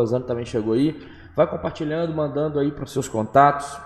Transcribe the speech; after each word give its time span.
Rosana 0.00 0.24
também 0.24 0.44
chegou 0.44 0.74
aí. 0.74 1.00
Vai 1.36 1.46
compartilhando, 1.46 2.12
mandando 2.12 2.58
aí 2.58 2.72
para 2.72 2.84
os 2.84 2.92
seus 2.92 3.08
contatos, 3.08 3.78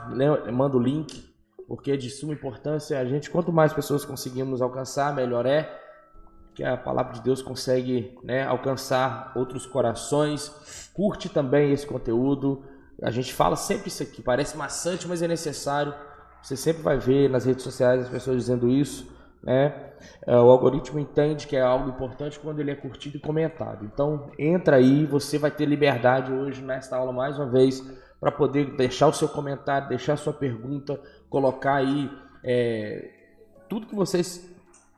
manda 0.53 0.77
o 0.77 0.81
link, 0.81 1.23
porque 1.69 1.93
é 1.93 1.97
de 1.97 2.09
suma 2.09 2.33
importância. 2.33 2.99
A 2.99 3.05
gente, 3.05 3.31
quanto 3.31 3.53
mais 3.53 3.73
pessoas 3.73 4.05
conseguimos 4.05 4.63
alcançar, 4.63 5.15
melhor 5.15 5.45
é. 5.45 5.79
Que 6.55 6.65
a 6.65 6.77
palavra 6.77 7.13
de 7.13 7.21
Deus 7.21 7.43
consegue 7.43 8.19
né, 8.23 8.47
alcançar 8.47 9.33
outros 9.35 9.67
corações. 9.67 10.91
Curte 10.95 11.29
também 11.29 11.73
esse 11.73 11.87
conteúdo. 11.87 12.65
A 13.03 13.11
gente 13.11 13.35
fala 13.35 13.57
sempre 13.57 13.89
isso 13.89 14.03
aqui, 14.03 14.23
parece 14.23 14.57
maçante, 14.57 15.07
mas 15.07 15.23
é 15.23 15.29
necessário. 15.29 15.95
Você 16.43 16.57
sempre 16.57 16.83
vai 16.83 16.99
ver 16.99 17.29
nas 17.29 17.45
redes 17.45 17.63
sociais 17.63 18.03
as 18.03 18.09
pessoas 18.09 18.37
dizendo 18.39 18.69
isso. 18.69 19.12
Né? 19.43 19.75
É, 20.27 20.37
o 20.37 20.51
algoritmo 20.51 20.99
entende 20.99 21.47
que 21.47 21.57
é 21.57 21.61
algo 21.61 21.89
importante 21.89 22.39
quando 22.39 22.61
ele 22.61 22.71
é 22.71 22.75
curtido 22.75 23.17
e 23.17 23.21
comentado. 23.21 23.85
Então, 23.85 24.31
entra 24.39 24.77
aí, 24.77 25.05
você 25.05 25.39
vai 25.39 25.51
ter 25.51 25.67
liberdade 25.67 26.33
hoje 26.33 26.63
nesta 26.63 26.97
aula 26.97 27.13
mais 27.13 27.39
uma 27.39 27.49
vez 27.49 27.83
para 28.21 28.31
poder 28.31 28.77
deixar 28.77 29.09
o 29.09 29.13
seu 29.13 29.29
comentário, 29.29 29.89
deixar 29.89 30.13
a 30.13 30.17
sua 30.17 30.33
pergunta, 30.33 31.01
colocar 31.29 31.77
aí 31.77 32.09
é, 32.45 33.11
tudo 33.69 33.87
que 33.87 33.97
vocês 33.97 34.49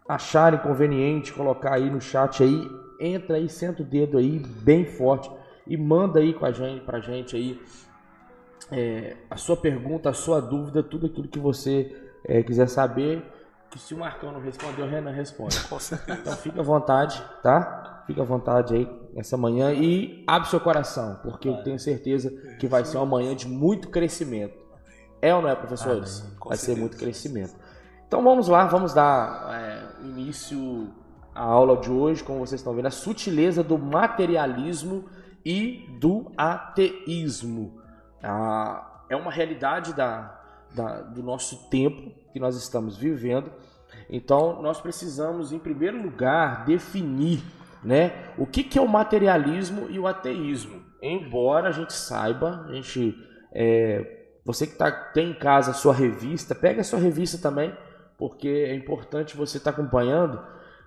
acharem 0.06 0.60
conveniente, 0.60 1.32
colocar 1.32 1.74
aí 1.74 1.88
no 1.88 2.00
chat 2.00 2.42
aí, 2.42 2.68
entra 3.00 3.36
aí, 3.36 3.48
senta 3.48 3.82
o 3.82 3.84
dedo 3.84 4.18
aí 4.18 4.38
bem 4.38 4.84
forte 4.84 5.30
e 5.66 5.76
manda 5.76 6.20
aí 6.20 6.34
com 6.34 6.44
a 6.44 6.52
gente, 6.52 6.84
pra 6.84 7.00
gente 7.00 7.34
aí 7.34 7.58
é, 8.70 9.16
a 9.30 9.36
sua 9.36 9.56
pergunta, 9.56 10.10
a 10.10 10.12
sua 10.12 10.40
dúvida, 10.40 10.82
tudo 10.82 11.06
aquilo 11.06 11.28
que 11.28 11.38
você 11.38 11.96
é, 12.26 12.42
quiser 12.42 12.68
saber 12.68 13.22
que 13.74 13.80
se 13.80 13.92
o 13.92 13.98
Marcão 13.98 14.30
não 14.30 14.40
respondeu, 14.40 14.86
o 14.86 14.88
Renan 14.88 15.10
responde. 15.10 15.58
Com 15.68 15.80
certeza. 15.80 16.20
Então 16.20 16.36
fica 16.36 16.60
à 16.60 16.62
vontade, 16.62 17.20
tá? 17.42 18.04
Fica 18.06 18.22
à 18.22 18.24
vontade 18.24 18.72
aí 18.72 18.88
essa 19.16 19.36
manhã 19.36 19.72
e 19.72 20.22
abre 20.28 20.48
seu 20.48 20.60
coração, 20.60 21.18
porque 21.24 21.50
vai. 21.50 21.58
eu 21.58 21.64
tenho 21.64 21.78
certeza 21.80 22.30
que 22.60 22.68
vai 22.68 22.84
ser 22.84 22.98
uma 22.98 23.06
manhã 23.06 23.34
de 23.34 23.48
muito 23.48 23.88
crescimento. 23.88 24.56
É 25.20 25.34
ou 25.34 25.42
não 25.42 25.48
é, 25.48 25.56
professores? 25.56 26.20
vai 26.20 26.56
certeza. 26.56 26.62
ser 26.62 26.76
muito 26.76 26.96
crescimento. 26.96 27.56
Então 28.06 28.22
vamos 28.22 28.46
lá, 28.46 28.64
vamos 28.66 28.94
dar 28.94 29.50
é, 29.52 30.06
início 30.06 30.94
à 31.34 31.42
aula 31.42 31.76
de 31.78 31.90
hoje, 31.90 32.22
como 32.22 32.46
vocês 32.46 32.60
estão 32.60 32.74
vendo, 32.76 32.86
a 32.86 32.92
sutileza 32.92 33.64
do 33.64 33.76
materialismo 33.76 35.06
e 35.44 35.98
do 35.98 36.30
ateísmo. 36.36 37.80
Ah, 38.22 39.02
é 39.10 39.16
uma 39.16 39.32
realidade 39.32 39.94
da, 39.94 40.40
da, 40.72 41.00
do 41.00 41.24
nosso 41.24 41.68
tempo 41.68 42.23
que 42.34 42.40
nós 42.40 42.54
estamos 42.56 42.98
vivendo 42.98 43.50
então, 44.08 44.62
nós 44.62 44.80
precisamos, 44.80 45.52
em 45.52 45.58
primeiro 45.58 46.00
lugar, 46.00 46.64
definir 46.64 47.42
né, 47.82 48.32
o 48.38 48.46
que, 48.46 48.62
que 48.62 48.78
é 48.78 48.82
o 48.82 48.88
materialismo 48.88 49.86
e 49.90 49.98
o 49.98 50.06
ateísmo. 50.06 50.82
Embora 51.02 51.68
a 51.68 51.72
gente 51.72 51.92
saiba, 51.92 52.64
a 52.68 52.72
gente, 52.72 53.14
é, 53.52 54.24
você 54.44 54.66
que 54.66 54.76
tá, 54.76 54.90
tem 54.90 55.30
em 55.30 55.34
casa 55.34 55.70
a 55.70 55.74
sua 55.74 55.92
revista, 55.92 56.54
pega 56.54 56.80
a 56.80 56.84
sua 56.84 56.98
revista 56.98 57.38
também, 57.38 57.74
porque 58.16 58.48
é 58.48 58.74
importante 58.74 59.36
você 59.36 59.58
estar 59.58 59.72
tá 59.72 59.78
acompanhando. 59.80 60.40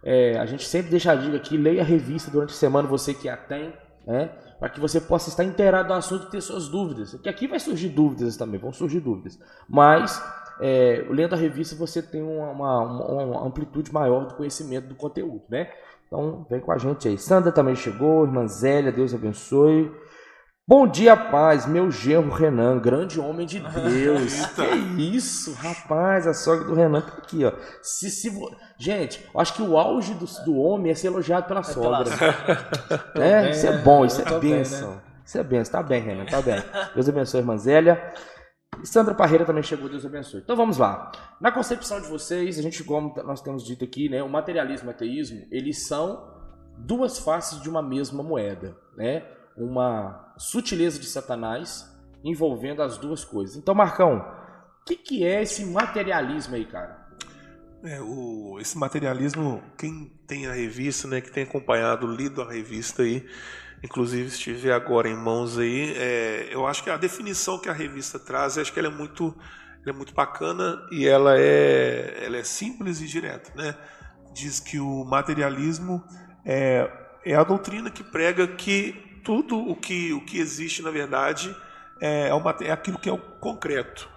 É, 0.04 0.38
a 0.40 0.46
gente 0.46 0.66
sempre 0.66 0.90
deixa 0.90 1.12
a 1.12 1.16
dica 1.16 1.38
aqui, 1.38 1.58
leia 1.58 1.82
a 1.82 1.86
revista 1.86 2.32
durante 2.32 2.52
a 2.52 2.56
semana, 2.58 2.88
você 2.88 3.14
que 3.14 3.28
a 3.28 3.38
tem, 3.38 3.74
né, 4.06 4.32
para 4.60 4.70
que 4.70 4.80
você 4.80 5.02
possa 5.02 5.30
estar 5.30 5.44
inteirado 5.44 5.90
do 5.90 5.94
assunto 5.94 6.28
e 6.28 6.32
ter 6.32 6.42
suas 6.42 6.68
dúvidas. 6.68 7.12
Porque 7.12 7.30
aqui 7.30 7.48
vai 7.48 7.60
surgir 7.60 7.90
dúvidas 7.90 8.38
também, 8.38 8.60
vão 8.60 8.72
surgir 8.72 9.02
dúvidas. 9.02 9.38
Mas 9.68 10.20
é, 10.60 11.06
lendo 11.10 11.34
a 11.34 11.38
revista 11.38 11.76
você 11.76 12.02
tem 12.02 12.22
uma, 12.22 12.50
uma, 12.50 13.24
uma, 13.24 13.48
amplitude 13.48 13.94
maior 13.94 14.26
do 14.26 14.36
conhecimento 14.36 14.88
do 14.88 14.96
conteúdo, 14.96 15.44
né? 15.50 15.70
Então 16.08 16.46
vem 16.50 16.60
com 16.60 16.72
a 16.72 16.78
gente 16.78 17.08
aí. 17.08 17.18
Sandra 17.18 17.52
também 17.52 17.76
chegou, 17.76 18.26
irmã 18.26 18.48
Zélia, 18.48 18.92
Deus 18.92 19.14
abençoe. 19.14 19.92
Bom 20.70 20.86
dia, 20.86 21.16
paz, 21.16 21.66
meu 21.66 21.90
genro 21.90 22.30
Renan, 22.30 22.78
grande 22.78 23.22
homem 23.22 23.46
de 23.46 23.60
Deus. 23.72 24.34
que 24.48 25.16
isso, 25.16 25.54
rapaz, 25.54 26.28
a 26.28 26.34
sogra 26.34 26.66
do 26.66 26.74
Renan 26.74 27.00
tá 27.00 27.14
aqui, 27.20 27.46
ó. 27.46 27.54
Se, 27.82 28.10
se, 28.10 28.30
gente, 28.78 29.26
eu 29.34 29.40
acho 29.40 29.54
que 29.54 29.62
o 29.62 29.78
auge 29.78 30.14
do, 30.14 30.26
do 30.44 30.58
homem 30.58 30.92
é 30.92 30.96
ser 30.96 31.08
elogiado 31.08 31.48
pela 31.48 31.62
é 31.62 31.64
sogra. 31.64 32.10
Pela... 32.18 33.04
é, 33.26 33.42
bem, 33.44 33.52
isso 33.52 33.66
é 33.66 33.78
bom, 33.78 34.06
isso 34.06 34.22
é 34.22 34.40
bênção. 34.40 34.90
Bem, 34.90 34.98
né? 34.98 35.02
Isso 35.26 35.38
é 35.38 35.44
bênção, 35.44 35.72
tá 35.72 35.84
bem, 35.84 36.02
Renan, 36.02 36.26
tá 36.26 36.42
bem. 36.42 36.62
Deus 36.94 37.08
abençoe, 37.08 37.40
irmã 37.40 37.58
Zélia. 37.58 38.14
E 38.82 38.88
Sandra 38.88 39.14
Parreira 39.14 39.46
também 39.46 39.64
chegou, 39.64 39.90
Deus 39.90 40.06
abençoe. 40.06 40.42
Então 40.42 40.56
vamos 40.56 40.78
lá. 40.78 41.12
Na 41.40 41.52
concepção 41.52 42.00
de 42.02 42.08
vocês, 42.08 42.58
a 42.58 42.62
gente, 42.62 42.84
como 42.84 43.14
nós 43.24 43.42
temos 43.42 43.66
dito 43.66 43.84
aqui, 43.84 44.10
né, 44.10 44.22
o 44.24 44.30
materialismo 44.30 44.88
e 44.88 44.92
o 44.92 44.92
ateísmo, 44.92 45.46
eles 45.52 45.88
são 45.88 46.36
duas 46.78 47.20
faces 47.20 47.62
de 47.62 47.70
uma 47.70 47.82
mesma 47.82 48.22
moeda, 48.22 48.78
né? 48.96 49.26
Uma 49.56 50.34
sutileza 50.38 51.00
de 51.00 51.08
Satanás 51.08 51.92
envolvendo 52.24 52.82
as 52.82 52.98
duas 52.98 53.24
coisas. 53.24 53.56
Então, 53.56 53.74
Marcão, 53.74 54.18
o 54.82 54.86
que, 54.86 54.96
que 54.96 55.26
é 55.26 55.42
esse 55.42 55.66
materialismo 55.66 56.56
aí, 56.56 56.66
cara? 56.66 57.08
É, 57.84 58.02
o, 58.02 58.58
esse 58.60 58.78
materialismo, 58.78 59.64
quem 59.78 60.12
tem 60.28 60.48
a 60.48 60.54
revista, 60.54 61.08
né, 61.08 61.22
que 61.22 61.32
tem 61.32 61.44
acompanhado, 61.44 62.08
lido 62.08 62.42
a 62.42 62.52
revista 62.52 63.04
aí, 63.04 63.26
inclusive 63.84 64.28
estiver 64.28 64.74
agora 64.74 65.08
em 65.08 65.16
mãos 65.16 65.58
aí, 65.58 65.94
é, 65.96 66.48
eu 66.52 66.66
acho 66.66 66.84
que 66.84 66.90
a 66.90 66.98
definição 66.98 67.60
que 67.60 67.70
a 67.70 67.74
revista 67.74 68.18
traz, 68.18 68.58
acho 68.58 68.74
que 68.74 68.80
ela 68.80 68.88
é 68.88 68.92
muito, 68.92 69.36
ela 69.82 69.94
é 69.94 69.98
muito 69.98 70.14
bacana 70.14 70.82
e 70.92 71.08
ela 71.08 71.38
é, 71.38 72.24
ela 72.26 72.38
é 72.38 72.44
simples 72.44 73.02
e 73.02 73.08
direta, 73.08 73.52
né? 73.56 73.76
Diz 74.34 74.60
que 74.60 74.80
o 74.80 75.04
materialismo 75.06 76.04
é, 76.46 76.90
é 77.26 77.36
a 77.36 77.44
doutrina 77.44 77.90
que 77.90 78.04
prega 78.04 78.48
que 78.48 79.22
tudo 79.24 79.58
o 79.58 79.76
que, 79.76 80.14
o 80.14 80.22
que 80.22 80.40
existe 80.40 80.82
na 80.82 80.90
verdade 80.90 81.56
é, 82.00 82.30
é, 82.30 82.34
uma, 82.34 82.56
é 82.62 82.72
aquilo 82.72 82.98
que 82.98 83.10
é 83.10 83.14
o 83.14 83.18
concreto, 83.18 84.10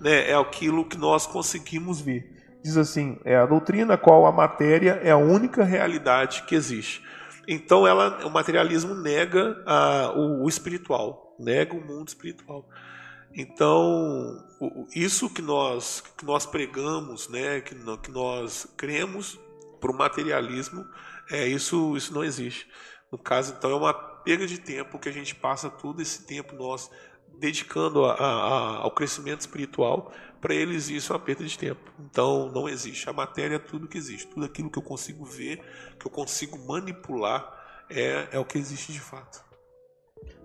né? 0.00 0.30
É 0.30 0.34
aquilo 0.34 0.84
que 0.84 0.96
nós 0.96 1.26
conseguimos 1.26 2.00
ver. 2.00 2.34
Diz 2.62 2.76
assim, 2.76 3.18
é 3.24 3.36
a 3.36 3.46
doutrina 3.46 3.96
qual 3.96 4.26
a 4.26 4.32
matéria 4.32 5.00
é 5.02 5.10
a 5.10 5.16
única 5.16 5.62
realidade 5.62 6.42
que 6.42 6.54
existe. 6.54 7.00
Então, 7.48 7.86
ela, 7.86 8.26
o 8.26 8.30
materialismo 8.30 8.94
nega 8.94 9.62
a, 9.64 10.12
o, 10.16 10.44
o, 10.44 10.48
espiritual, 10.48 11.36
nega 11.38 11.74
o 11.74 11.80
mundo 11.80 12.08
espiritual. 12.08 12.68
Então, 13.32 14.44
o, 14.60 14.86
isso 14.94 15.30
que 15.30 15.42
nós, 15.42 16.02
que 16.16 16.24
nós 16.24 16.44
pregamos, 16.44 17.28
né, 17.28 17.60
que, 17.60 17.74
que 17.74 18.10
nós 18.10 18.66
cremos 18.76 19.38
para 19.80 19.90
o 19.90 19.96
materialismo, 19.96 20.84
é, 21.30 21.46
isso, 21.46 21.96
isso 21.96 22.12
não 22.12 22.24
existe. 22.24 22.68
No 23.10 23.18
caso, 23.18 23.54
então, 23.56 23.70
é 23.70 23.74
uma 23.74 23.94
perda 23.94 24.46
de 24.46 24.58
tempo 24.58 24.98
que 24.98 25.08
a 25.08 25.12
gente 25.12 25.34
passa 25.34 25.70
todo 25.70 26.02
esse 26.02 26.26
tempo 26.26 26.56
nós 26.56 26.90
dedicando 27.38 28.04
a, 28.04 28.14
a, 28.14 28.76
ao 28.78 28.90
crescimento 28.90 29.40
espiritual, 29.40 30.12
para 30.46 30.54
eles 30.54 30.88
isso 30.88 31.12
é 31.12 31.16
uma 31.16 31.24
perda 31.24 31.44
de 31.44 31.58
tempo. 31.58 31.92
Então 31.98 32.52
não 32.52 32.68
existe. 32.68 33.10
A 33.10 33.12
matéria 33.12 33.56
é 33.56 33.58
tudo 33.58 33.88
que 33.88 33.98
existe. 33.98 34.28
Tudo 34.28 34.46
aquilo 34.46 34.70
que 34.70 34.78
eu 34.78 34.82
consigo 34.82 35.24
ver, 35.24 35.60
que 35.98 36.06
eu 36.06 36.10
consigo 36.10 36.56
manipular, 36.68 37.84
é, 37.90 38.28
é 38.30 38.38
o 38.38 38.44
que 38.44 38.56
existe 38.56 38.92
de 38.92 39.00
fato. 39.00 39.44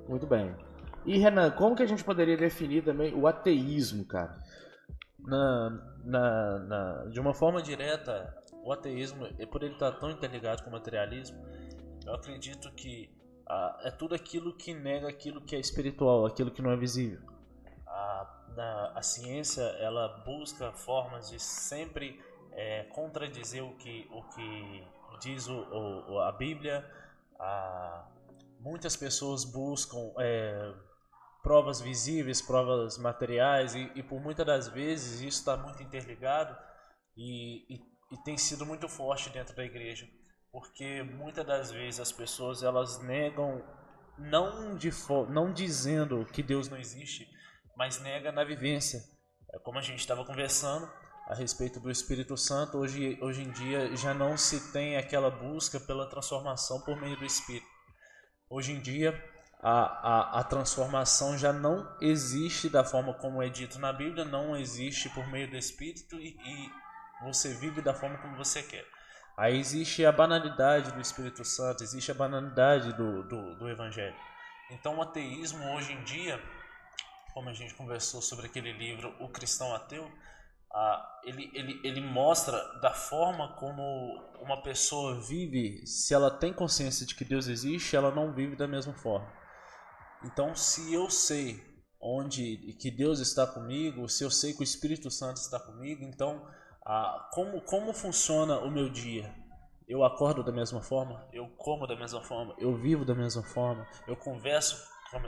Muito 0.10 0.26
bem. 0.26 0.56
E 1.06 1.20
Renan, 1.20 1.52
como 1.52 1.76
que 1.76 1.84
a 1.84 1.86
gente 1.86 2.04
poderia 2.04 2.36
definir 2.36 2.84
também 2.84 3.14
o 3.14 3.28
ateísmo, 3.28 4.04
cara? 4.04 4.40
Na, 5.20 5.70
na, 6.04 6.60
na, 6.60 7.06
de 7.06 7.20
uma 7.20 7.36
forma 7.36 7.62
direta, 7.62 8.36
o 8.64 8.74
ateísmo, 8.74 9.28
por 9.52 9.62
ele 9.62 9.74
estar 9.74 9.92
tão 9.92 10.10
interligado 10.10 10.64
com 10.64 10.72
o 10.72 10.74
materialismo, 10.74 11.46
eu 12.08 12.16
acredito 12.16 12.72
que 12.72 13.08
ah, 13.48 13.80
é 13.84 13.92
tudo 13.92 14.16
aquilo 14.16 14.52
que 14.58 14.74
nega 14.74 15.08
aquilo 15.08 15.42
que 15.42 15.56
é 15.56 15.60
espiritual, 15.60 16.26
aquilo 16.26 16.50
que 16.50 16.62
não 16.64 16.72
é 16.72 16.76
visível. 16.76 17.20
A, 17.86 18.41
a 18.96 19.02
ciência 19.02 19.62
ela 19.80 20.08
busca 20.26 20.72
formas 20.72 21.30
de 21.30 21.40
sempre 21.40 22.22
é, 22.52 22.84
contradizer 22.86 23.64
o 23.64 23.76
que, 23.76 24.08
o 24.12 24.24
que 24.30 24.88
diz 25.22 25.48
o, 25.48 25.56
o, 26.10 26.20
a 26.20 26.32
Bíblia. 26.32 26.90
A, 27.40 28.08
muitas 28.60 28.96
pessoas 28.96 29.44
buscam 29.44 30.14
é, 30.20 30.74
provas 31.42 31.82
visíveis, 31.82 32.42
provas 32.42 32.98
materiais, 32.98 33.74
e, 33.74 33.92
e, 33.96 34.04
por 34.04 34.22
muitas 34.22 34.46
das 34.46 34.68
vezes 34.68 35.22
isso 35.22 35.40
está 35.40 35.58
muito 35.58 35.82
interligado 35.82 36.56
e, 37.18 37.76
e, 37.76 37.82
e 38.12 38.18
tem 38.24 38.38
sido 38.38 38.66
muito 38.66 38.88
forte 38.88 39.30
dentro 39.30 39.56
da 39.56 39.64
igreja 39.64 40.08
porque 40.52 41.02
muitas 41.02 41.46
das 41.46 41.72
vezes 41.72 42.00
as 42.00 42.12
pessoas 42.12 42.62
elas 42.62 43.02
negam 43.02 43.64
não 44.18 44.76
de 44.76 44.92
não 45.30 45.54
dizendo 45.54 46.26
que 46.26 46.44
Deus 46.44 46.68
não 46.70 46.78
existe, 46.78 47.28
mas 47.82 48.00
nega 48.00 48.32
na 48.32 48.44
vivência. 48.44 49.02
É 49.52 49.58
como 49.58 49.80
a 49.80 49.82
gente 49.82 49.98
estava 49.98 50.24
conversando 50.24 50.88
a 51.28 51.34
respeito 51.34 51.80
do 51.80 51.90
Espírito 51.90 52.38
Santo, 52.38 52.78
hoje 52.78 53.18
hoje 53.20 53.42
em 53.42 53.50
dia 53.50 53.96
já 53.96 54.14
não 54.14 54.38
se 54.38 54.72
tem 54.72 54.98
aquela 54.98 55.32
busca 55.32 55.80
pela 55.80 56.08
transformação 56.08 56.80
por 56.82 56.96
meio 57.02 57.18
do 57.18 57.26
Espírito. 57.26 57.66
Hoje 58.48 58.72
em 58.72 58.80
dia 58.80 59.20
a, 59.64 59.80
a, 59.82 60.40
a 60.42 60.44
transformação 60.44 61.36
já 61.36 61.52
não 61.52 61.98
existe 62.00 62.70
da 62.70 62.84
forma 62.84 63.16
como 63.16 63.42
é 63.42 63.50
dito 63.50 63.80
na 63.80 63.92
Bíblia, 63.92 64.26
não 64.26 64.56
existe 64.56 65.10
por 65.10 65.26
meio 65.28 65.50
do 65.50 65.58
Espírito 65.58 66.18
e, 66.18 66.38
e 66.40 66.70
você 67.24 67.52
vive 67.56 67.82
da 67.82 67.96
forma 67.96 68.20
como 68.20 68.38
você 68.38 68.62
quer. 68.62 68.86
Aí 69.36 69.58
existe 69.58 70.06
a 70.06 70.12
banalidade 70.12 70.92
do 70.92 71.02
Espírito 71.02 71.44
Santo, 71.44 71.84
existe 71.84 72.12
a 72.12 72.14
banalidade 72.14 72.94
do, 72.94 73.24
do, 73.24 73.56
do 73.56 73.68
Evangelho. 73.68 74.16
Então, 74.70 74.98
o 74.98 75.02
ateísmo 75.02 75.66
hoje 75.74 75.92
em 75.92 76.04
dia, 76.04 76.40
como 77.34 77.50
a 77.50 77.54
gente 77.54 77.74
conversou 77.76 78.22
sobre 78.22 78.46
aquele 78.46 78.72
livro 78.74 79.16
O 79.20 79.30
Cristão 79.30 79.74
Ateu, 79.74 80.10
ele, 81.24 81.52
ele, 81.54 81.82
ele 81.84 82.02
mostra 82.02 82.58
da 82.80 82.94
forma 82.94 83.56
como 83.56 83.82
uma 84.42 84.62
pessoa 84.64 85.20
vive, 85.22 85.86
se 85.86 86.14
ela 86.14 86.32
tem 86.32 86.54
consciência 86.54 87.06
de 87.06 87.14
que 87.14 87.26
Deus 87.26 87.48
existe, 87.48 87.96
ela 87.96 88.12
não 88.12 88.34
vive 88.34 88.56
da 88.56 88.68
mesma 88.68 88.94
forma. 88.94 89.32
Então, 90.24 90.56
se 90.56 90.94
eu 90.94 91.10
sei 91.10 91.62
onde 92.00 92.74
que 92.80 92.90
Deus 92.90 93.20
está 93.20 93.46
comigo, 93.46 94.08
se 94.08 94.24
eu 94.24 94.32
sei 94.32 94.54
que 94.54 94.62
o 94.62 94.64
Espírito 94.64 95.12
Santo 95.12 95.38
está 95.38 95.60
comigo, 95.60 96.04
então 96.04 96.48
como, 97.32 97.62
como 97.62 97.94
funciona 97.94 98.60
o 98.60 98.72
meu 98.72 98.90
dia? 98.90 99.34
Eu 99.88 100.04
acordo 100.04 100.44
da 100.44 100.52
mesma 100.52 100.82
forma, 100.82 101.28
eu 101.34 101.50
como 101.58 101.86
da 101.86 101.96
mesma 101.96 102.22
forma, 102.22 102.56
eu 102.58 102.76
vivo 102.78 103.04
da 103.04 103.14
mesma 103.14 103.44
forma, 103.44 103.86
eu 104.08 104.16
converso 104.16 104.82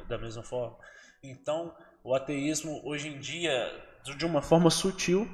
da 0.08 0.18
mesma 0.18 0.42
forma. 0.42 0.78
Então, 1.22 1.76
o 2.04 2.14
ateísmo 2.14 2.82
hoje 2.84 3.08
em 3.08 3.20
dia, 3.20 3.72
de 4.18 4.26
uma 4.26 4.42
forma 4.42 4.70
sutil, 4.70 5.28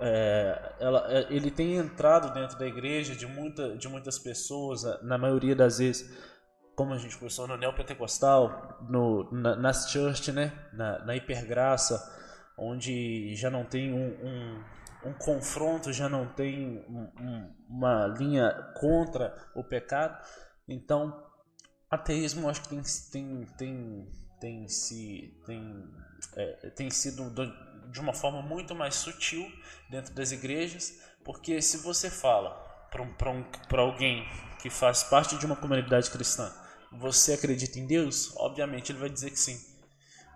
é, 0.00 0.74
ela, 0.80 1.06
é, 1.08 1.26
ele 1.30 1.50
tem 1.50 1.76
entrado 1.76 2.34
dentro 2.34 2.58
da 2.58 2.66
igreja 2.66 3.14
de, 3.14 3.26
muita, 3.26 3.76
de 3.76 3.88
muitas 3.88 4.18
pessoas, 4.18 4.82
na 5.02 5.16
maioria 5.16 5.54
das 5.54 5.78
vezes, 5.78 6.12
como 6.74 6.92
a 6.92 6.98
gente 6.98 7.14
conversou 7.14 7.46
no 7.46 7.56
neopentecostal, 7.56 8.78
no, 8.88 9.30
na, 9.30 9.54
nas 9.54 9.90
church, 9.90 10.32
né? 10.32 10.52
na, 10.72 11.04
na 11.04 11.14
hipergraça, 11.14 12.02
onde 12.58 13.34
já 13.36 13.50
não 13.50 13.64
tem 13.64 13.92
um, 13.92 14.26
um, 14.26 15.10
um 15.10 15.12
confronto, 15.12 15.92
já 15.92 16.08
não 16.08 16.26
tem 16.26 16.84
um, 16.88 17.54
uma 17.68 18.06
linha 18.06 18.50
contra 18.80 19.34
o 19.54 19.62
pecado. 19.62 20.18
Então, 20.66 21.24
ateísmo 21.90 22.48
acho 22.48 22.62
que 22.62 22.68
tem, 22.68 22.82
tem, 23.12 23.46
tem, 23.56 24.08
tem, 24.42 24.66
se, 24.66 25.32
tem, 25.46 25.88
é, 26.34 26.70
tem 26.70 26.90
sido 26.90 27.32
de 27.92 28.00
uma 28.00 28.12
forma 28.12 28.42
muito 28.42 28.74
mais 28.74 28.96
sutil 28.96 29.48
dentro 29.88 30.12
das 30.12 30.32
igrejas, 30.32 31.00
porque 31.24 31.62
se 31.62 31.76
você 31.76 32.10
fala 32.10 32.50
para 32.90 33.02
um, 33.30 33.38
um, 33.38 33.80
alguém 33.80 34.28
que 34.60 34.68
faz 34.68 35.04
parte 35.04 35.38
de 35.38 35.46
uma 35.46 35.54
comunidade 35.54 36.10
cristã, 36.10 36.52
você 36.90 37.34
acredita 37.34 37.78
em 37.78 37.86
Deus? 37.86 38.36
Obviamente 38.36 38.90
ele 38.90 38.98
vai 38.98 39.08
dizer 39.08 39.30
que 39.30 39.38
sim. 39.38 39.56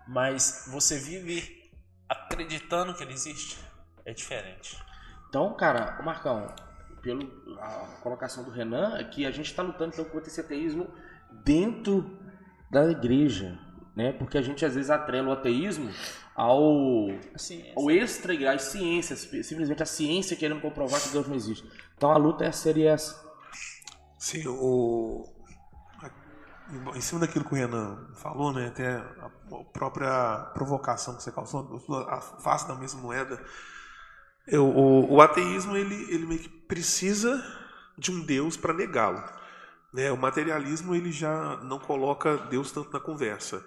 Mas 0.07 0.69
você 0.71 0.97
vive 0.97 1.69
acreditando 2.07 2.93
que 2.93 3.03
ele 3.03 3.11
existe? 3.11 3.59
É 4.05 4.13
diferente. 4.13 4.81
Então, 5.27 5.53
cara, 5.57 6.01
Marcão, 6.01 6.55
pela 7.01 7.25
colocação 8.01 8.45
do 8.45 8.51
Renan, 8.51 8.97
é 8.97 9.03
que 9.03 9.25
a 9.25 9.31
gente 9.31 9.47
está 9.47 9.61
lutando 9.61 9.91
então, 9.91 10.05
contra 10.05 10.29
esse 10.29 10.39
ateísmo 10.39 10.89
dentro 11.43 12.17
da 12.71 12.89
igreja, 12.89 13.66
né? 13.97 14.11
Porque 14.11 14.37
a 14.37 14.41
gente 14.43 14.63
às 14.63 14.75
vezes 14.75 14.91
atrela 14.91 15.29
o 15.29 15.31
ateísmo 15.31 15.91
ao, 16.35 17.07
ao 17.75 17.89
extra 17.89 18.53
às 18.53 18.61
ciências, 18.61 19.21
simplesmente 19.21 19.81
a 19.81 19.87
ciência 19.87 20.37
querendo 20.37 20.61
comprovar 20.61 21.01
que 21.01 21.09
Deus 21.09 21.27
não 21.27 21.35
existe. 21.35 21.67
Então 21.97 22.11
a 22.11 22.17
luta 22.17 22.49
seria 22.51 22.91
essa. 22.91 23.25
Sim, 24.19 24.47
o, 24.47 25.27
em 26.95 27.01
cima 27.01 27.21
daquilo 27.21 27.43
que 27.43 27.53
o 27.53 27.57
Renan 27.57 28.07
falou, 28.13 28.53
né, 28.53 28.67
até 28.67 28.97
a 28.97 29.31
própria 29.73 30.51
provocação 30.53 31.15
que 31.15 31.23
você 31.23 31.31
causou, 31.31 31.81
a 32.07 32.21
face 32.21 32.67
da 32.67 32.75
mesma 32.75 33.01
moeda, 33.01 33.43
eu, 34.45 34.63
o, 34.63 35.15
o, 35.15 35.21
ateísmo 35.21 35.75
ele, 35.75 35.95
ele 36.13 36.27
meio 36.27 36.39
que 36.39 36.49
precisa 36.49 37.43
de 37.97 38.11
um 38.11 38.23
Deus 38.23 38.55
para 38.55 38.73
negá-lo. 38.75 39.23
Né? 39.91 40.11
O 40.11 40.17
materialismo 40.17 40.93
ele 40.93 41.11
já 41.11 41.57
não 41.63 41.79
coloca 41.79 42.37
Deus 42.37 42.71
tanto 42.71 42.93
na 42.93 42.99
conversa. 42.99 43.65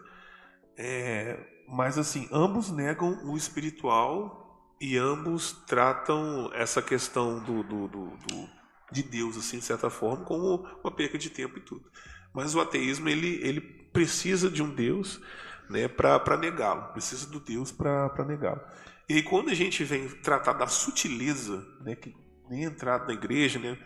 É, 0.76 1.38
mas 1.68 1.98
assim, 1.98 2.28
ambos 2.32 2.70
negam 2.70 3.24
o 3.24 3.36
espiritual 3.36 4.74
e 4.80 4.96
ambos 4.96 5.52
tratam 5.66 6.50
essa 6.54 6.80
questão 6.80 7.42
do, 7.42 7.62
do, 7.62 7.88
do, 7.88 8.06
do 8.16 8.60
de 8.90 9.02
Deus, 9.02 9.36
assim, 9.36 9.58
de 9.58 9.64
certa 9.64 9.88
forma, 9.88 10.24
como 10.24 10.66
uma 10.82 10.90
perca 10.90 11.16
de 11.16 11.30
tempo 11.30 11.58
e 11.58 11.60
tudo. 11.60 11.88
Mas 12.34 12.54
o 12.54 12.60
ateísmo 12.60 13.08
ele, 13.08 13.40
ele 13.42 13.60
precisa 13.60 14.50
de 14.50 14.62
um 14.62 14.74
Deus 14.74 15.20
né, 15.68 15.86
para 15.86 16.36
negá-lo, 16.36 16.92
precisa 16.92 17.28
do 17.28 17.40
Deus 17.40 17.70
para 17.70 18.24
negá-lo. 18.26 18.60
E 19.08 19.14
aí, 19.14 19.22
quando 19.22 19.50
a 19.50 19.54
gente 19.54 19.84
vem 19.84 20.08
tratar 20.08 20.52
da 20.52 20.66
sutileza, 20.66 21.64
né, 21.80 21.94
que 21.94 22.14
nem 22.48 22.64
entrado 22.64 23.06
na 23.06 23.12
igreja, 23.12 23.58
né, 23.58 23.78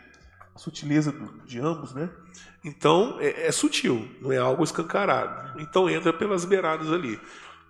a 0.55 0.59
sutileza 0.59 1.13
de 1.45 1.59
ambos, 1.59 1.93
né, 1.93 2.09
então 2.65 3.17
é, 3.19 3.47
é 3.47 3.51
sutil, 3.51 4.09
não 4.19 4.31
é 4.31 4.37
algo 4.37 4.63
escancarado. 4.63 5.61
Então 5.61 5.87
entra 5.87 6.11
pelas 6.11 6.43
beiradas 6.45 6.91
ali. 6.91 7.21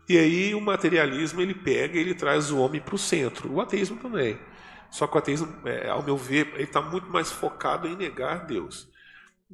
E 0.07 0.17
aí 0.17 0.55
o 0.55 0.61
materialismo 0.61 1.41
ele 1.41 1.53
pega 1.53 1.97
e 1.97 1.99
ele 1.99 2.15
traz 2.15 2.49
o 2.49 2.59
homem 2.59 2.79
para 2.79 2.95
o 2.95 2.97
centro. 2.97 3.51
O 3.51 3.59
ateísmo 3.59 3.97
também. 3.97 4.39
Só 4.89 5.05
que 5.05 5.15
o 5.15 5.17
ateísmo, 5.17 5.53
é, 5.65 5.89
ao 5.89 6.01
meu 6.01 6.15
ver, 6.15 6.47
ele 6.53 6.63
está 6.63 6.81
muito 6.81 7.09
mais 7.09 7.29
focado 7.29 7.87
em 7.87 7.95
negar 7.97 8.45
Deus. 8.45 8.87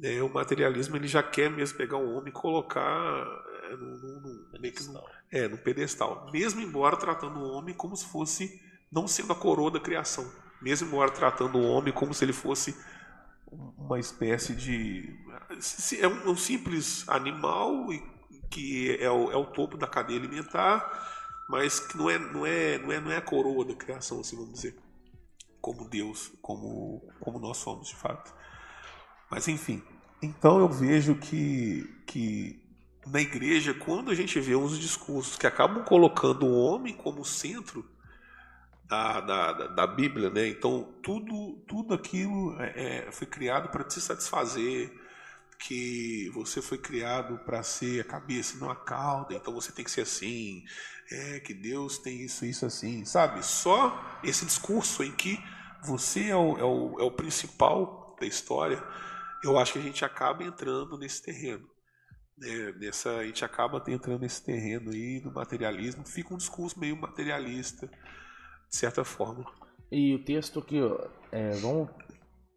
É, 0.00 0.22
o 0.22 0.28
materialismo 0.28 0.94
ele 0.94 1.08
já 1.08 1.22
quer 1.22 1.50
mesmo 1.50 1.76
pegar 1.76 1.96
o 1.96 2.14
homem 2.14 2.28
e 2.28 2.32
colocar 2.32 3.26
é, 3.64 3.76
no, 3.76 3.96
no, 3.98 4.20
no, 4.20 4.60
pedestal. 4.60 5.08
é, 5.30 5.48
no 5.48 5.58
pedestal. 5.58 6.30
Mesmo 6.32 6.60
embora 6.60 6.96
tratando 6.96 7.40
o 7.40 7.50
homem 7.50 7.74
como 7.74 7.96
se 7.96 8.06
fosse, 8.06 8.60
não 8.92 9.08
sendo 9.08 9.32
a 9.32 9.36
coroa 9.36 9.72
da 9.72 9.80
criação. 9.80 10.30
Mesmo 10.60 10.86
embora 10.86 11.10
tratando 11.10 11.58
o 11.58 11.66
homem 11.66 11.92
como 11.92 12.14
se 12.14 12.24
ele 12.24 12.32
fosse 12.32 12.76
uma 13.76 13.98
espécie 13.98 14.54
de. 14.54 15.14
É 16.00 16.08
um, 16.08 16.36
simples 16.36 17.08
animal 17.08 17.86
que 18.50 18.96
é 19.00 19.10
o, 19.10 19.30
é 19.30 19.36
o 19.36 19.46
topo 19.46 19.76
da 19.76 19.86
cadeia 19.86 20.18
alimentar, 20.18 21.46
mas 21.48 21.80
que 21.80 21.96
não 21.96 22.10
é, 22.10 22.18
não, 22.18 22.46
é, 22.46 22.78
não, 22.78 22.92
é, 22.92 23.00
não 23.00 23.10
é 23.10 23.16
a 23.16 23.22
coroa 23.22 23.64
da 23.64 23.74
criação, 23.74 24.20
assim 24.20 24.36
vamos 24.36 24.52
dizer. 24.52 24.76
Como 25.60 25.88
Deus, 25.88 26.32
como, 26.42 27.02
como 27.20 27.38
nós 27.38 27.58
somos 27.58 27.88
de 27.88 27.96
fato. 27.96 28.34
Mas 29.30 29.48
enfim, 29.48 29.82
então 30.20 30.58
eu 30.58 30.68
vejo 30.68 31.14
que, 31.14 31.84
que 32.06 32.60
na 33.06 33.20
igreja, 33.20 33.72
quando 33.72 34.10
a 34.10 34.14
gente 34.14 34.38
vê 34.40 34.54
uns 34.54 34.78
discursos 34.78 35.36
que 35.36 35.46
acabam 35.46 35.84
colocando 35.84 36.46
o 36.46 36.62
homem 36.62 36.94
como 36.94 37.24
centro 37.24 37.88
da, 39.20 39.52
da, 39.52 39.66
da 39.68 39.86
Bíblia, 39.86 40.30
né? 40.30 40.48
então 40.48 40.92
tudo, 41.02 41.62
tudo 41.66 41.94
aquilo 41.94 42.60
é, 42.60 43.06
é 43.06 43.12
foi 43.12 43.26
criado 43.26 43.68
para 43.68 43.84
te 43.84 44.00
satisfazer, 44.00 44.92
que 45.58 46.28
você 46.34 46.60
foi 46.60 46.78
criado 46.78 47.38
para 47.44 47.62
ser 47.62 48.00
a 48.00 48.04
cabeça, 48.04 48.58
não 48.58 48.70
a 48.70 48.76
cauda, 48.76 49.34
então 49.34 49.54
você 49.54 49.70
tem 49.70 49.84
que 49.84 49.90
ser 49.90 50.02
assim, 50.02 50.64
é 51.10 51.40
que 51.40 51.54
Deus 51.54 51.98
tem 51.98 52.22
isso, 52.22 52.44
isso 52.44 52.66
assim, 52.66 53.04
sabe? 53.04 53.44
Só 53.44 54.20
esse 54.24 54.44
discurso 54.44 55.04
em 55.04 55.12
que 55.12 55.38
você 55.84 56.30
é 56.30 56.36
o, 56.36 56.58
é 56.58 56.64
o, 56.64 57.00
é 57.00 57.02
o 57.04 57.10
principal 57.10 58.16
da 58.18 58.26
história 58.26 58.82
eu 59.42 59.58
acho 59.58 59.72
que 59.72 59.78
a 59.78 59.82
gente 59.82 60.04
acaba 60.04 60.44
entrando 60.44 60.96
nesse 60.96 61.22
terreno. 61.22 61.68
Né? 62.38 62.72
Nessa, 62.80 63.16
a 63.16 63.26
gente 63.26 63.44
acaba 63.44 63.82
entrando 63.88 64.20
nesse 64.20 64.42
terreno 64.42 64.92
aí 64.92 65.20
do 65.20 65.32
materialismo. 65.32 66.06
Fica 66.06 66.32
um 66.32 66.36
discurso 66.36 66.78
meio 66.78 66.96
materialista, 66.96 67.90
de 68.72 68.78
certa 68.78 69.04
forma. 69.04 69.44
E 69.90 70.14
o 70.14 70.24
texto 70.24 70.58
aqui, 70.58 70.80
é, 71.30 71.50
vamos 71.56 71.90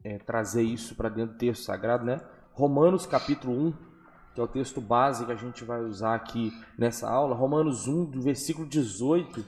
é, 0.01 0.17
trazer 0.17 0.63
isso 0.63 0.95
para 0.95 1.09
dentro 1.09 1.33
do 1.33 1.37
texto 1.37 1.63
sagrado, 1.63 2.05
né? 2.05 2.21
Romanos 2.53 3.05
capítulo 3.05 3.67
1, 3.67 3.73
que 4.33 4.39
é 4.39 4.43
o 4.43 4.47
texto 4.47 4.79
base 4.79 5.25
que 5.25 5.31
a 5.33 5.35
gente 5.35 5.65
vai 5.65 5.81
usar 5.81 6.15
aqui 6.15 6.53
nessa 6.77 7.09
aula. 7.09 7.35
Romanos 7.35 7.85
1, 7.85 8.05
do 8.05 8.21
versículo 8.21 8.65
18 8.65 9.45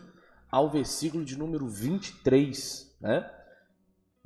ao 0.52 0.70
versículo 0.70 1.24
de 1.24 1.38
número 1.38 1.68
23, 1.70 2.98
né? 3.00 3.32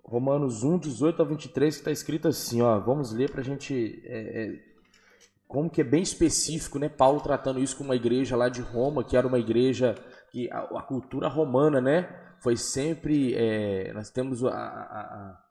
Romanos 0.03 0.63
1, 0.63 0.79
18 0.79 1.21
a 1.21 1.25
23, 1.25 1.75
que 1.75 1.81
está 1.81 1.91
escrito 1.91 2.27
assim, 2.27 2.61
ó, 2.61 2.79
vamos 2.79 3.13
ler 3.13 3.29
para 3.29 3.41
a 3.41 3.43
gente, 3.43 4.01
é, 4.03 4.43
é, 4.43 4.59
como 5.47 5.69
que 5.69 5.79
é 5.79 5.83
bem 5.83 6.01
específico, 6.01 6.79
né, 6.79 6.89
Paulo 6.89 7.21
tratando 7.21 7.59
isso 7.59 7.77
com 7.77 7.83
uma 7.83 7.95
igreja 7.95 8.35
lá 8.35 8.49
de 8.49 8.61
Roma, 8.61 9.03
que 9.03 9.15
era 9.15 9.27
uma 9.27 9.39
igreja, 9.39 9.95
que 10.31 10.49
a, 10.51 10.59
a 10.59 10.81
cultura 10.81 11.27
romana, 11.27 11.81
né, 11.81 12.09
foi 12.39 12.55
sempre, 12.55 13.35
é, 13.35 13.91
nós 13.93 14.09
temos 14.09 14.43
a, 14.43 14.49
a, 14.49 15.01
a, 15.01 15.43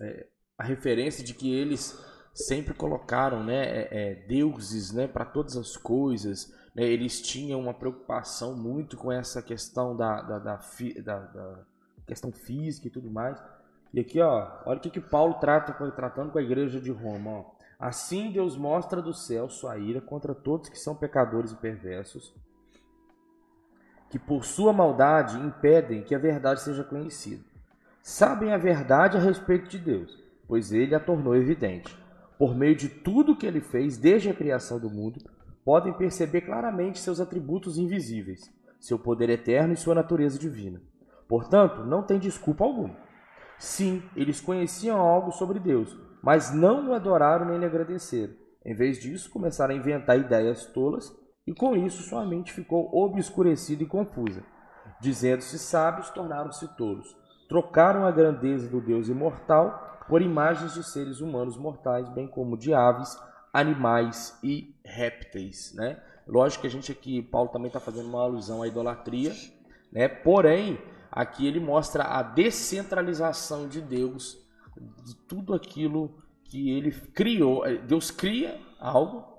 é, 0.00 0.26
referência 0.60 1.24
de 1.24 1.34
que 1.34 1.52
eles 1.52 1.98
sempre 2.32 2.72
colocaram, 2.74 3.44
né, 3.44 3.64
é, 3.64 3.88
é, 3.90 4.14
deuses, 4.26 4.92
né, 4.92 5.06
para 5.06 5.24
todas 5.24 5.56
as 5.56 5.76
coisas, 5.76 6.54
né, 6.74 6.84
eles 6.84 7.20
tinham 7.20 7.60
uma 7.60 7.74
preocupação 7.74 8.56
muito 8.56 8.96
com 8.96 9.10
essa 9.10 9.42
questão 9.42 9.96
da, 9.96 10.22
da, 10.22 10.38
da, 10.38 10.60
da, 11.02 11.18
da 11.18 11.58
questão 12.06 12.30
física 12.30 12.86
e 12.86 12.90
tudo 12.90 13.10
mais, 13.10 13.38
e 13.92 14.00
aqui, 14.00 14.20
ó, 14.20 14.48
olha 14.64 14.78
o 14.78 14.80
que, 14.80 14.90
que 14.90 15.00
Paulo 15.00 15.34
trata 15.34 15.72
tratando 15.90 16.30
com 16.30 16.38
a 16.38 16.42
igreja 16.42 16.80
de 16.80 16.92
Roma. 16.92 17.30
Ó. 17.30 17.44
Assim 17.78 18.30
Deus 18.30 18.56
mostra 18.56 19.02
do 19.02 19.12
céu 19.12 19.48
sua 19.48 19.78
ira 19.78 20.00
contra 20.00 20.34
todos 20.34 20.68
que 20.68 20.78
são 20.78 20.94
pecadores 20.94 21.50
e 21.50 21.56
perversos, 21.56 22.32
que 24.10 24.18
por 24.18 24.44
sua 24.44 24.72
maldade 24.72 25.38
impedem 25.38 26.02
que 26.02 26.14
a 26.14 26.18
verdade 26.18 26.60
seja 26.60 26.84
conhecida. 26.84 27.42
Sabem 28.02 28.52
a 28.52 28.58
verdade 28.58 29.16
a 29.16 29.20
respeito 29.20 29.68
de 29.68 29.78
Deus, 29.78 30.18
pois 30.48 30.72
ele 30.72 30.94
a 30.94 31.00
tornou 31.00 31.34
evidente, 31.36 31.96
por 32.36 32.54
meio 32.54 32.74
de 32.74 32.88
tudo 32.88 33.36
que 33.36 33.46
ele 33.46 33.60
fez 33.60 33.96
desde 33.96 34.28
a 34.28 34.34
criação 34.34 34.80
do 34.80 34.90
mundo, 34.90 35.20
podem 35.64 35.92
perceber 35.92 36.40
claramente 36.40 36.98
seus 36.98 37.20
atributos 37.20 37.78
invisíveis, 37.78 38.52
seu 38.80 38.98
poder 38.98 39.30
eterno 39.30 39.74
e 39.74 39.76
sua 39.76 39.94
natureza 39.94 40.38
divina. 40.38 40.80
Portanto, 41.28 41.84
não 41.84 42.02
tem 42.02 42.18
desculpa 42.18 42.64
alguma. 42.64 42.96
Sim, 43.58 44.02
eles 44.16 44.40
conheciam 44.40 44.98
algo 44.98 45.30
sobre 45.30 45.60
Deus, 45.60 45.96
mas 46.22 46.52
não 46.52 46.88
o 46.88 46.94
adoraram 46.94 47.46
nem 47.46 47.58
lhe 47.58 47.66
agradeceram. 47.66 48.32
Em 48.64 48.74
vez 48.74 48.98
disso, 48.98 49.30
começaram 49.30 49.74
a 49.74 49.76
inventar 49.76 50.18
ideias 50.18 50.66
tolas 50.66 51.14
e 51.50 51.52
com 51.52 51.74
isso 51.74 52.04
sua 52.04 52.24
mente 52.24 52.52
ficou 52.52 52.88
obscurecida 52.94 53.82
e 53.82 53.86
confusa. 53.86 54.44
Dizendo-se 55.00 55.58
sábios, 55.58 56.08
tornaram-se 56.10 56.68
tolos. 56.76 57.16
Trocaram 57.48 58.06
a 58.06 58.12
grandeza 58.12 58.68
do 58.68 58.80
Deus 58.80 59.08
imortal 59.08 59.98
por 60.08 60.22
imagens 60.22 60.74
de 60.74 60.84
seres 60.84 61.20
humanos 61.20 61.56
mortais, 61.56 62.08
bem 62.10 62.28
como 62.28 62.56
de 62.56 62.72
aves, 62.72 63.18
animais 63.52 64.38
e 64.44 64.72
répteis. 64.84 65.74
Né? 65.74 66.00
Lógico 66.24 66.60
que 66.60 66.68
a 66.68 66.70
gente 66.70 66.92
aqui, 66.92 67.20
Paulo 67.20 67.48
também 67.48 67.66
está 67.66 67.80
fazendo 67.80 68.08
uma 68.08 68.22
alusão 68.22 68.62
à 68.62 68.68
idolatria, 68.68 69.34
né? 69.90 70.06
porém, 70.06 70.78
aqui 71.10 71.48
ele 71.48 71.58
mostra 71.58 72.04
a 72.04 72.22
descentralização 72.22 73.66
de 73.66 73.80
Deus, 73.80 74.38
de 75.04 75.16
tudo 75.26 75.52
aquilo 75.52 76.14
que 76.44 76.70
ele 76.70 76.92
criou. 76.92 77.64
Deus 77.88 78.12
cria 78.12 78.56
algo 78.78 79.29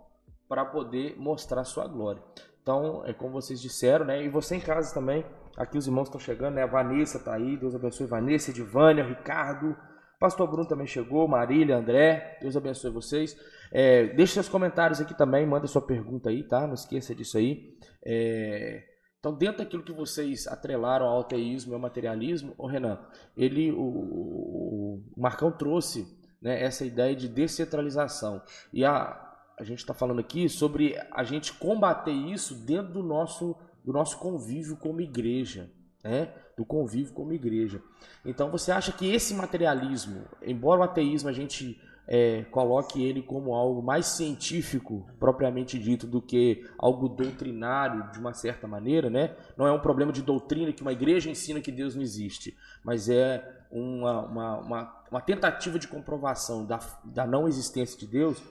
para 0.51 0.65
poder 0.65 1.15
mostrar 1.17 1.63
sua 1.63 1.87
glória. 1.87 2.21
Então, 2.61 3.05
é 3.05 3.13
como 3.13 3.31
vocês 3.31 3.61
disseram, 3.61 4.03
né? 4.03 4.21
E 4.21 4.27
você 4.27 4.57
em 4.57 4.59
casa 4.59 4.93
também, 4.93 5.25
aqui 5.55 5.77
os 5.77 5.87
irmãos 5.87 6.09
estão 6.09 6.19
chegando, 6.19 6.55
né? 6.55 6.63
A 6.63 6.67
Vanessa 6.67 7.19
está 7.19 7.35
aí, 7.35 7.55
Deus 7.55 7.73
abençoe 7.73 8.05
Vanessa, 8.05 8.51
Edivânia, 8.51 9.01
Ricardo, 9.01 9.73
Pastor 10.19 10.49
Bruno 10.49 10.67
também 10.67 10.85
chegou, 10.85 11.25
Marília, 11.25 11.77
André, 11.77 12.37
Deus 12.41 12.57
abençoe 12.57 12.91
vocês. 12.91 13.33
É, 13.71 14.07
deixe 14.07 14.33
seus 14.33 14.49
comentários 14.49 14.99
aqui 14.99 15.17
também, 15.17 15.47
manda 15.47 15.67
sua 15.67 15.81
pergunta 15.81 16.29
aí, 16.29 16.43
tá? 16.43 16.67
Não 16.67 16.73
esqueça 16.73 17.15
disso 17.15 17.37
aí. 17.37 17.73
É, 18.05 18.83
então, 19.21 19.33
dentro 19.33 19.59
daquilo 19.59 19.83
que 19.83 19.93
vocês 19.93 20.47
atrelaram 20.47 21.05
ao 21.05 21.21
ateísmo 21.21 21.71
e 21.71 21.75
ao 21.75 21.79
materialismo, 21.79 22.53
o 22.57 22.67
Renan, 22.67 22.99
ele, 23.37 23.71
o, 23.71 23.79
o, 23.79 25.03
o 25.15 25.21
Marcão 25.21 25.49
trouxe 25.49 26.05
né, 26.41 26.61
essa 26.61 26.83
ideia 26.83 27.15
de 27.15 27.29
descentralização. 27.29 28.41
E 28.73 28.83
a, 28.83 29.30
a 29.61 29.63
gente 29.63 29.77
está 29.77 29.93
falando 29.93 30.19
aqui 30.19 30.49
sobre 30.49 30.99
a 31.11 31.23
gente 31.23 31.53
combater 31.53 32.11
isso 32.11 32.55
dentro 32.55 32.93
do 32.93 33.03
nosso, 33.03 33.55
do 33.85 33.93
nosso 33.93 34.17
convívio 34.17 34.75
como 34.75 35.01
igreja, 35.01 35.69
né? 36.03 36.33
do 36.57 36.65
convívio 36.65 37.13
como 37.13 37.31
igreja. 37.31 37.79
Então 38.25 38.49
você 38.49 38.71
acha 38.71 38.91
que 38.91 39.13
esse 39.13 39.35
materialismo, 39.35 40.23
embora 40.41 40.81
o 40.81 40.83
ateísmo 40.83 41.29
a 41.29 41.31
gente 41.31 41.79
é, 42.07 42.43
coloque 42.45 43.03
ele 43.03 43.21
como 43.21 43.53
algo 43.53 43.83
mais 43.83 44.07
científico, 44.07 45.07
propriamente 45.19 45.77
dito, 45.77 46.07
do 46.07 46.19
que 46.19 46.67
algo 46.75 47.07
doutrinário 47.07 48.11
de 48.11 48.17
uma 48.17 48.33
certa 48.33 48.67
maneira, 48.67 49.11
né? 49.11 49.35
Não 49.55 49.67
é 49.67 49.71
um 49.71 49.79
problema 49.79 50.11
de 50.11 50.23
doutrina 50.23 50.73
que 50.73 50.81
uma 50.81 50.91
igreja 50.91 51.29
ensina 51.29 51.61
que 51.61 51.71
Deus 51.71 51.93
não 51.93 52.01
existe, 52.01 52.57
mas 52.83 53.09
é 53.09 53.47
uma, 53.69 54.25
uma, 54.25 54.57
uma, 54.57 55.03
uma 55.11 55.21
tentativa 55.21 55.77
de 55.77 55.87
comprovação 55.87 56.65
da, 56.65 56.79
da 57.05 57.27
não 57.27 57.47
existência 57.47 57.97
de 57.99 58.07
Deus 58.07 58.41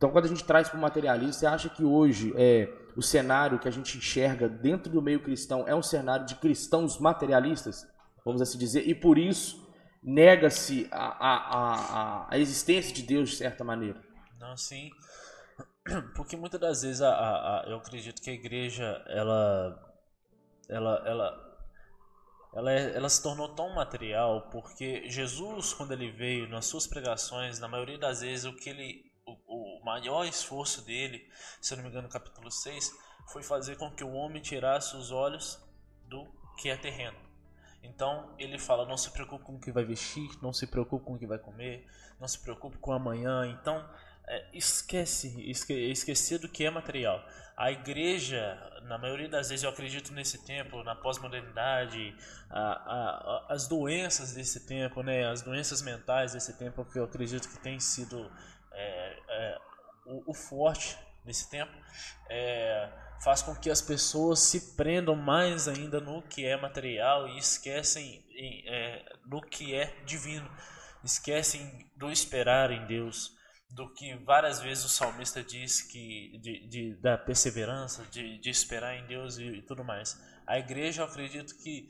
então, 0.00 0.10
quando 0.10 0.24
a 0.24 0.28
gente 0.28 0.44
traz 0.44 0.66
para 0.66 0.78
o 0.78 0.80
materialismo, 0.80 1.34
você 1.34 1.44
acha 1.44 1.68
que 1.68 1.84
hoje 1.84 2.32
é, 2.34 2.72
o 2.96 3.02
cenário 3.02 3.58
que 3.58 3.68
a 3.68 3.70
gente 3.70 3.98
enxerga 3.98 4.48
dentro 4.48 4.90
do 4.90 5.02
meio 5.02 5.22
cristão 5.22 5.68
é 5.68 5.74
um 5.74 5.82
cenário 5.82 6.24
de 6.24 6.36
cristãos 6.36 6.98
materialistas, 6.98 7.86
vamos 8.24 8.40
assim 8.40 8.56
dizer, 8.56 8.88
e 8.88 8.94
por 8.94 9.18
isso 9.18 9.70
nega-se 10.02 10.88
a, 10.90 11.04
a, 11.04 11.34
a, 11.34 12.26
a, 12.30 12.38
existência 12.38 12.94
de 12.94 13.02
Deus 13.02 13.28
de 13.28 13.36
certa 13.36 13.62
maneira? 13.62 14.00
Não, 14.38 14.56
sim. 14.56 14.90
Porque 16.16 16.34
muitas 16.34 16.58
das 16.58 16.80
vezes 16.80 17.02
a, 17.02 17.10
a, 17.10 17.64
eu 17.68 17.76
acredito 17.76 18.22
que 18.22 18.30
a 18.30 18.32
igreja 18.32 19.04
ela, 19.06 19.94
ela, 20.66 21.02
ela 21.04 21.50
ela, 22.54 22.72
é, 22.72 22.96
ela 22.96 23.08
se 23.10 23.22
tornou 23.22 23.54
tão 23.54 23.74
material 23.74 24.48
porque 24.50 25.08
Jesus, 25.10 25.74
quando 25.74 25.92
ele 25.92 26.10
veio 26.10 26.48
nas 26.48 26.64
suas 26.64 26.86
pregações, 26.86 27.60
na 27.60 27.68
maioria 27.68 27.98
das 27.98 28.22
vezes 28.22 28.46
o 28.46 28.56
que 28.56 28.70
ele 28.70 29.09
o, 29.80 29.84
maior 29.84 30.24
esforço 30.24 30.82
dele, 30.82 31.26
se 31.60 31.72
eu 31.72 31.76
não 31.76 31.84
me 31.84 31.90
engano, 31.90 32.06
no 32.06 32.12
capítulo 32.12 32.50
6, 32.50 32.92
foi 33.32 33.42
fazer 33.42 33.76
com 33.76 33.90
que 33.90 34.04
o 34.04 34.12
homem 34.12 34.42
tirasse 34.42 34.96
os 34.96 35.10
olhos 35.10 35.58
do 36.06 36.26
que 36.58 36.68
é 36.68 36.76
terreno. 36.76 37.18
Então 37.82 38.34
ele 38.38 38.58
fala: 38.58 38.84
não 38.86 38.96
se 38.96 39.10
preocupe 39.10 39.44
com 39.44 39.56
o 39.56 39.60
que 39.60 39.72
vai 39.72 39.84
vestir, 39.84 40.30
não 40.42 40.52
se 40.52 40.66
preocupe 40.66 41.04
com 41.04 41.14
o 41.14 41.18
que 41.18 41.26
vai 41.26 41.38
comer, 41.38 41.86
não 42.20 42.28
se 42.28 42.38
preocupe 42.38 42.76
com 42.78 42.92
amanhã. 42.92 43.46
Então 43.46 43.88
é, 44.26 44.46
esquece, 44.52 45.42
esque, 45.50 45.72
esquecer 45.72 46.38
do 46.38 46.48
que 46.48 46.64
é 46.64 46.70
material. 46.70 47.24
A 47.56 47.70
igreja, 47.72 48.58
na 48.84 48.96
maioria 48.96 49.28
das 49.28 49.50
vezes, 49.50 49.64
eu 49.64 49.70
acredito 49.70 50.12
nesse 50.14 50.42
tempo, 50.46 50.82
na 50.82 50.94
pós-modernidade, 50.94 52.16
as 53.48 53.68
doenças 53.68 54.32
desse 54.32 54.66
tempo, 54.66 55.02
né, 55.02 55.26
as 55.26 55.42
doenças 55.42 55.82
mentais 55.82 56.32
desse 56.32 56.56
tempo, 56.56 56.84
que 56.86 56.98
eu 56.98 57.04
acredito 57.04 57.48
que 57.48 57.58
tem 57.58 57.78
sido 57.78 58.30
é, 58.72 59.18
é, 59.28 59.58
o, 60.10 60.30
o, 60.30 60.34
forte 60.34 60.98
nesse 61.24 61.48
tempo 61.48 61.72
é, 62.28 62.92
faz 63.22 63.42
com 63.42 63.54
que 63.54 63.70
as 63.70 63.80
pessoas 63.80 64.40
se 64.40 64.74
prendam 64.76 65.14
mais 65.14 65.68
ainda 65.68 66.00
no 66.00 66.22
que 66.22 66.44
é 66.44 66.56
material 66.56 67.28
e 67.28 67.38
esquecem 67.38 68.24
em, 68.30 68.68
é, 68.68 69.04
no 69.26 69.40
que 69.40 69.74
é 69.74 70.02
divino, 70.04 70.50
esquecem 71.04 71.90
do 71.96 72.10
esperar 72.10 72.70
em 72.70 72.86
Deus, 72.86 73.36
do 73.70 73.92
que 73.94 74.16
várias 74.24 74.60
vezes 74.60 74.84
o 74.84 74.88
salmista 74.88 75.42
diz 75.42 75.80
que 75.82 76.38
de, 76.38 76.66
de 76.66 76.94
da 76.96 77.16
perseverança, 77.16 78.04
de, 78.10 78.38
de 78.38 78.50
esperar 78.50 78.96
em 78.96 79.06
Deus 79.06 79.38
e, 79.38 79.44
e 79.44 79.62
tudo 79.62 79.84
mais. 79.84 80.20
A 80.46 80.58
igreja, 80.58 81.02
eu 81.02 81.06
acredito 81.06 81.56
que 81.62 81.88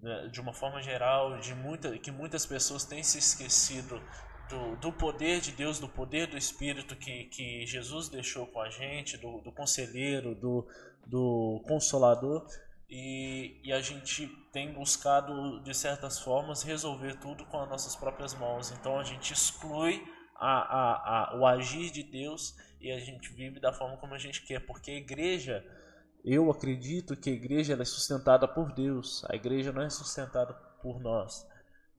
né, 0.00 0.28
de 0.28 0.40
uma 0.40 0.52
forma 0.52 0.80
geral, 0.82 1.38
de 1.38 1.54
muita, 1.54 1.98
que 1.98 2.10
muitas 2.10 2.46
pessoas 2.46 2.84
têm 2.84 3.02
se 3.02 3.18
esquecido 3.18 4.00
do, 4.48 4.76
do 4.76 4.92
poder 4.92 5.40
de 5.40 5.52
Deus, 5.52 5.78
do 5.78 5.88
poder 5.88 6.26
do 6.26 6.36
Espírito 6.36 6.96
que, 6.96 7.24
que 7.24 7.66
Jesus 7.66 8.08
deixou 8.08 8.46
com 8.46 8.60
a 8.60 8.70
gente, 8.70 9.16
do, 9.16 9.40
do 9.40 9.52
conselheiro, 9.52 10.34
do, 10.34 10.66
do 11.06 11.62
consolador, 11.66 12.46
e, 12.88 13.60
e, 13.64 13.72
a 13.72 13.80
gente 13.80 14.28
tem 14.52 14.72
buscado, 14.72 15.60
de 15.60 15.74
certas 15.74 16.20
formas, 16.20 16.62
resolver 16.62 17.18
tudo 17.18 17.44
com 17.46 17.60
as 17.60 17.68
nossas 17.68 17.96
próprias 17.96 18.32
mãos. 18.32 18.70
Então 18.70 19.00
a 19.00 19.02
gente 19.02 19.32
exclui 19.32 20.00
a, 20.36 20.46
a, 20.46 21.32
a, 21.32 21.40
o 21.40 21.44
agir 21.44 21.90
de 21.90 22.04
Deus 22.04 22.54
e 22.80 22.92
a 22.92 23.00
gente 23.00 23.32
vive 23.32 23.58
da 23.58 23.72
forma 23.72 23.96
como 23.96 24.14
a 24.14 24.18
gente 24.18 24.42
quer, 24.42 24.60
porque 24.60 24.92
a 24.92 24.96
igreja. 24.96 25.64
Eu 26.24 26.48
acredito 26.48 27.16
que 27.16 27.30
a 27.30 27.32
igreja 27.32 27.74
é 27.74 27.84
sustentada 27.84 28.46
por 28.46 28.72
Deus, 28.72 29.24
a 29.28 29.34
igreja 29.34 29.72
não 29.72 29.82
é 29.82 29.90
sustentada 29.90 30.54
por 30.80 31.00
nós 31.00 31.44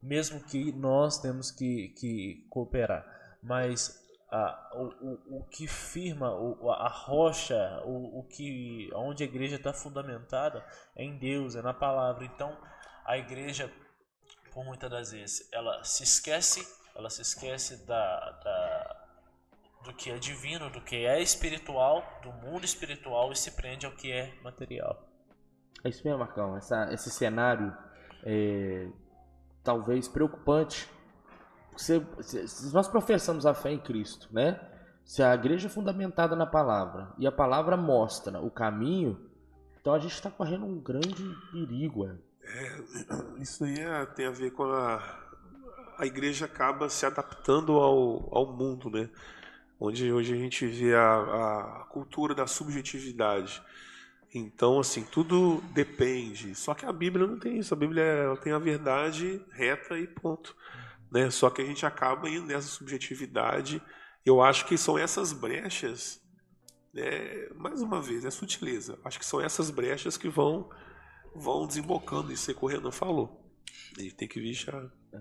mesmo 0.07 0.43
que 0.43 0.71
nós 0.71 1.19
temos 1.19 1.51
que, 1.51 1.89
que 1.89 2.47
cooperar. 2.49 3.05
Mas 3.43 4.03
a, 4.31 4.71
o, 4.73 5.39
o, 5.39 5.43
que 5.45 5.67
firma 5.67 6.33
o, 6.33 6.71
a 6.71 6.87
rocha, 6.87 7.81
o, 7.85 8.19
o 8.19 8.23
que 8.23 8.89
onde 8.93 9.23
a 9.23 9.27
igreja 9.27 9.57
está 9.57 9.73
fundamentada 9.73 10.65
é 10.95 11.03
em 11.03 11.17
Deus, 11.17 11.55
é 11.55 11.61
na 11.61 11.73
palavra. 11.73 12.25
Então 12.25 12.57
a 13.05 13.17
igreja, 13.17 13.71
por 14.53 14.65
muitas 14.65 14.89
das 14.89 15.11
vezes, 15.11 15.49
ela 15.51 15.83
se 15.83 16.03
esquece, 16.03 16.65
ela 16.95 17.09
se 17.09 17.21
esquece 17.21 17.85
da, 17.85 18.31
da 18.43 19.07
do 19.83 19.93
que 19.93 20.09
é 20.11 20.17
divino, 20.17 20.69
do 20.69 20.81
que 20.81 21.05
é 21.05 21.21
espiritual, 21.21 22.03
do 22.21 22.31
mundo 22.33 22.65
espiritual 22.65 23.31
e 23.31 23.35
se 23.35 23.51
prende 23.51 23.85
ao 23.85 23.93
que 23.93 24.11
é 24.11 24.33
material. 24.41 25.07
É 25.83 25.89
isso 25.89 26.03
mesmo, 26.03 26.19
Marcão. 26.19 26.57
Essa, 26.57 26.91
esse 26.91 27.09
cenário 27.09 27.75
é, 28.23 28.89
talvez 29.67 30.07
preocupante. 30.07 30.89
Se, 31.75 32.01
se 32.21 32.73
nós 32.73 32.87
professamos 32.87 33.45
a 33.45 33.53
fé 33.53 33.73
em 33.73 33.79
Cristo, 33.79 34.29
né? 34.31 34.57
Se 35.03 35.21
a 35.21 35.35
igreja 35.35 35.67
é 35.67 35.69
fundamentada 35.69 36.37
na 36.37 36.45
palavra 36.45 37.13
e 37.17 37.27
a 37.27 37.31
palavra 37.31 37.75
mostra 37.75 38.39
o 38.39 38.49
caminho, 38.49 39.19
então 39.79 39.93
a 39.93 39.99
gente 39.99 40.13
está 40.13 40.31
correndo 40.31 40.65
um 40.65 40.79
grande 40.79 41.23
perigo. 41.51 42.07
É. 42.07 42.15
É, 42.49 43.41
isso 43.41 43.65
aí 43.65 43.77
é, 43.77 44.05
tem 44.05 44.25
a 44.25 44.31
ver 44.31 44.51
com 44.51 44.63
a. 44.63 45.27
A 45.97 46.05
igreja 46.05 46.45
acaba 46.45 46.87
se 46.89 47.05
adaptando 47.05 47.73
ao, 47.73 48.29
ao 48.33 48.53
mundo, 48.53 48.89
né? 48.89 49.09
Onde 49.79 50.11
hoje 50.11 50.33
a 50.33 50.37
gente 50.37 50.65
vê 50.65 50.95
a, 50.95 51.81
a 51.81 51.85
cultura 51.89 52.33
da 52.33 52.47
subjetividade. 52.47 53.61
Então, 54.37 54.79
assim, 54.79 55.03
tudo 55.03 55.61
depende. 55.73 56.55
Só 56.55 56.73
que 56.73 56.85
a 56.85 56.91
Bíblia 56.91 57.25
não 57.27 57.39
tem 57.39 57.57
isso. 57.57 57.73
A 57.73 57.77
Bíblia 57.77 58.03
ela 58.03 58.37
tem 58.37 58.53
a 58.53 58.59
verdade 58.59 59.43
reta 59.51 59.97
e 59.97 60.07
ponto. 60.07 60.55
Né? 61.11 61.29
Só 61.29 61.49
que 61.49 61.61
a 61.61 61.65
gente 61.65 61.85
acaba 61.85 62.29
indo 62.29 62.45
nessa 62.45 62.67
subjetividade. 62.67 63.81
Eu 64.25 64.41
acho 64.41 64.65
que 64.65 64.77
são 64.77 64.97
essas 64.97 65.33
brechas, 65.33 66.21
né? 66.93 67.47
mais 67.55 67.81
uma 67.81 68.01
vez, 68.01 68.25
é 68.25 68.29
sutileza. 68.29 68.99
Acho 69.03 69.19
que 69.19 69.25
são 69.25 69.41
essas 69.41 69.69
brechas 69.69 70.17
que 70.17 70.29
vão 70.29 70.69
vão 71.35 71.67
desembocando. 71.67 72.31
Isso 72.31 72.53
que 72.53 72.65
o 72.65 72.67
Renan 72.67 72.91
falou. 72.91 73.43
E 73.97 74.11
tem 74.11 74.27
que 74.27 74.39
É. 74.39 75.19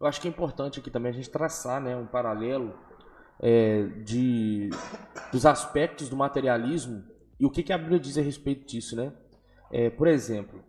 Eu 0.00 0.06
acho 0.06 0.20
que 0.20 0.28
é 0.28 0.30
importante 0.30 0.80
aqui 0.80 0.90
também 0.90 1.10
a 1.10 1.14
gente 1.14 1.30
traçar 1.30 1.80
né, 1.80 1.96
um 1.96 2.06
paralelo 2.06 2.78
é, 3.40 3.84
de 4.04 4.70
dos 5.32 5.46
aspectos 5.46 6.08
do 6.08 6.16
materialismo 6.16 7.04
e 7.44 7.46
o 7.46 7.50
que, 7.50 7.62
que 7.62 7.74
a 7.74 7.76
Bíblia 7.76 8.00
diz 8.00 8.16
a 8.16 8.22
respeito 8.22 8.66
disso, 8.66 8.96
né? 8.96 9.12
É, 9.70 9.90
por 9.90 10.08
exemplo, 10.08 10.64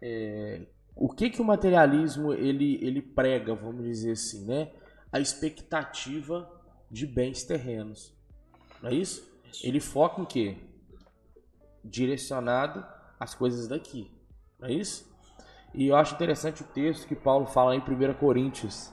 é, 0.00 0.62
o 0.96 1.10
que, 1.10 1.28
que 1.28 1.42
o 1.42 1.44
materialismo 1.44 2.32
ele, 2.32 2.82
ele 2.82 3.02
prega, 3.02 3.54
vamos 3.54 3.84
dizer 3.84 4.12
assim, 4.12 4.46
né? 4.46 4.72
A 5.12 5.20
expectativa 5.20 6.50
de 6.90 7.06
bens 7.06 7.44
terrenos. 7.44 8.16
Não 8.80 8.88
é 8.88 8.94
isso? 8.94 9.30
isso. 9.52 9.66
Ele 9.66 9.78
foca 9.80 10.22
em 10.22 10.24
quê? 10.24 10.56
Direcionado 11.84 12.82
às 13.20 13.34
coisas 13.34 13.68
daqui. 13.68 14.10
Não 14.58 14.68
é 14.68 14.72
isso? 14.72 15.14
E 15.74 15.88
eu 15.88 15.96
acho 15.96 16.14
interessante 16.14 16.62
o 16.62 16.66
texto 16.68 17.06
que 17.06 17.14
Paulo 17.14 17.44
fala 17.44 17.76
em 17.76 17.80
1 17.80 18.14
Coríntios. 18.14 18.90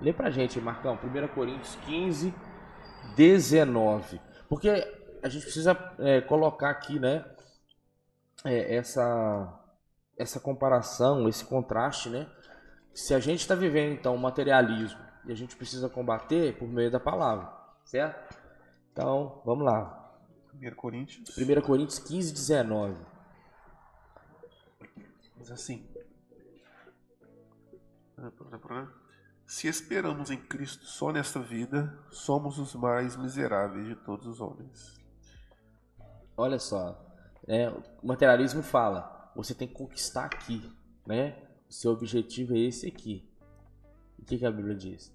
Lê 0.00 0.12
pra 0.12 0.30
gente, 0.30 0.60
Marcão. 0.60 0.96
1 1.02 1.34
Coríntios 1.34 1.74
15, 1.84 2.32
19. 3.16 4.20
Porque 4.48 4.97
a 5.22 5.28
gente 5.28 5.42
precisa 5.42 5.76
é, 5.98 6.20
colocar 6.20 6.70
aqui, 6.70 6.98
né? 6.98 7.24
É, 8.44 8.76
essa, 8.76 9.60
essa 10.16 10.40
comparação, 10.40 11.28
esse 11.28 11.44
contraste, 11.44 12.08
né? 12.08 12.30
Se 12.94 13.14
a 13.14 13.20
gente 13.20 13.40
está 13.40 13.54
vivendo, 13.54 13.92
então, 13.92 14.14
o 14.14 14.18
materialismo 14.18 15.00
e 15.24 15.32
a 15.32 15.34
gente 15.34 15.56
precisa 15.56 15.88
combater 15.88 16.56
por 16.58 16.68
meio 16.68 16.90
da 16.90 16.98
palavra, 16.98 17.52
certo? 17.84 18.34
Então, 18.92 19.42
vamos 19.44 19.64
lá. 19.64 19.94
1 20.54 20.74
Coríntios. 20.74 21.36
1 21.36 21.60
Coríntios 21.60 21.98
15, 21.98 22.32
19. 22.32 22.96
Diz 25.36 25.50
assim: 25.50 25.88
Se 29.46 29.68
esperamos 29.68 30.30
em 30.30 30.38
Cristo 30.38 30.84
só 30.84 31.12
nesta 31.12 31.38
vida, 31.38 31.96
somos 32.10 32.58
os 32.58 32.74
mais 32.74 33.16
miseráveis 33.16 33.86
de 33.86 33.94
todos 33.94 34.26
os 34.26 34.40
homens. 34.40 34.97
Olha 36.38 36.58
só, 36.58 37.04
né? 37.46 37.68
o 37.68 38.06
materialismo 38.06 38.62
fala: 38.62 39.30
você 39.34 39.54
tem 39.54 39.66
que 39.66 39.74
conquistar 39.74 40.26
aqui, 40.26 40.62
né? 41.04 41.36
O 41.68 41.72
seu 41.72 41.92
objetivo 41.92 42.54
é 42.54 42.60
esse 42.60 42.86
aqui. 42.86 43.28
O 44.18 44.24
que, 44.24 44.38
que 44.38 44.46
a 44.46 44.50
Bíblia 44.50 44.76
diz? 44.76 45.12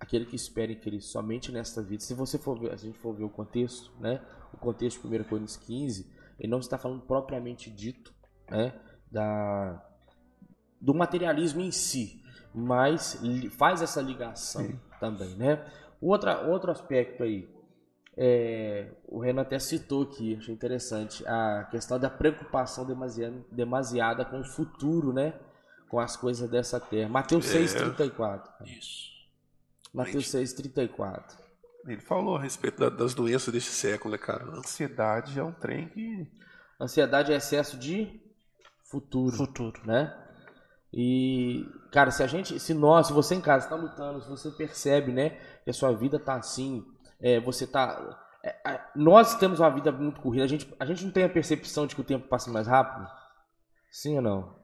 Aquele 0.00 0.24
que 0.24 0.34
espera 0.34 0.72
em 0.72 0.80
Cristo 0.80 1.10
somente 1.10 1.52
nesta 1.52 1.82
vida. 1.82 2.02
Se 2.02 2.14
você 2.14 2.38
for 2.38 2.58
ver, 2.58 2.72
a 2.72 2.76
gente 2.76 2.98
for 2.98 3.14
ver 3.14 3.24
o 3.24 3.30
contexto, 3.30 3.92
né? 4.00 4.20
O 4.52 4.56
contexto 4.56 5.06
de 5.06 5.18
1 5.18 5.24
Coríntios 5.24 5.56
15, 5.58 6.10
ele 6.40 6.50
não 6.50 6.58
está 6.58 6.78
falando 6.78 7.02
propriamente 7.02 7.70
dito, 7.70 8.12
né? 8.50 8.72
da, 9.14 9.80
do 10.80 10.92
materialismo 10.92 11.60
em 11.60 11.70
si, 11.70 12.20
mas 12.52 13.20
faz 13.56 13.80
essa 13.80 14.02
ligação 14.02 14.66
Sim. 14.66 14.80
também, 14.98 15.36
né? 15.36 15.64
Outra, 16.00 16.40
outro 16.48 16.72
aspecto 16.72 17.22
aí, 17.22 17.48
é, 18.16 18.92
o 19.08 19.18
Renan 19.18 19.42
até 19.42 19.58
citou 19.58 20.02
aqui, 20.02 20.36
achei 20.36 20.54
interessante, 20.54 21.26
a 21.26 21.66
questão 21.70 21.98
da 21.98 22.08
preocupação 22.08 22.86
demasiada, 22.86 23.44
demasiada 23.50 24.24
com 24.24 24.40
o 24.40 24.44
futuro, 24.44 25.12
né? 25.12 25.34
Com 25.88 25.98
as 25.98 26.16
coisas 26.16 26.48
dessa 26.48 26.78
terra. 26.78 27.08
Mateus 27.08 27.52
é, 27.54 27.58
6,34. 27.60 28.42
Isso. 28.66 29.12
Mateus 29.92 30.26
6,34. 30.26 31.36
Ele 31.86 32.00
falou 32.00 32.36
a 32.36 32.40
respeito 32.40 32.88
das 32.90 33.14
doenças 33.14 33.52
deste 33.52 33.70
século, 33.70 34.12
né, 34.12 34.18
cara? 34.18 34.44
A 34.44 34.56
ansiedade 34.58 35.38
é 35.38 35.42
um 35.42 35.52
trem 35.52 35.88
que. 35.88 36.26
Ansiedade 36.80 37.32
é 37.32 37.36
excesso 37.36 37.76
de 37.76 38.20
futuro. 38.84 39.36
Futuro. 39.36 39.80
Né? 39.84 40.12
E, 40.92 41.66
cara, 41.90 42.10
se 42.10 42.22
a 42.22 42.26
gente, 42.26 42.58
se 42.60 42.72
nós, 42.72 43.08
se 43.08 43.12
você 43.12 43.34
em 43.34 43.40
casa 43.40 43.66
está 43.66 43.76
lutando, 43.76 44.22
se 44.22 44.28
você 44.28 44.50
percebe, 44.50 45.12
né, 45.12 45.30
que 45.64 45.70
a 45.70 45.72
sua 45.72 45.92
vida 45.92 46.18
tá 46.18 46.36
assim, 46.36 46.84
é, 47.24 47.40
você 47.40 47.66
tá. 47.66 48.20
É, 48.42 48.80
nós 48.94 49.34
temos 49.36 49.58
uma 49.58 49.70
vida 49.70 49.90
muito 49.90 50.20
corrida, 50.20 50.44
a 50.44 50.46
gente, 50.46 50.70
a 50.78 50.84
gente 50.84 51.02
não 51.06 51.10
tem 51.10 51.24
a 51.24 51.28
percepção 51.28 51.86
de 51.86 51.94
que 51.94 52.02
o 52.02 52.04
tempo 52.04 52.28
passa 52.28 52.50
mais 52.50 52.66
rápido? 52.66 53.10
Sim 53.90 54.16
ou 54.16 54.22
não? 54.22 54.54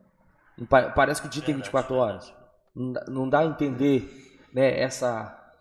Parece 0.94 1.23
que 1.23 1.27
o 1.27 1.31
dia 1.31 1.42
tem 1.42 1.55
24 1.55 1.94
horas. 1.94 2.35
Não 2.77 2.92
dá, 2.92 3.05
não 3.09 3.29
dá 3.31 3.38
a 3.38 3.46
entender 3.46 4.38
né, 4.53 4.79
essa, 4.79 5.55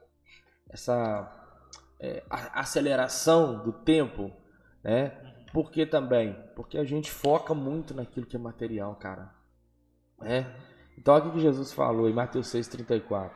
essa 0.69 1.55
é, 2.01 2.21
aceleração 2.29 3.63
do 3.63 3.71
tempo, 3.71 4.33
né? 4.83 5.12
Por 5.53 5.71
que 5.71 5.85
também? 5.85 6.33
Porque 6.53 6.77
a 6.77 6.83
gente 6.83 7.09
foca 7.09 7.53
muito 7.53 7.93
naquilo 7.93 8.25
que 8.25 8.35
é 8.35 8.39
material, 8.39 8.93
cara. 8.95 9.33
É? 10.21 10.45
Então 10.97 11.13
olha 11.13 11.29
o 11.29 11.31
que 11.31 11.39
Jesus 11.39 11.71
falou 11.71 12.09
em 12.09 12.13
Mateus 12.13 12.53
6,34. 12.53 13.31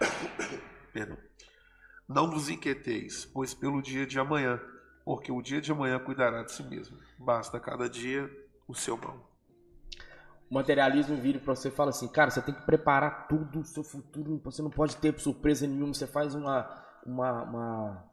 Perdão. 0.92 1.29
Não 2.10 2.28
vos 2.28 2.48
inquieteis, 2.48 3.24
pois 3.24 3.54
pelo 3.54 3.80
dia 3.80 4.04
de 4.04 4.18
amanhã, 4.18 4.60
porque 5.04 5.30
o 5.30 5.40
dia 5.40 5.60
de 5.60 5.70
amanhã 5.70 5.96
cuidará 6.00 6.42
de 6.42 6.50
si 6.50 6.62
mesmo. 6.64 6.98
Basta 7.16 7.60
cada 7.60 7.88
dia 7.88 8.28
o 8.66 8.74
seu 8.74 8.96
mal. 8.96 9.30
O 10.50 10.54
materialismo 10.54 11.16
vira 11.16 11.38
para 11.38 11.54
você 11.54 11.68
e 11.68 11.70
fala 11.70 11.90
assim, 11.90 12.08
cara, 12.08 12.28
você 12.28 12.42
tem 12.42 12.52
que 12.52 12.62
preparar 12.62 13.28
tudo 13.28 13.60
o 13.60 13.64
seu 13.64 13.84
futuro, 13.84 14.40
você 14.42 14.60
não 14.60 14.70
pode 14.70 14.96
ter 14.96 15.16
surpresa 15.20 15.66
nenhuma, 15.66 15.94
você 15.94 16.08
faz 16.08 16.34
uma, 16.34 16.84
uma, 17.06 17.42
uma 17.44 18.10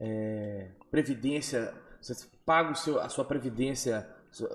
é, 0.00 0.72
previdência 0.90 1.72
você 2.12 2.26
paga 2.44 2.74
seu, 2.74 3.00
a 3.00 3.08
sua 3.08 3.24
previdência 3.24 4.06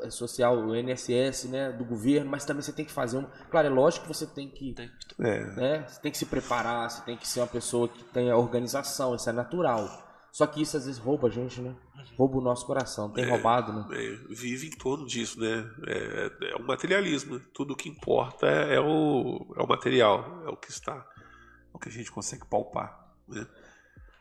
social, 0.09 0.57
o 0.57 0.75
INSS, 0.75 1.45
né, 1.45 1.71
do 1.71 1.85
governo, 1.85 2.29
mas 2.29 2.45
também 2.45 2.61
você 2.61 2.73
tem 2.73 2.85
que 2.85 2.91
fazer 2.91 3.17
um. 3.17 3.25
Claro, 3.49 3.67
é 3.67 3.69
lógico 3.69 4.07
que 4.07 4.13
você 4.13 4.27
tem 4.27 4.49
que, 4.49 4.75
é. 5.19 5.45
né, 5.55 5.85
você 5.87 6.01
tem 6.01 6.11
que 6.11 6.17
se 6.17 6.25
preparar, 6.25 6.89
você 6.89 7.01
tem 7.03 7.17
que 7.17 7.27
ser 7.27 7.39
uma 7.39 7.47
pessoa 7.47 7.87
que 7.87 8.03
tenha 8.05 8.35
organização, 8.35 9.15
isso 9.15 9.29
é 9.29 9.33
natural. 9.33 10.07
Só 10.31 10.45
que 10.45 10.61
isso 10.61 10.77
às 10.77 10.85
vezes 10.85 10.99
rouba 10.99 11.27
a 11.27 11.31
gente, 11.31 11.59
né? 11.59 11.75
Rouba 12.17 12.37
o 12.37 12.41
nosso 12.41 12.65
coração, 12.65 13.09
tem 13.09 13.23
é, 13.23 13.29
roubado, 13.29 13.73
né? 13.73 13.85
É, 13.91 14.33
vive 14.33 14.67
em 14.67 14.71
torno 14.71 15.05
disso, 15.05 15.39
né? 15.39 15.69
É, 15.87 16.51
é 16.51 16.55
o 16.55 16.65
materialismo. 16.65 17.39
Tudo 17.53 17.75
que 17.75 17.89
importa 17.89 18.45
é, 18.45 18.75
é, 18.75 18.79
o, 18.79 19.53
é 19.57 19.61
o 19.61 19.67
material, 19.67 20.43
é 20.45 20.49
o 20.49 20.55
que 20.55 20.69
está, 20.69 20.93
é 20.93 21.75
o 21.75 21.79
que 21.79 21.89
a 21.89 21.91
gente 21.91 22.11
consegue 22.11 22.45
palpar, 22.45 23.11
né? 23.27 23.47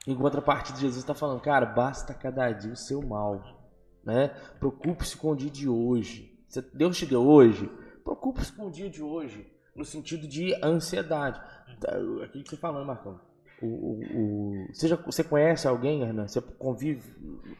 Em 0.07 0.17
contrapartida, 0.17 0.79
Jesus 0.79 1.03
está 1.03 1.15
falando, 1.15 1.41
cara, 1.41 1.67
basta 1.67 2.15
cada 2.15 2.51
dia 2.51 2.73
o 2.73 2.77
seu 2.77 3.03
mal. 3.03 3.58
Né? 4.05 4.29
Preocupe-se 4.59 5.17
com 5.17 5.33
o 5.33 5.37
dia 5.37 5.51
de 5.51 5.69
hoje. 5.69 6.35
Deus 6.73 6.97
te 6.97 7.07
deu 7.07 7.27
hoje, 7.27 7.71
preocupe-se 8.03 8.53
com 8.53 8.67
o 8.67 8.71
dia 8.71 8.89
de 8.89 9.03
hoje, 9.03 9.47
no 9.77 9.85
sentido 9.85 10.27
de 10.27 10.55
ansiedade. 10.65 11.41
Tá, 11.79 11.91
aquilo 12.25 12.45
que 12.45 12.51
você 12.51 12.57
falou, 12.57 12.85
Marcão. 12.85 13.21
O, 13.61 13.67
o, 13.67 14.69
o, 14.71 14.75
seja, 14.75 14.97
você 14.97 15.25
conhece 15.25 15.67
alguém, 15.67 16.03
Hernan? 16.03 16.27
Você 16.29 16.41
convive, 16.41 17.03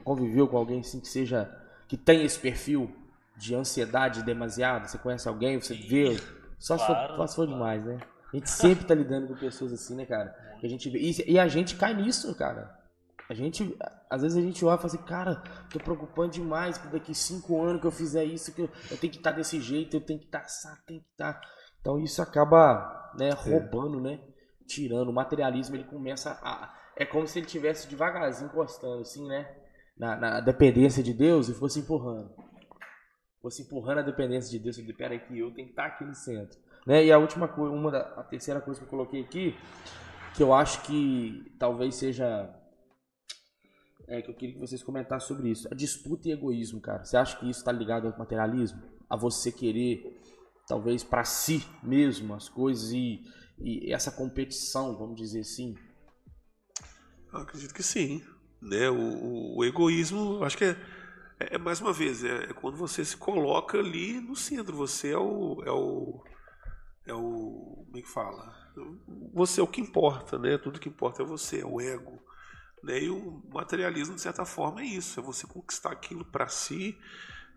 conviveu 0.05 0.47
com 0.47 0.57
alguém 0.57 0.81
assim 0.81 1.01
que 1.01 1.09
seja 1.09 1.51
que 1.89 1.97
tem 1.97 2.25
esse 2.25 2.39
perfil 2.39 2.91
de 3.37 3.55
ansiedade 3.55 4.23
demasiada? 4.23 4.87
Você 4.87 4.99
conhece 4.99 5.29
alguém? 5.29 5.61
Você 5.61 5.75
vê? 5.75 6.17
Só 6.59 6.77
claro, 6.77 6.93
se, 6.93 7.09
for, 7.09 7.17
só 7.17 7.27
se 7.27 7.37
for 7.37 7.47
demais, 7.47 7.85
né? 7.85 7.99
A 8.33 8.37
gente 8.37 8.51
sempre 8.51 8.85
tá 8.85 8.95
lidando 8.95 9.29
com 9.29 9.35
pessoas 9.35 9.73
assim, 9.73 9.97
né, 9.97 10.07
cara? 10.07 10.35
Que 10.61 10.67
a 10.67 10.71
gente 10.71 10.89
vê. 10.89 10.99
E, 10.99 11.33
e, 11.33 11.39
a 11.39 11.49
gente 11.49 11.77
cai 11.77 11.95
nisso, 11.95 12.35
cara. 12.35 12.78
A 13.29 13.35
gente, 13.35 13.77
às 14.09 14.23
vezes 14.23 14.39
a 14.39 14.41
gente 14.41 14.65
olha 14.65 14.75
e 14.75 14.79
fala 14.79 14.87
assim, 14.87 15.05
cara, 15.05 15.43
tô 15.71 15.79
preocupando 15.79 16.33
demais 16.33 16.79
que 16.79 16.89
daqui 16.89 17.15
cinco 17.15 17.63
anos 17.63 17.81
que 17.81 17.87
eu 17.87 17.91
fizer 17.91 18.25
isso, 18.25 18.55
que 18.55 18.63
eu, 18.63 18.71
eu 18.91 18.97
tenho 18.97 19.13
que 19.13 19.19
estar 19.19 19.33
tá 19.33 19.37
desse 19.37 19.61
jeito, 19.61 19.97
eu 19.97 20.01
tenho 20.01 20.19
que 20.19 20.27
estar 20.27 20.41
tá, 20.41 20.79
tem 20.87 21.01
que 21.01 21.07
estar. 21.11 21.35
Tá. 21.35 21.41
Então 21.81 21.99
isso 21.99 22.23
acaba, 22.23 23.13
né, 23.19 23.31
roubando, 23.31 24.01
né? 24.01 24.19
Tirando. 24.67 25.11
O 25.11 25.13
materialismo 25.13 25.77
ele 25.77 25.85
começa 25.85 26.33
a. 26.43 26.75
É 26.97 27.05
como 27.05 27.27
se 27.27 27.39
ele 27.39 27.47
tivesse 27.47 27.87
devagarzinho 27.89 28.49
encostando, 28.49 29.03
assim, 29.03 29.27
né? 29.29 29.47
Na, 29.97 30.17
na 30.17 30.41
dependência 30.41 31.03
de 31.03 31.13
Deus 31.13 31.49
e 31.49 31.55
fosse 31.55 31.81
empurrando. 31.81 32.35
Fosse 33.43 33.63
empurrando 33.63 33.99
a 33.99 34.03
dependência 34.03 34.51
de 34.51 34.59
Deus. 34.59 34.79
Peraí, 34.97 35.21
que 35.21 35.39
eu 35.39 35.53
tenho 35.53 35.67
que 35.67 35.73
estar 35.73 35.87
aqui 35.87 36.05
no 36.05 36.15
centro. 36.15 36.59
Né? 36.87 37.05
E 37.05 37.13
a 37.13 37.19
última 37.19 37.47
coisa, 37.47 37.75
uma 37.75 37.91
da, 37.91 38.01
a 38.17 38.25
terceira 38.25 38.61
coisa 38.61 38.81
que 38.81 38.87
eu 38.87 38.91
coloquei 38.91 39.23
aqui, 39.23 39.55
que 40.35 40.43
eu 40.43 40.55
acho 40.55 40.83
que 40.83 41.55
talvez 41.59 41.95
seja 41.95 42.58
é 44.09 44.23
que 44.23 44.31
eu 44.31 44.35
queria 44.35 44.55
que 44.55 44.61
vocês 44.61 44.83
comentassem 44.83 45.29
sobre 45.29 45.51
isso. 45.51 45.69
A 45.71 45.75
disputa 45.75 46.29
e 46.29 46.33
egoísmo, 46.33 46.81
cara. 46.81 47.05
Você 47.05 47.17
acha 47.17 47.39
que 47.39 47.49
isso 47.49 47.61
está 47.61 47.71
ligado 47.71 48.07
ao 48.07 48.19
materialismo? 48.19 48.83
A 49.09 49.17
você 49.17 49.53
querer, 49.53 50.19
talvez, 50.67 51.05
para 51.05 51.25
si 51.25 51.65
mesmo 51.83 52.35
as 52.35 52.49
coisas 52.49 52.91
e, 52.91 53.23
e, 53.59 53.93
essa 53.93 54.11
competição, 54.11 54.97
vamos 54.97 55.17
dizer 55.17 55.41
assim? 55.41 55.77
Eu 57.33 57.41
acredito 57.41 57.75
que 57.75 57.83
sim. 57.83 58.23
Né? 58.61 58.89
O, 58.91 59.59
o 59.59 59.65
egoísmo, 59.65 60.43
acho 60.43 60.57
que 60.57 60.65
é, 60.65 60.77
é, 61.39 61.55
é 61.55 61.59
mais 61.59 61.81
uma 61.81 61.93
vez, 61.93 62.25
é, 62.25 62.45
é, 62.45 62.53
quando 62.55 62.77
você 62.77 63.05
se 63.05 63.17
coloca 63.17 63.79
ali 63.79 64.21
no 64.21 64.35
centro. 64.35 64.77
Você 64.77 65.13
é 65.13 65.19
o, 65.19 65.63
é 65.65 65.71
o 65.71 66.23
é 67.09 67.15
o. 67.15 67.85
Como 67.87 67.99
é 67.99 68.03
que 68.03 68.09
fala? 68.09 68.55
Você 69.33 69.61
é 69.61 69.65
o 69.65 69.67
que 69.67 69.81
importa, 69.81 70.39
né? 70.39 70.59
Tudo 70.59 70.79
que 70.79 70.89
importa 70.89 71.23
é 71.23 71.27
você, 71.27 71.61
é 71.61 71.67
o 71.67 71.81
ego. 71.81 72.23
Né? 72.89 73.03
E 73.05 73.11
o 73.11 73.43
materialismo, 73.53 74.15
de 74.15 74.23
certa 74.23 74.47
forma, 74.47 74.81
é 74.81 74.87
isso: 74.87 75.21
é 75.21 75.23
você 75.23 75.47
conquistar 75.47 75.93
aquilo 75.93 76.25
para 76.25 76.49
si 76.49 76.99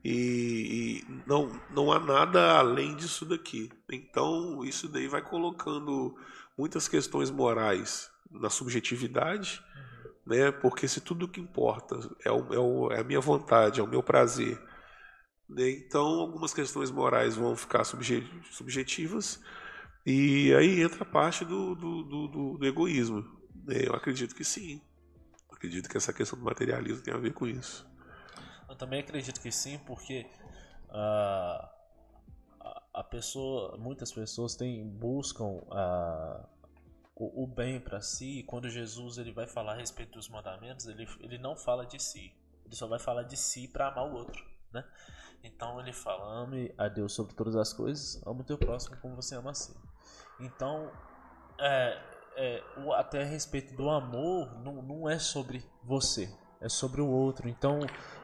e, 0.04 1.06
e, 1.08 1.24
não, 1.26 1.50
não 1.70 1.92
há 1.92 2.00
nada 2.00 2.58
além 2.58 2.96
disso 2.98 3.26
daqui. 3.26 3.72
Então, 3.90 4.66
isso 4.66 4.90
daí 4.90 5.08
vai 5.08 5.22
colocando 5.22 6.14
muitas 6.58 6.90
questões 6.90 7.32
morais 7.32 8.12
na 8.30 8.50
subjetividade. 8.50 9.64
né? 10.26 10.52
Porque 10.52 10.86
se 10.86 11.00
tudo 11.00 11.30
que 11.30 11.40
importa 11.40 11.98
é, 12.26 12.32
o, 12.32 12.54
é, 12.54 12.60
o, 12.60 12.92
é 12.92 13.00
a 13.00 13.04
minha 13.04 13.22
vontade, 13.22 13.80
é 13.80 13.84
o 13.84 13.88
meu 13.88 14.04
prazer, 14.04 14.62
né? 15.50 15.70
então 15.72 16.06
algumas 16.06 16.54
questões 16.54 16.92
morais 16.92 17.36
vão 17.36 17.56
ficar 17.56 17.84
subjetivas 17.84 19.42
e 20.06 20.54
aí 20.56 20.82
entra 20.82 21.04
a 21.04 21.06
parte 21.06 21.46
do, 21.46 21.76
do, 21.76 22.04
do, 22.04 22.58
do 22.58 22.66
egoísmo. 22.66 23.22
Né? 23.66 23.88
Eu 23.88 23.94
acredito 23.96 24.36
que 24.36 24.44
sim. 24.44 24.82
Acredito 25.62 25.88
que 25.88 25.96
essa 25.96 26.12
questão 26.12 26.40
do 26.40 26.44
materialismo 26.44 27.04
tem 27.04 27.14
a 27.14 27.18
ver 27.18 27.34
com 27.34 27.46
isso. 27.46 27.88
Eu 28.68 28.76
também 28.76 29.00
acredito 29.00 29.40
que 29.40 29.52
sim, 29.52 29.78
porque 29.86 30.26
uh, 30.90 31.70
a 32.92 33.04
pessoa, 33.04 33.78
muitas 33.78 34.12
pessoas 34.12 34.56
têm, 34.56 34.88
buscam 34.88 35.44
uh, 35.46 36.48
o, 37.16 37.44
o, 37.44 37.48
bem 37.48 37.80
para 37.80 38.02
si. 38.02 38.40
E 38.40 38.44
quando 38.44 38.70
Jesus 38.70 39.20
ele 39.20 39.32
vai 39.32 39.48
falar 39.48 39.74
a 39.74 39.76
respeito 39.76 40.14
dos 40.14 40.28
mandamentos, 40.28 40.88
ele, 40.88 41.08
ele 41.20 41.38
não 41.38 41.56
fala 41.56 41.86
de 41.86 42.02
si. 42.02 42.34
Ele 42.66 42.76
só 42.76 42.88
vai 42.88 42.98
falar 42.98 43.24
de 43.24 43.38
si 43.38 43.68
para 43.68 43.90
amar 43.90 44.10
o 44.10 44.14
outro, 44.14 44.44
né? 44.74 44.84
Então 45.44 45.80
ele 45.80 45.94
fala: 45.94 46.44
ame 46.44 46.74
a 46.76 46.88
Deus 46.88 47.14
sobre 47.14 47.36
todas 47.36 47.56
as 47.56 47.72
coisas, 47.72 48.26
ame 48.26 48.42
o 48.42 48.44
teu 48.44 48.58
próximo 48.58 48.98
como 48.98 49.16
você 49.16 49.36
ama 49.36 49.52
a 49.52 49.54
si. 49.54 49.76
Então, 50.40 50.92
é, 51.60 52.11
é, 52.36 52.64
o, 52.78 52.94
até 52.94 53.22
a 53.22 53.26
respeito 53.26 53.76
do 53.76 53.90
amor, 53.90 54.60
não, 54.62 54.82
não 54.82 55.10
é 55.10 55.20
sobre 55.20 55.64
você, 55.84 56.30
é 56.60 56.70
sobre 56.70 57.02
o 57.02 57.08
outro. 57.08 57.50
Então, 57.50 57.80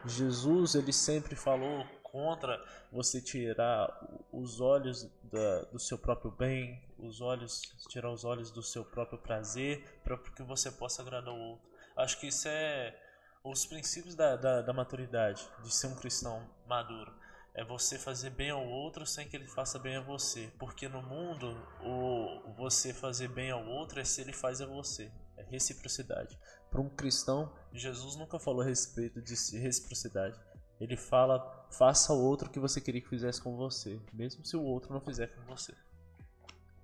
Jesus 0.06 0.76
ele 0.76 0.94
sempre 0.94 1.36
falou 1.36 1.86
contra 2.04 2.64
você 2.92 3.22
tirar 3.22 3.90
os 4.32 4.62
olhos 4.62 5.10
da, 5.24 5.62
do 5.66 5.80
seu 5.80 5.98
próprio 5.98 6.32
bem, 6.32 6.82
os 6.98 7.22
olhos, 7.22 7.62
tirar 7.90 8.12
os 8.12 8.24
olhos 8.24 8.50
do 8.52 8.64
seu 8.64 8.84
próprio 8.84 9.20
prazer, 9.20 10.02
para 10.04 10.18
que 10.18 10.44
você 10.44 10.72
possa 10.72 11.02
agradar 11.02 11.34
o 11.34 11.40
outro. 11.40 11.68
Acho 11.96 12.20
que 12.20 12.28
isso 12.28 12.48
é 12.48 12.96
os 13.44 13.66
princípios 13.66 14.16
da, 14.16 14.36
da, 14.36 14.62
da 14.62 14.74
maturidade, 14.74 15.48
de 15.64 15.74
ser 15.74 15.88
um 15.88 15.96
cristão 15.96 16.48
maduro 16.68 17.14
é 17.58 17.66
você 17.66 17.98
fazer 17.98 18.30
bem 18.30 18.52
ao 18.52 18.64
outro 18.66 19.04
sem 19.04 19.28
que 19.28 19.36
ele 19.36 19.48
faça 19.48 19.80
bem 19.80 19.96
a 19.98 20.02
você. 20.02 20.54
Porque 20.60 20.88
no 20.88 21.02
mundo, 21.02 21.58
o 21.84 22.54
você 22.56 22.94
fazer 22.94 23.28
bem 23.30 23.50
ao 23.50 23.66
outro 23.66 24.00
é 24.00 24.04
se 24.04 24.22
ele 24.22 24.32
faz 24.32 24.62
a 24.62 24.68
você. 24.68 25.12
É 25.36 25.44
reciprocidade. 25.50 26.38
Para 26.70 26.82
um 26.82 26.88
cristão, 26.88 27.52
Jesus 27.74 28.16
nunca 28.16 28.38
falou 28.38 28.62
a 28.62 28.66
respeito 28.66 29.20
de 29.20 29.34
reciprocidade. 29.58 30.40
Ele 30.80 30.96
fala, 30.96 31.68
faça 31.72 32.14
ao 32.14 32.20
outro 32.20 32.48
o 32.48 32.52
que 32.52 32.60
você 32.60 32.80
queria 32.80 33.02
que 33.02 33.10
fizesse 33.10 33.42
com 33.42 33.58
você, 33.58 34.00
mesmo 34.14 34.46
se 34.46 34.56
o 34.56 34.62
outro 34.62 34.94
não 34.94 35.02
fizer 35.02 35.26
com 35.28 35.42
você. 35.48 35.74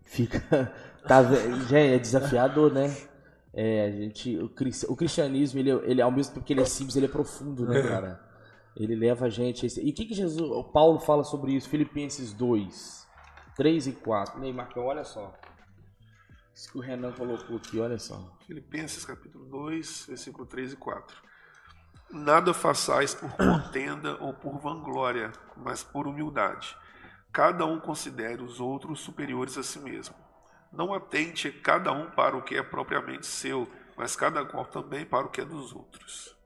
Fica. 0.03 0.41
Tá, 1.05 1.21
gente, 1.23 1.75
é 1.75 1.99
desafiador, 1.99 2.71
né? 2.71 2.86
É, 3.53 3.88
a 3.88 3.91
gente, 3.91 4.38
o, 4.38 4.45
o 4.45 4.95
cristianismo, 4.95 5.59
ele, 5.59 5.69
ele, 5.69 6.01
ao 6.01 6.09
mesmo 6.09 6.33
tempo 6.33 6.45
que 6.45 6.53
ele 6.53 6.62
é 6.62 6.65
simples, 6.65 6.95
ele 6.95 7.07
é 7.07 7.09
profundo, 7.09 7.67
né, 7.67 7.77
é. 7.77 7.83
cara? 7.83 8.32
Ele 8.75 8.95
leva 8.95 9.25
a 9.25 9.29
gente. 9.29 9.65
A... 9.65 9.83
E 9.83 9.91
o 9.91 9.93
que, 9.93 10.05
que 10.05 10.13
Jesus, 10.13 10.49
o 10.49 10.63
Paulo 10.63 10.99
fala 10.99 11.23
sobre 11.23 11.53
isso? 11.53 11.69
Filipenses 11.69 12.33
2, 12.33 13.07
3 13.55 13.88
e 13.88 13.91
4. 13.93 14.39
Ney, 14.39 14.51
Marcão, 14.51 14.86
olha 14.86 15.03
só. 15.03 15.33
Isso 16.53 16.71
que 16.71 16.77
o 16.77 16.81
Renan 16.81 17.12
colocou 17.12 17.57
aqui, 17.57 17.79
olha 17.79 17.97
só. 17.97 18.38
Filipenses 18.45 19.05
capítulo 19.05 19.45
2, 19.45 20.05
versículo 20.07 20.45
3 20.45 20.73
e 20.73 20.75
4. 20.75 21.15
Nada 22.12 22.53
façais 22.53 23.15
por 23.15 23.31
contenda 23.31 24.17
ou 24.21 24.33
por 24.33 24.59
vanglória, 24.59 25.31
mas 25.57 25.83
por 25.83 26.05
humildade. 26.05 26.77
Cada 27.31 27.65
um 27.65 27.79
considere 27.79 28.43
os 28.43 28.59
outros 28.59 28.99
superiores 28.99 29.57
a 29.57 29.63
si 29.63 29.79
mesmo. 29.79 30.15
Não 30.71 30.93
atente 30.93 31.51
cada 31.51 31.91
um 31.91 32.12
para 32.12 32.38
o 32.38 32.43
que 32.43 32.55
é 32.55 32.62
propriamente 32.62 33.25
seu, 33.25 33.67
mas 33.97 34.15
cada 34.15 34.45
qual 34.45 34.65
também 34.65 35.05
para 35.05 35.25
o 35.25 35.29
que 35.29 35.41
é 35.41 35.45
dos 35.45 35.73
outros. 35.73 36.38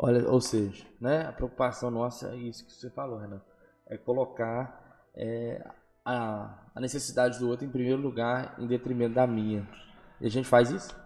Olha, 0.00 0.30
ou 0.30 0.40
seja, 0.40 0.86
né, 1.00 1.26
a 1.26 1.32
preocupação 1.32 1.90
nossa 1.90 2.28
é 2.28 2.36
isso 2.36 2.64
que 2.64 2.72
você 2.72 2.88
falou, 2.88 3.18
Renan, 3.18 3.42
é 3.84 3.96
colocar 3.98 5.02
é, 5.12 5.66
a, 6.04 6.56
a, 6.72 6.80
necessidade 6.80 7.40
do 7.40 7.48
outro 7.48 7.66
em 7.66 7.70
primeiro 7.70 8.00
lugar, 8.00 8.54
em 8.60 8.66
detrimento 8.68 9.16
da 9.16 9.26
minha. 9.26 9.68
E 10.20 10.26
a 10.26 10.30
gente 10.30 10.46
faz 10.46 10.70
isso? 10.70 10.96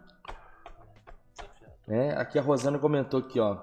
É, 1.89 2.11
aqui 2.17 2.39
a 2.39 2.43
Rosana 2.43 2.79
comentou 2.79 3.21
aqui, 3.21 3.41
ó. 3.41 3.63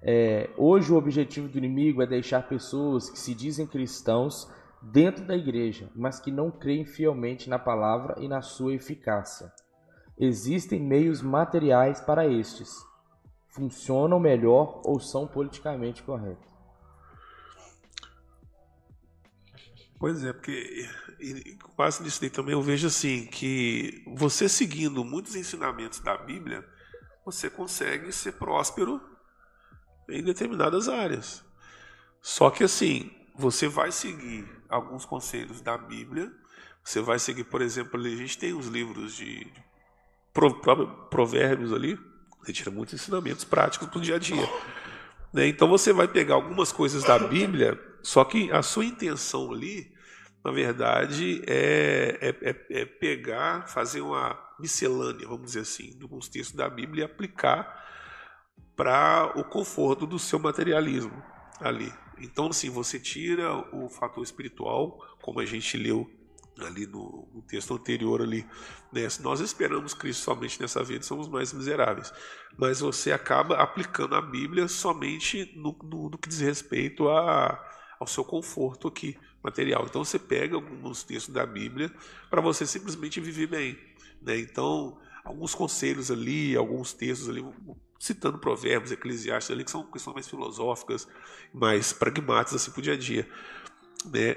É, 0.00 0.48
hoje 0.56 0.92
o 0.92 0.96
objetivo 0.96 1.48
do 1.48 1.58
inimigo 1.58 2.00
é 2.00 2.06
deixar 2.06 2.46
pessoas 2.48 3.10
que 3.10 3.18
se 3.18 3.34
dizem 3.34 3.66
cristãos 3.66 4.48
dentro 4.80 5.24
da 5.24 5.36
igreja, 5.36 5.90
mas 5.92 6.20
que 6.20 6.30
não 6.30 6.52
creem 6.52 6.84
fielmente 6.84 7.50
na 7.50 7.58
palavra 7.58 8.14
e 8.20 8.28
na 8.28 8.40
sua 8.42 8.74
eficácia. 8.74 9.52
Existem 10.16 10.78
meios 10.78 11.20
materiais 11.20 12.00
para 12.00 12.28
estes 12.28 12.91
funcionam 13.52 14.18
melhor 14.18 14.80
ou 14.84 14.98
são 14.98 15.26
politicamente 15.26 16.02
corretos? 16.02 16.50
Pois 19.98 20.24
é, 20.24 20.32
porque 20.32 20.88
base 21.76 22.02
nisso 22.02 22.20
daí 22.20 22.30
também 22.30 22.54
eu 22.54 22.62
vejo 22.62 22.88
assim 22.88 23.26
que 23.26 24.02
você 24.16 24.48
seguindo 24.48 25.04
muitos 25.04 25.36
ensinamentos 25.36 26.00
da 26.00 26.16
Bíblia, 26.16 26.66
você 27.24 27.48
consegue 27.48 28.10
ser 28.10 28.32
próspero 28.32 29.00
em 30.08 30.22
determinadas 30.24 30.88
áreas. 30.88 31.44
Só 32.20 32.50
que 32.50 32.64
assim, 32.64 33.12
você 33.36 33.68
vai 33.68 33.92
seguir 33.92 34.44
alguns 34.68 35.04
conselhos 35.04 35.60
da 35.60 35.78
Bíblia, 35.78 36.32
você 36.82 37.00
vai 37.00 37.18
seguir, 37.18 37.44
por 37.44 37.62
exemplo, 37.62 38.00
a 38.00 38.08
gente 38.08 38.36
tem 38.36 38.52
os 38.54 38.66
livros 38.66 39.14
de, 39.14 39.44
de 39.44 39.64
provérbios 41.10 41.72
ali, 41.72 41.96
você 42.42 42.52
tira 42.52 42.70
muitos 42.70 42.94
ensinamentos 42.94 43.44
práticos 43.44 43.88
para 43.88 43.98
o 43.98 44.00
dia 44.00 44.16
a 44.16 44.18
dia. 44.18 44.48
Né? 45.32 45.46
Então 45.46 45.68
você 45.68 45.92
vai 45.92 46.08
pegar 46.08 46.34
algumas 46.34 46.72
coisas 46.72 47.04
da 47.04 47.18
Bíblia, 47.18 47.80
só 48.02 48.24
que 48.24 48.50
a 48.50 48.62
sua 48.62 48.84
intenção 48.84 49.52
ali, 49.52 49.92
na 50.44 50.50
verdade, 50.50 51.42
é, 51.46 52.18
é, 52.20 52.50
é, 52.50 52.80
é 52.82 52.84
pegar, 52.84 53.68
fazer 53.68 54.00
uma 54.00 54.38
miscelânea, 54.58 55.26
vamos 55.26 55.46
dizer 55.46 55.60
assim, 55.60 55.96
de 55.96 56.02
alguns 56.02 56.28
textos 56.28 56.56
da 56.56 56.68
Bíblia 56.68 57.02
e 57.02 57.04
aplicar 57.04 57.80
para 58.76 59.32
o 59.36 59.44
conforto 59.44 60.06
do 60.06 60.18
seu 60.18 60.38
materialismo 60.38 61.22
ali. 61.60 61.92
Então, 62.18 62.48
assim, 62.48 62.70
você 62.70 62.98
tira 62.98 63.54
o 63.74 63.88
fator 63.88 64.22
espiritual, 64.22 64.98
como 65.20 65.40
a 65.40 65.46
gente 65.46 65.76
leu 65.76 66.10
ali 66.66 66.86
no, 66.86 67.28
no, 67.32 67.42
texto 67.42 67.74
anterior 67.74 68.22
ali, 68.22 68.46
né? 68.92 69.06
Nós 69.20 69.40
esperamos 69.40 69.94
Cristo 69.94 70.22
somente 70.22 70.60
nessa 70.60 70.82
vida, 70.82 71.04
somos 71.04 71.28
mais 71.28 71.52
miseráveis. 71.52 72.12
Mas 72.56 72.80
você 72.80 73.12
acaba 73.12 73.56
aplicando 73.56 74.14
a 74.14 74.20
Bíblia 74.20 74.68
somente 74.68 75.52
no, 75.56 75.76
no, 75.82 76.10
no 76.10 76.18
que 76.18 76.28
diz 76.28 76.40
respeito 76.40 77.08
a, 77.08 77.58
ao 77.98 78.06
seu 78.06 78.24
conforto 78.24 78.88
aqui 78.88 79.18
material. 79.42 79.84
Então 79.88 80.04
você 80.04 80.18
pega 80.18 80.54
alguns 80.54 81.02
textos 81.02 81.34
da 81.34 81.44
Bíblia 81.44 81.92
para 82.30 82.40
você 82.40 82.66
simplesmente 82.66 83.20
viver 83.20 83.48
bem, 83.48 83.78
né? 84.20 84.38
Então 84.38 84.98
alguns 85.24 85.54
conselhos 85.54 86.10
ali, 86.10 86.56
alguns 86.56 86.92
textos 86.92 87.28
ali, 87.28 87.44
citando 87.98 88.38
provérbios, 88.38 88.92
eclesiastes 88.92 89.50
ali 89.50 89.64
que 89.64 89.70
são 89.70 89.84
questões 89.84 90.14
mais 90.14 90.28
filosóficas, 90.28 91.06
mais 91.52 91.92
pragmáticas 91.92 92.60
assim 92.60 92.70
para 92.70 92.80
o 92.80 92.82
dia 92.82 92.94
a 92.94 92.96
dia, 92.96 93.28
né? 94.06 94.36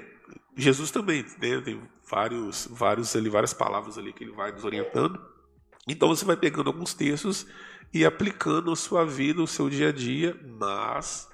Jesus 0.56 0.90
também 0.90 1.22
né, 1.40 1.60
tem 1.60 1.80
vários, 2.08 2.68
vários 2.70 3.14
ali, 3.16 3.28
várias 3.28 3.52
palavras 3.52 3.98
ali 3.98 4.12
que 4.12 4.24
ele 4.24 4.32
vai 4.32 4.52
nos 4.52 4.64
orientando. 4.64 5.20
Então 5.88 6.08
você 6.08 6.24
vai 6.24 6.36
pegando 6.36 6.68
alguns 6.68 6.94
textos 6.94 7.46
e 7.92 8.04
aplicando 8.04 8.72
a 8.72 8.76
sua 8.76 9.04
vida, 9.04 9.42
o 9.42 9.46
seu 9.46 9.68
dia 9.68 9.88
a 9.88 9.92
dia, 9.92 10.38
mas 10.58 11.28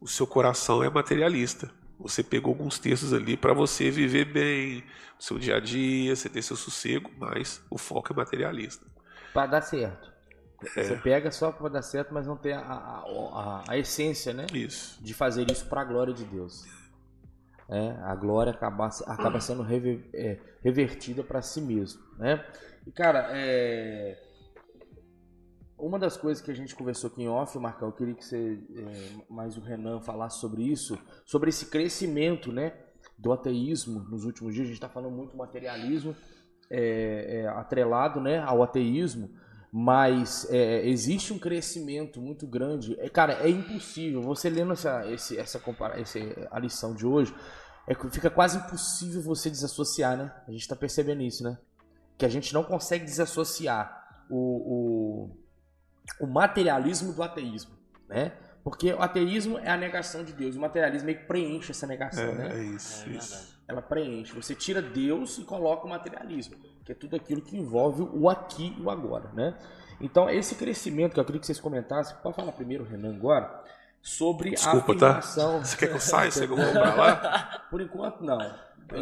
o 0.00 0.06
seu 0.06 0.26
coração 0.26 0.82
é 0.82 0.90
materialista. 0.90 1.70
Você 1.98 2.22
pegou 2.22 2.52
alguns 2.52 2.78
textos 2.78 3.12
ali 3.12 3.36
para 3.36 3.52
você 3.52 3.90
viver 3.90 4.24
bem, 4.24 4.84
o 5.18 5.22
seu 5.22 5.38
dia 5.38 5.56
a 5.56 5.60
dia, 5.60 6.16
você 6.16 6.30
ter 6.30 6.40
seu 6.40 6.56
sossego, 6.56 7.10
mas 7.18 7.62
o 7.70 7.76
foco 7.76 8.12
é 8.12 8.16
materialista. 8.16 8.86
Para 9.34 9.46
dar 9.46 9.60
certo. 9.60 10.10
É. 10.76 10.82
Você 10.82 10.96
pega 10.96 11.30
só 11.30 11.52
para 11.52 11.68
dar 11.68 11.82
certo, 11.82 12.12
mas 12.12 12.26
não 12.26 12.36
tem 12.36 12.54
a, 12.54 12.60
a, 12.60 13.04
a, 13.04 13.64
a 13.68 13.78
essência, 13.78 14.32
né? 14.32 14.46
Isso. 14.52 15.02
De 15.02 15.12
fazer 15.12 15.50
isso 15.50 15.66
para 15.66 15.82
a 15.82 15.84
glória 15.84 16.12
de 16.12 16.24
Deus 16.24 16.64
é, 17.70 17.90
a 18.02 18.14
glória 18.16 18.52
acaba, 18.52 18.88
acaba 19.06 19.40
sendo 19.40 19.62
rever, 19.62 20.10
é, 20.12 20.38
revertida 20.60 21.22
para 21.22 21.40
si 21.40 21.60
mesmo, 21.60 22.02
né? 22.18 22.44
E 22.84 22.90
cara, 22.90 23.28
é, 23.30 24.18
uma 25.78 25.98
das 25.98 26.16
coisas 26.16 26.42
que 26.42 26.50
a 26.50 26.54
gente 26.54 26.74
conversou 26.74 27.08
aqui 27.08 27.22
em 27.22 27.28
off, 27.28 27.56
Marcão, 27.58 27.88
eu 27.88 27.92
queria 27.92 28.14
que 28.14 28.24
você, 28.24 28.58
é, 28.76 29.32
mais 29.32 29.56
o 29.56 29.60
Renan, 29.60 30.00
falasse 30.00 30.40
sobre 30.40 30.62
isso, 30.62 30.98
sobre 31.24 31.50
esse 31.50 31.66
crescimento, 31.66 32.52
né, 32.52 32.72
do 33.16 33.32
ateísmo 33.32 34.00
nos 34.00 34.24
últimos 34.24 34.52
dias. 34.52 34.64
A 34.64 34.68
gente 34.68 34.76
está 34.76 34.88
falando 34.88 35.14
muito 35.14 35.36
materialismo 35.36 36.16
é, 36.68 37.42
é, 37.42 37.48
atrelado, 37.48 38.20
né, 38.20 38.38
ao 38.40 38.62
ateísmo 38.62 39.30
mas 39.72 40.48
é, 40.50 40.86
existe 40.88 41.32
um 41.32 41.38
crescimento 41.38 42.20
muito 42.20 42.46
grande. 42.46 42.96
É, 42.98 43.08
cara, 43.08 43.34
é 43.34 43.48
impossível. 43.48 44.20
Você 44.22 44.50
lendo 44.50 44.72
essa, 44.72 45.06
esse, 45.12 45.38
essa, 45.38 45.62
essa 45.94 46.18
a 46.50 46.58
lição 46.58 46.92
de 46.92 47.06
hoje, 47.06 47.32
é, 47.86 47.94
fica 48.10 48.30
quase 48.30 48.58
impossível 48.58 49.20
você 49.22 49.50
desassociar, 49.50 50.16
né? 50.16 50.32
A 50.46 50.50
gente 50.50 50.62
está 50.62 50.76
percebendo 50.76 51.22
isso, 51.22 51.42
né? 51.42 51.58
Que 52.16 52.24
a 52.24 52.28
gente 52.28 52.52
não 52.52 52.62
consegue 52.62 53.04
desassociar 53.04 54.24
o, 54.28 55.30
o, 56.20 56.24
o 56.24 56.26
materialismo 56.26 57.12
do 57.12 57.22
ateísmo, 57.22 57.72
né? 58.08 58.32
Porque 58.62 58.92
o 58.92 59.00
ateísmo 59.00 59.58
é 59.58 59.70
a 59.70 59.76
negação 59.76 60.22
de 60.22 60.32
Deus, 60.32 60.54
o 60.54 60.60
materialismo 60.60 61.06
meio 61.06 61.18
que 61.18 61.24
preenche 61.24 61.70
essa 61.70 61.86
negação, 61.86 62.24
É, 62.24 62.34
né? 62.34 62.60
é 62.60 62.62
isso, 62.64 63.08
É 63.08 63.12
isso. 63.12 63.60
Ela 63.66 63.80
preenche. 63.80 64.34
Você 64.34 64.54
tira 64.54 64.82
Deus 64.82 65.38
e 65.38 65.44
coloca 65.44 65.86
o 65.86 65.88
materialismo, 65.88 66.56
que 66.84 66.92
é 66.92 66.94
tudo 66.94 67.16
aquilo 67.16 67.40
que 67.40 67.56
envolve 67.56 68.02
o 68.02 68.28
aqui 68.28 68.74
e 68.76 68.82
o 68.82 68.90
agora, 68.90 69.30
né? 69.32 69.56
Então, 70.00 70.28
esse 70.28 70.54
crescimento 70.56 71.14
que 71.14 71.20
eu 71.20 71.24
queria 71.24 71.40
que 71.40 71.46
vocês 71.46 71.60
comentassem, 71.60 72.16
pode 72.22 72.34
falar 72.34 72.52
primeiro, 72.52 72.84
Renan, 72.84 73.14
agora, 73.14 73.62
sobre 74.02 74.50
Desculpa, 74.50 74.92
a 74.92 74.96
tá? 74.98 75.08
afirmação... 75.18 75.64
Você 75.64 75.76
quer 75.76 75.88
que 75.88 75.94
eu 75.94 76.00
saia? 76.00 76.30
Você 76.30 76.40
quer 76.40 76.46
que 76.46 76.52
eu 76.52 76.56
vou 76.64 76.72
pra 76.72 76.94
lá? 76.94 77.66
Por 77.70 77.80
enquanto, 77.80 78.22
não. 78.24 78.38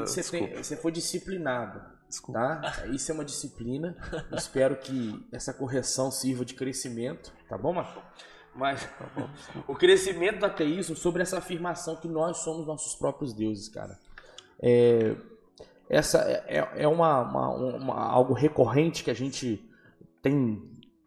Você, 0.01 0.23
tem- 0.23 0.55
você 0.57 0.77
foi 0.77 0.93
disciplinado, 0.93 1.81
Desculpa. 2.09 2.39
tá? 2.41 2.87
Isso 2.89 3.11
é 3.11 3.15
uma 3.15 3.25
disciplina. 3.25 3.97
Espero 4.33 4.77
que 4.77 5.27
essa 5.33 5.55
correção 5.55 6.11
sirva 6.11 6.45
de 6.45 6.55
crescimento, 6.55 7.33
tá 7.49 7.57
bom, 7.57 7.73
Marcão? 7.73 8.03
Mas 8.55 8.83
Tá 8.83 9.07
bom, 9.17 9.29
o 9.69 9.75
crescimento 9.75 10.41
do 10.41 10.47
ateísmo 10.47 10.97
sobre 10.97 11.23
essa 11.23 11.39
afirmação 11.39 11.97
que 11.97 12.09
nós 12.09 12.39
somos 12.39 12.67
nossos 12.67 12.95
próprios 12.97 13.33
deuses, 13.33 13.69
cara. 13.69 13.97
É, 14.61 15.15
essa 15.89 16.19
é, 16.49 16.69
é 16.77 16.89
uma, 16.89 17.21
uma- 17.23 17.49
uma- 17.77 18.03
algo 18.11 18.35
recorrente 18.35 19.05
que 19.05 19.11
a 19.11 19.15
gente 19.15 19.65
tem 20.21 20.61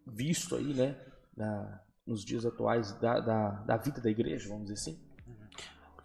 visto 0.08 0.56
aí, 0.56 0.74
né? 0.74 0.96
na- 1.36 1.81
nos 2.06 2.26
dias 2.26 2.46
atuais 2.46 2.92
da, 3.00 3.20
da, 3.20 3.50
da 3.50 3.78
vida 3.78 4.02
da 4.02 4.10
igreja, 4.10 4.50
vamos 4.50 4.64
dizer 4.68 4.74
assim. 4.76 5.00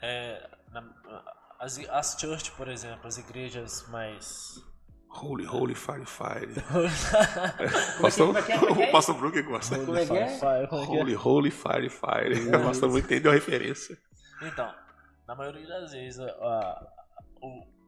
É, 0.00 0.48
na- 0.70 0.92
as, 1.58 1.78
as 1.88 2.16
church, 2.18 2.52
por 2.52 2.68
exemplo, 2.68 3.06
as 3.06 3.18
igrejas 3.18 3.86
mais. 3.88 4.54
Holy, 5.08 5.46
holy, 5.46 5.74
fire, 5.74 6.04
fire. 6.04 6.52
É 7.58 8.00
Pastor, 8.02 8.36
é 8.36 8.52
é? 8.52 8.88
O 8.88 8.92
pastor 8.92 9.32
que 9.32 9.42
gosta. 9.42 9.78
Como 9.78 9.96
é 9.96 10.04
que 10.04 10.12
é? 10.12 10.38
Holy, 10.70 11.16
holy, 11.16 11.50
fire, 11.50 11.88
fire. 11.88 12.48
O 12.54 12.64
pastor 12.64 12.90
Bruno 12.90 12.98
entendeu 12.98 13.30
a 13.30 13.34
referência. 13.34 13.96
Então, 14.42 14.74
na 15.26 15.34
maioria 15.34 15.66
das 15.66 15.92
vezes, 15.92 16.20
a, 16.20 16.26
a, 16.26 16.90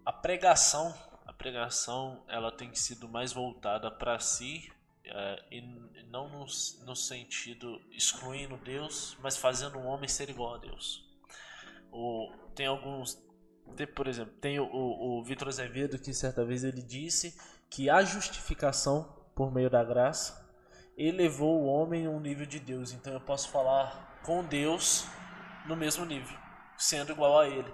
a 0.07 0.13
pregação, 0.13 0.95
a 1.27 1.33
pregação, 1.35 2.25
ela 2.29 2.51
tem 2.51 2.75
sido 2.75 3.07
mais 3.07 3.33
voltada 3.35 3.91
para 3.91 4.19
si 4.19 4.73
é, 5.11 5.45
e 5.51 5.61
não 6.11 6.29
no, 6.29 6.47
no 6.85 6.97
sentido 6.97 7.81
excluindo 7.93 8.57
Deus, 8.59 9.17
mas 9.23 9.37
fazendo 9.37 9.79
o 9.79 9.85
homem 9.85 10.09
ser 10.09 10.31
igual 10.31 10.55
a 10.55 10.59
Deus. 10.59 11.07
Tem 12.55 12.67
alguns, 12.67 13.23
tem, 13.77 13.87
por 13.87 14.07
exemplo, 14.07 14.35
tem 14.41 14.59
o, 14.59 14.65
o, 14.65 15.21
o 15.21 15.25
Vitor 15.25 15.49
Azevedo 15.49 15.99
que 15.99 16.13
certa 16.13 16.45
vez 16.45 16.65
ele 16.65 16.83
disse 16.83 17.37
que 17.71 17.89
a 17.91 18.03
justificação 18.03 19.17
por 19.35 19.53
meio 19.53 19.71
da 19.71 19.85
graça 19.85 20.49
elevou 20.97 21.63
o 21.63 21.67
homem 21.67 22.07
a 22.07 22.11
um 22.11 22.21
nível 22.21 22.47
de 22.47 22.59
Deus. 22.59 22.93
Então 22.93 23.13
eu 23.13 23.21
posso 23.21 23.51
falar 23.51 24.21
com 24.25 24.45
Deus 24.45 25.05
no 25.67 25.77
mesmo 25.77 26.05
nível, 26.05 26.37
sendo 26.77 27.13
igual 27.13 27.39
a 27.39 27.49
Ele. 27.49 27.73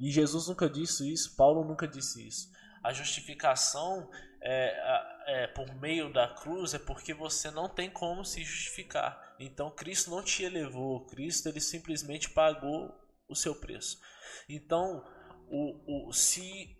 E 0.00 0.10
Jesus 0.10 0.48
nunca 0.48 0.68
disse 0.68 1.10
isso, 1.12 1.36
Paulo 1.36 1.64
nunca 1.64 1.86
disse 1.86 2.26
isso. 2.26 2.50
A 2.82 2.92
justificação 2.92 4.10
é, 4.46 5.14
é, 5.26 5.46
por 5.46 5.74
meio 5.76 6.12
da 6.12 6.28
cruz 6.28 6.74
é 6.74 6.78
porque 6.78 7.14
você 7.14 7.50
não 7.50 7.66
tem 7.66 7.88
como 7.88 8.24
se 8.24 8.44
justificar. 8.44 9.34
Então 9.40 9.70
Cristo 9.70 10.10
não 10.10 10.22
te 10.22 10.44
elevou, 10.44 11.06
Cristo 11.06 11.48
ele 11.48 11.60
simplesmente 11.60 12.28
pagou 12.28 12.94
o 13.26 13.34
seu 13.34 13.54
preço. 13.54 13.98
Então, 14.46 15.02
o, 15.48 16.08
o, 16.08 16.12
se 16.12 16.76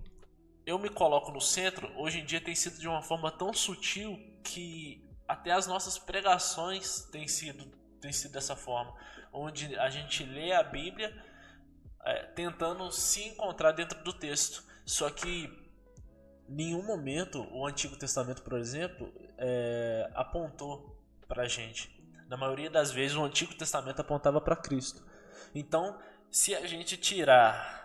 eu 0.66 0.78
me 0.78 0.90
coloco 0.90 1.32
no 1.32 1.40
centro, 1.40 1.90
hoje 1.96 2.20
em 2.20 2.24
dia 2.24 2.40
tem 2.40 2.54
sido 2.54 2.78
de 2.78 2.86
uma 2.86 3.02
forma 3.02 3.30
tão 3.30 3.52
sutil 3.52 4.18
que 4.44 5.02
até 5.26 5.52
as 5.52 5.66
nossas 5.66 5.98
pregações 5.98 7.08
têm 7.10 7.26
sido, 7.26 7.64
têm 7.98 8.12
sido 8.12 8.32
dessa 8.32 8.54
forma, 8.54 8.94
onde 9.32 9.74
a 9.78 9.88
gente 9.88 10.22
lê 10.22 10.52
a 10.52 10.62
Bíblia 10.62 11.14
é, 12.04 12.24
tentando 12.34 12.92
se 12.92 13.24
encontrar 13.24 13.72
dentro 13.72 14.04
do 14.04 14.12
texto. 14.12 14.62
Só 14.84 15.08
que 15.08 15.63
nenhum 16.48 16.82
momento 16.82 17.46
o 17.52 17.66
Antigo 17.66 17.96
Testamento, 17.96 18.42
por 18.42 18.58
exemplo, 18.58 19.12
é, 19.38 20.10
apontou 20.14 20.98
para 21.26 21.44
a 21.44 21.48
gente. 21.48 21.90
Na 22.28 22.36
maioria 22.36 22.70
das 22.70 22.90
vezes 22.90 23.16
o 23.16 23.24
Antigo 23.24 23.54
Testamento 23.54 24.00
apontava 24.00 24.40
para 24.40 24.56
Cristo. 24.56 25.02
Então, 25.54 25.98
se 26.30 26.54
a 26.54 26.66
gente 26.66 26.96
tirar 26.96 27.84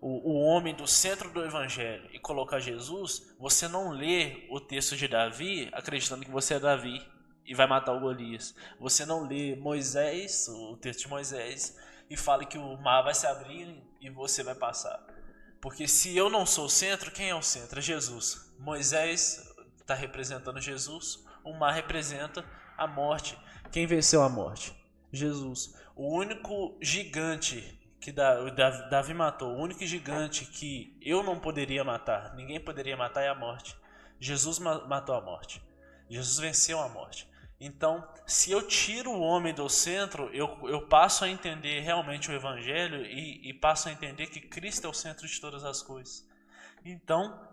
o, 0.00 0.32
o 0.32 0.40
homem 0.40 0.74
do 0.74 0.86
centro 0.86 1.30
do 1.30 1.44
evangelho 1.44 2.08
e 2.12 2.18
colocar 2.18 2.58
Jesus, 2.58 3.34
você 3.38 3.68
não 3.68 3.90
lê 3.90 4.46
o 4.50 4.60
texto 4.60 4.96
de 4.96 5.06
Davi 5.06 5.68
acreditando 5.72 6.24
que 6.24 6.30
você 6.30 6.54
é 6.54 6.60
Davi 6.60 7.00
e 7.44 7.54
vai 7.54 7.66
matar 7.66 7.92
o 7.92 8.00
Golias. 8.00 8.54
Você 8.80 9.04
não 9.04 9.26
lê 9.26 9.56
Moisés, 9.56 10.48
o 10.48 10.76
texto 10.76 11.02
de 11.02 11.08
Moisés, 11.08 11.76
e 12.10 12.16
fala 12.16 12.44
que 12.44 12.58
o 12.58 12.76
mar 12.78 13.02
vai 13.02 13.14
se 13.14 13.26
abrir 13.26 13.82
e 14.00 14.10
você 14.10 14.42
vai 14.42 14.54
passar. 14.54 15.04
Porque 15.62 15.86
se 15.86 16.14
eu 16.16 16.28
não 16.28 16.44
sou 16.44 16.66
o 16.66 16.68
centro, 16.68 17.12
quem 17.12 17.30
é 17.30 17.34
o 17.36 17.40
centro? 17.40 17.78
É 17.78 17.82
Jesus. 17.82 18.52
Moisés 18.58 19.48
está 19.80 19.94
representando 19.94 20.60
Jesus, 20.60 21.24
o 21.44 21.54
mar 21.54 21.72
representa 21.72 22.44
a 22.76 22.86
morte. 22.86 23.38
Quem 23.70 23.86
venceu 23.86 24.22
a 24.22 24.28
morte? 24.28 24.74
Jesus. 25.12 25.72
O 25.94 26.16
único 26.18 26.76
gigante 26.82 27.78
que 28.00 28.10
Davi 28.10 29.14
matou, 29.14 29.52
o 29.52 29.62
único 29.62 29.86
gigante 29.86 30.44
que 30.46 30.98
eu 31.00 31.22
não 31.22 31.38
poderia 31.38 31.84
matar, 31.84 32.34
ninguém 32.34 32.58
poderia 32.58 32.96
matar 32.96 33.22
é 33.22 33.28
a 33.28 33.34
morte. 33.34 33.76
Jesus 34.18 34.58
ma- 34.58 34.84
matou 34.88 35.14
a 35.14 35.20
morte. 35.20 35.62
Jesus 36.10 36.38
venceu 36.38 36.80
a 36.80 36.88
morte. 36.88 37.28
Então, 37.64 38.06
se 38.26 38.50
eu 38.50 38.66
tiro 38.66 39.10
o 39.12 39.20
homem 39.20 39.54
do 39.54 39.68
centro, 39.68 40.28
eu, 40.34 40.58
eu 40.68 40.88
passo 40.88 41.24
a 41.24 41.28
entender 41.28 41.78
realmente 41.80 42.28
o 42.30 42.34
Evangelho 42.34 43.06
e, 43.06 43.48
e 43.50 43.54
passo 43.54 43.88
a 43.88 43.92
entender 43.92 44.26
que 44.26 44.40
Cristo 44.40 44.86
é 44.86 44.90
o 44.90 44.92
centro 44.94 45.26
de 45.28 45.40
todas 45.40 45.64
as 45.64 45.80
coisas. 45.80 46.28
Então, 46.84 47.48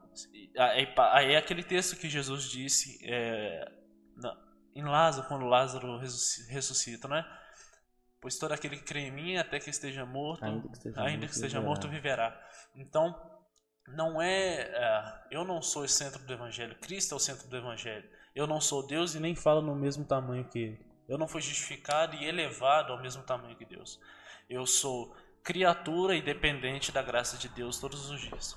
aí, 0.58 0.88
aí 1.14 1.34
é 1.34 1.38
aquele 1.38 1.64
texto 1.64 1.96
que 1.96 2.10
Jesus 2.10 2.46
disse 2.50 3.00
é, 3.04 3.72
na- 4.16 4.36
em 4.76 4.84
Lázaro, 4.84 5.28
quando 5.28 5.46
Lázaro 5.46 5.98
ressusci- 6.00 6.52
ressuscita, 6.52 7.08
né? 7.08 7.24
Pois 8.20 8.38
todo 8.38 8.52
aquele 8.52 8.78
que 8.78 8.84
crê 8.84 9.02
em 9.02 9.12
mim, 9.12 9.38
até 9.38 9.60
que 9.60 9.70
esteja 9.70 10.06
morto, 10.06 10.44
Ainda 10.44 10.68
que 10.70 10.74
esteja 10.78 11.02
ainda 11.02 11.12
morto, 11.18 11.28
que 11.28 11.34
esteja 11.36 11.60
viverá. 11.60 11.62
morto, 11.62 11.88
viverá. 11.90 12.50
Então, 12.76 13.40
não 13.88 14.22
é, 14.22 14.62
é, 14.62 15.24
eu 15.32 15.46
não 15.46 15.62
sou 15.62 15.84
o 15.84 15.88
centro 15.88 16.24
do 16.26 16.34
evangelho, 16.34 16.78
Cristo 16.80 17.14
é 17.14 17.18
o 17.18 17.20
centro 17.20 17.48
do 17.48 17.58
evangelho. 17.58 18.10
Eu 18.40 18.48
não 18.48 18.62
sou 18.62 18.82
Deus 18.82 19.16
e 19.16 19.20
nem 19.20 19.36
falo 19.36 19.62
no 19.62 19.76
mesmo 19.76 20.06
tamanho 20.06 20.46
que 20.46 20.60
ele. 20.60 20.80
Eu 21.10 21.18
não 21.18 21.28
fui 21.28 21.42
justificado 21.42 22.16
e 22.16 22.24
elevado 22.24 22.94
ao 22.94 23.02
mesmo 23.02 23.22
tamanho 23.22 23.54
que 23.58 23.66
Deus. 23.66 24.00
Eu 24.50 24.66
sou 24.66 25.14
criatura 25.44 26.16
e 26.16 26.22
dependente 26.22 26.90
da 26.90 27.02
graça 27.02 27.38
de 27.38 27.50
Deus 27.50 27.80
todos 27.80 28.10
os 28.10 28.22
dias. 28.22 28.56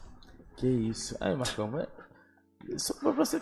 Que 0.57 0.69
isso. 0.69 1.17
Aí, 1.21 1.35
Marcão, 1.35 1.77
é... 1.81 1.89
Só 2.79 2.95
pra 2.95 3.11
você 3.11 3.41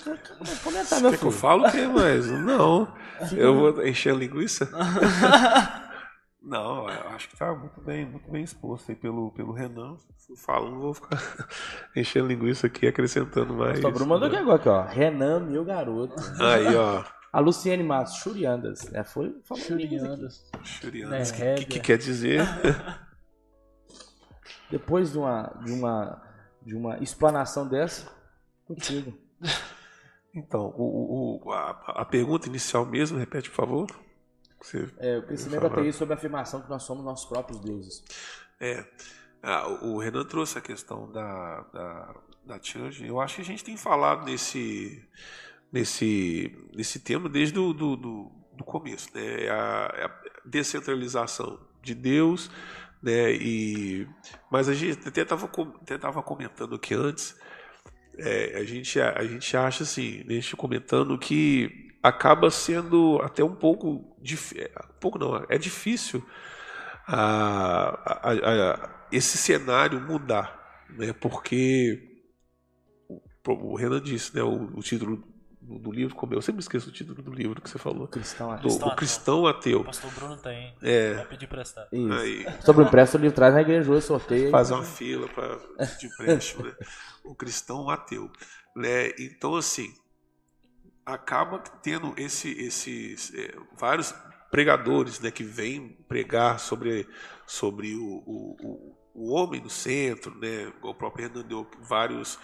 comentar, 0.65 1.03
meu 1.03 1.11
Quer 1.11 1.19
que 1.19 1.27
eu 1.27 1.31
filho. 1.31 1.43
falo 1.43 1.67
o 1.69 1.71
quê, 1.71 1.87
mas 1.87 2.27
não. 2.31 2.91
Eu 3.37 3.55
vou 3.55 3.87
encher 3.87 4.15
a 4.15 4.17
linguiça? 4.17 4.65
Não, 6.43 6.89
eu 6.89 7.09
acho 7.11 7.29
que 7.29 7.37
tá 7.37 7.55
muito 7.55 7.81
bem, 7.83 8.07
muito 8.07 8.31
bem 8.31 8.43
exposto 8.43 8.91
aí 8.91 8.97
pelo, 8.97 9.31
pelo 9.33 9.53
Renan. 9.53 9.97
Se 10.17 10.33
eu 10.33 10.37
falo, 10.37 10.71
não 10.71 10.81
vou 10.81 10.95
ficar 10.95 11.19
enchendo 11.95 12.29
linguiça 12.29 12.67
aqui, 12.67 12.87
acrescentando 12.87 13.53
mais. 13.53 13.81
Só 13.81 13.91
Bruno 13.91 14.07
mandou 14.07 14.29
aqui 14.29 14.37
agora, 14.37 14.57
aqui, 14.57 14.69
ó. 14.69 14.83
Renan, 14.85 15.41
meu 15.41 15.65
garoto. 15.65 16.15
Aí, 16.43 16.75
ó. 16.75 17.05
A 17.33 17.41
Luciane 17.41 17.83
Matos, 17.83 18.15
Churiandas. 18.15 18.93
É, 18.95 19.05
foi 19.05 19.39
falou 19.45 19.63
aqui. 19.63 19.69
Churianas. 19.87 20.51
O 20.83 21.09
Né, 21.09 21.25
que, 21.25 21.55
que, 21.57 21.65
que 21.67 21.81
quer 21.81 21.99
dizer? 21.99 22.41
Depois 24.71 25.13
de 25.13 25.19
uma, 25.19 25.43
de 25.65 25.73
uma, 25.73 26.23
de 26.63 26.75
uma 26.75 26.99
explanação 26.99 27.69
dessa, 27.69 28.11
contigo. 28.65 29.13
Então, 30.35 30.73
o, 30.77 31.41
o- 31.45 31.53
a, 31.53 31.71
a 32.03 32.05
pergunta 32.05 32.49
inicial 32.49 32.87
mesmo, 32.87 33.19
repete, 33.19 33.51
por 33.51 33.57
favor. 33.57 33.87
Você 34.61 34.89
É, 34.99 35.19
o 35.19 35.23
crescimento 35.23 35.63
Falar. 35.63 35.73
ateísta 35.73 35.99
sobre 35.99 36.15
a 36.15 36.17
afirmação 36.17 36.61
que 36.61 36.69
nós 36.69 36.83
somos 36.83 37.05
nossos 37.05 37.29
próprios 37.29 37.61
deuses. 37.61 38.05
É. 38.61 38.85
Ah, 39.43 39.69
o 39.69 39.99
Renan 39.99 40.25
trouxe 40.25 40.59
a 40.59 40.61
questão 40.61 41.11
da, 41.11 41.61
da, 41.73 42.15
da 42.45 42.63
church. 42.63 43.05
Eu 43.05 43.21
acho 43.21 43.37
que 43.37 43.43
a 43.43 43.45
gente 43.45 43.65
tem 43.65 43.77
falado 43.77 44.27
nesse, 44.27 45.03
nesse, 45.73 46.55
nesse 46.75 47.01
tema 47.01 47.29
desde 47.29 47.59
o 47.59 47.73
do, 47.73 47.97
do, 47.97 48.31
do 48.55 48.65
começo. 48.65 49.09
Né? 49.15 49.49
A, 49.49 49.95
é 49.97 50.05
a 50.05 50.21
descentralização 50.45 51.59
de 51.83 51.95
Deus. 51.95 52.51
Né? 53.03 53.33
E, 53.33 54.07
mas 54.51 54.69
a 54.69 54.75
gente 54.75 55.09
até 55.09 55.23
estava 55.23 55.51
até 55.81 55.97
tava 55.97 56.23
comentando 56.23 56.75
aqui 56.75 56.95
antes. 56.95 57.35
é, 58.19 58.59
a, 58.59 58.65
gente, 58.65 59.01
a 59.01 59.25
gente 59.25 59.57
acha 59.57 59.85
assim, 59.85 60.23
a 60.29 60.33
gente 60.33 60.55
comentando 60.55 61.19
que 61.19 61.90
acaba 62.03 62.51
sendo 62.51 63.21
até 63.23 63.43
um 63.45 63.55
pouco 63.55 64.17
difícil. 64.21 64.69
Um 64.91 64.99
pouco 65.01 65.19
não, 65.19 65.45
é 65.49 65.59
difícil 65.59 66.25
a, 67.07 68.29
a- 68.31 68.33
a- 68.33 69.07
esse 69.13 69.37
cenário 69.39 70.01
mudar, 70.01 70.87
né? 70.91 71.13
Porque 71.13 72.09
o, 73.09 73.21
o 73.53 73.75
Renan 73.77 74.01
disse, 74.01 74.35
né? 74.35 74.43
O, 74.43 74.79
o 74.79 74.83
título 74.83 75.23
no 75.63 75.93
livro, 75.93 76.15
como 76.17 76.35
eu 76.35 76.43
sempre 76.43 76.61
esqueço 76.61 76.89
o 76.89 76.93
título 76.93 77.23
do 77.23 77.33
livro 77.33 77.61
que 77.61 77.71
você 77.71 77.79
falou. 77.79 78.09
Cristão 78.09 78.49
Do, 78.49 78.55
ateu. 78.55 78.63
Cristão 78.63 78.83
o 78.83 78.91
ateu. 78.91 78.97
cristão 78.97 79.47
ateu. 79.47 79.81
O 79.81 79.85
pastor 79.85 80.11
Bruno 80.13 80.37
tem. 80.37 80.75
É. 80.83 81.15
Vai 81.15 81.27
pedir. 81.27 81.49
Isso. 81.93 82.13
Aí, 82.13 82.47
Sobre 82.65 82.83
o 82.83 82.87
impresso, 82.87 83.17
o 83.17 83.21
livro 83.21 83.35
traz 83.37 83.55
na 83.55 83.61
igreja 83.61 83.91
hoje, 83.91 84.07
sorteio. 84.07 84.51
fazer 84.51 84.75
uma 84.75 84.83
fila 84.85 85.29
para 85.29 85.59
de 85.99 86.07
empréstimo, 86.07 86.65
né? 86.65 86.73
O 87.25 87.35
cristão 87.35 87.89
ateu, 87.91 88.31
né? 88.75 89.11
Então 89.19 89.55
assim 89.55 89.93
acaba 91.13 91.59
tendo 91.59 92.15
esse, 92.17 92.51
esses 92.53 93.33
é, 93.35 93.55
vários 93.79 94.15
pregadores, 94.51 95.21
né, 95.21 95.31
que 95.31 95.45
vêm 95.45 95.97
pregar 96.09 96.59
sobre 96.59 97.07
sobre 97.47 97.95
o, 97.95 98.23
o, 98.27 98.97
o, 99.15 99.33
homem 99.33 99.61
no 99.61 99.71
centro, 99.71 100.35
né? 100.39 100.73
O 100.83 100.95
próprio 100.95 101.29
Renan 101.29 101.47
deu 101.47 101.69
vários 101.81 102.39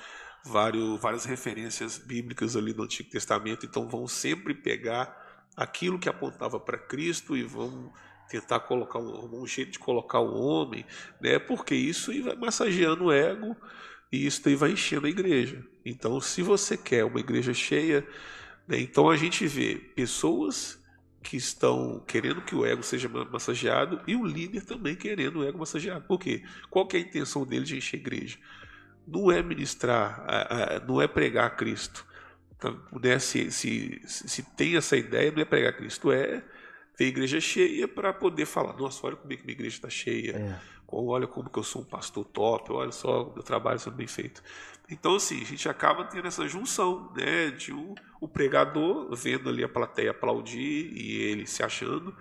vários 0.44 1.00
várias 1.00 1.24
referências 1.24 1.98
bíblicas 1.98 2.56
ali 2.56 2.72
do 2.72 2.82
Antigo 2.84 3.10
Testamento, 3.10 3.66
então 3.66 3.88
vão 3.88 4.06
sempre 4.06 4.54
pegar 4.54 5.24
aquilo 5.56 5.98
que 5.98 6.08
apontava 6.08 6.60
para 6.60 6.78
Cristo 6.78 7.36
e 7.36 7.42
vão 7.42 7.92
tentar 8.28 8.60
colocar 8.60 8.98
um, 8.98 9.42
um 9.42 9.46
jeito 9.46 9.72
de 9.72 9.78
colocar 9.78 10.20
o 10.20 10.40
homem, 10.40 10.84
né? 11.20 11.38
Porque 11.38 11.74
isso 11.74 12.12
vai 12.22 12.36
massageando 12.36 13.04
o 13.06 13.12
ego 13.12 13.56
e 14.12 14.26
isso 14.26 14.42
vai 14.56 14.72
enchendo 14.72 15.06
a 15.06 15.10
igreja. 15.10 15.64
Então, 15.84 16.20
se 16.20 16.42
você 16.42 16.76
quer 16.76 17.04
uma 17.04 17.20
igreja 17.20 17.54
cheia? 17.54 18.06
Então 18.68 19.08
a 19.10 19.16
gente 19.16 19.46
vê 19.46 19.76
pessoas 19.94 20.82
que 21.22 21.36
estão 21.36 22.00
querendo 22.06 22.40
que 22.42 22.54
o 22.54 22.64
ego 22.64 22.82
seja 22.82 23.08
ma- 23.08 23.24
massageado 23.24 24.00
e 24.06 24.14
o 24.14 24.24
líder 24.24 24.64
também 24.64 24.94
querendo 24.94 25.40
o 25.40 25.44
ego 25.44 25.58
massageado. 25.58 26.04
Por 26.06 26.18
quê? 26.20 26.44
Qual 26.70 26.86
que 26.86 26.96
é 26.96 27.00
a 27.00 27.02
intenção 27.02 27.44
dele 27.44 27.64
de 27.64 27.76
encher 27.76 27.96
a 27.96 28.00
igreja? 28.00 28.38
Não 29.06 29.30
é 29.30 29.42
ministrar, 29.42 30.24
não 30.86 31.00
é 31.00 31.08
pregar 31.08 31.56
Cristo. 31.56 32.06
Tá? 32.58 32.72
Né? 33.00 33.18
Se, 33.18 33.50
se, 33.50 34.00
se 34.06 34.42
tem 34.56 34.76
essa 34.76 34.96
ideia, 34.96 35.30
não 35.32 35.40
é 35.40 35.44
pregar 35.44 35.76
Cristo, 35.76 36.10
é 36.12 36.44
ter 36.96 37.04
a 37.04 37.08
igreja 37.08 37.40
cheia 37.40 37.86
para 37.86 38.12
poder 38.12 38.46
falar, 38.46 38.76
nossa, 38.76 39.06
olha 39.06 39.16
como 39.16 39.32
é 39.32 39.36
que 39.36 39.44
minha 39.44 39.54
igreja 39.54 39.76
está 39.76 39.90
cheia, 39.90 40.32
É. 40.36 40.76
Olha 40.88 41.26
como 41.26 41.50
que 41.50 41.58
eu 41.58 41.64
sou 41.64 41.82
um 41.82 41.84
pastor 41.84 42.24
top, 42.24 42.72
olha 42.72 42.92
só 42.92 43.22
o 43.22 43.42
trabalho 43.42 43.76
sendo 43.76 43.96
bem 43.96 44.06
feito. 44.06 44.40
Então, 44.88 45.16
assim, 45.16 45.40
a 45.40 45.44
gente 45.44 45.68
acaba 45.68 46.04
tendo 46.04 46.28
essa 46.28 46.46
junção, 46.46 47.12
né, 47.16 47.50
de 47.50 47.72
um, 47.72 47.94
o 48.20 48.28
pregador 48.28 49.14
vendo 49.16 49.48
ali 49.48 49.64
a 49.64 49.68
plateia 49.68 50.12
aplaudir 50.12 50.92
e 50.92 51.22
ele 51.22 51.46
se 51.46 51.62
achando, 51.62 52.16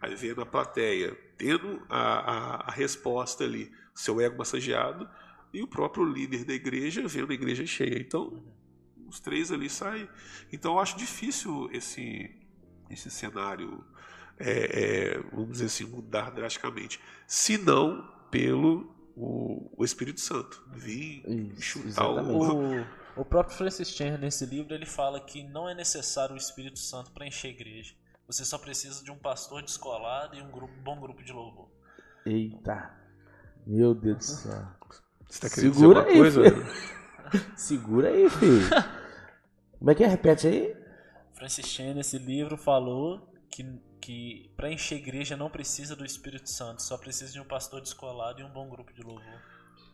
aí 0.00 0.14
vendo 0.14 0.40
a 0.40 0.46
plateia 0.46 1.16
tendo 1.36 1.82
a, 1.88 1.98
a, 1.98 2.68
a 2.68 2.70
resposta 2.70 3.42
ali, 3.42 3.72
seu 3.94 4.20
ego 4.20 4.38
massageado, 4.38 5.08
e 5.52 5.62
o 5.62 5.66
próprio 5.66 6.04
líder 6.04 6.44
da 6.44 6.54
igreja 6.54 7.06
vendo 7.06 7.32
a 7.32 7.34
igreja 7.34 7.66
cheia. 7.66 7.98
Então, 7.98 8.42
os 9.08 9.18
três 9.18 9.50
ali 9.50 9.68
saem. 9.68 10.08
Então, 10.52 10.74
eu 10.74 10.78
acho 10.78 10.96
difícil 10.96 11.68
esse, 11.72 12.30
esse 12.90 13.10
cenário, 13.10 13.84
é, 14.38 14.50
é, 14.50 15.22
vamos 15.32 15.52
dizer 15.52 15.66
assim, 15.66 15.84
mudar 15.84 16.30
drasticamente. 16.30 17.00
Se 17.26 17.58
não 17.58 18.08
pelo 18.30 18.93
o, 19.16 19.70
o 19.76 19.84
Espírito 19.84 20.20
Santo. 20.20 20.62
Vir 20.72 21.22
Isso, 21.56 21.62
chutar 21.62 22.08
o. 22.08 22.18
exatamente. 22.18 22.86
O, 23.16 23.20
o 23.20 23.24
próprio 23.24 23.56
Francis 23.56 23.90
Chan, 23.90 24.18
nesse 24.18 24.44
livro, 24.44 24.74
ele 24.74 24.84
fala 24.86 25.20
que 25.20 25.44
não 25.44 25.68
é 25.68 25.74
necessário 25.74 26.34
o 26.34 26.36
Espírito 26.36 26.80
Santo 26.80 27.12
para 27.12 27.24
encher 27.24 27.46
a 27.46 27.50
igreja. 27.52 27.94
Você 28.26 28.44
só 28.44 28.58
precisa 28.58 29.04
de 29.04 29.10
um 29.12 29.16
pastor 29.16 29.62
descolado 29.62 30.34
e 30.34 30.42
um 30.42 30.50
grupo- 30.50 30.74
bom 30.82 30.98
grupo 30.98 31.22
de 31.22 31.32
louvor. 31.32 31.68
Eita. 32.26 32.90
Meu 33.64 33.94
Deus 33.94 34.16
do 34.18 34.24
céu. 34.24 34.66
Você 35.28 35.40
tá 35.40 35.54
querendo 35.54 35.74
Segura 35.74 36.04
dizer 36.04 36.10
aí, 36.10 36.18
alguma 36.18 36.32
coisa? 36.32 36.64
filho. 37.30 37.52
Segura 37.56 38.08
aí, 38.08 38.30
filho. 38.30 38.68
Como 39.78 39.90
é 39.90 39.94
que 39.94 40.02
é? 40.04 40.06
Repete 40.08 40.46
aí. 40.48 40.76
Francis 41.34 41.66
Chan, 41.66 41.94
nesse 41.94 42.18
livro, 42.18 42.56
falou 42.56 43.32
que, 43.54 43.80
que 44.00 44.50
para 44.56 44.68
encher 44.72 44.96
a 44.96 44.98
igreja 44.98 45.36
não 45.36 45.48
precisa 45.48 45.94
do 45.94 46.04
Espírito 46.04 46.50
Santo, 46.50 46.82
só 46.82 46.98
precisa 46.98 47.32
de 47.32 47.40
um 47.40 47.44
pastor 47.44 47.80
descolado 47.80 48.40
e 48.40 48.44
um 48.44 48.48
bom 48.48 48.68
grupo 48.68 48.92
de 48.92 49.00
louvor. 49.00 49.22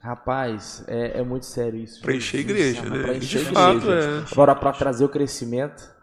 Rapaz, 0.01 0.83
é, 0.87 1.19
é 1.19 1.23
muito 1.23 1.45
sério 1.45 1.79
isso. 1.79 2.01
Pra 2.01 2.15
encher 2.15 2.41
igreja, 2.41 2.83
né? 2.89 3.03
Pra 3.03 3.15
encher 3.15 3.45
de 3.45 3.51
a 3.51 3.53
fato, 3.53 3.77
igreja. 3.77 4.09
é. 4.09 4.33
Agora, 4.33 4.55
pra 4.55 4.73
trazer 4.73 5.05
o 5.05 5.11
crescimento, 5.11 5.95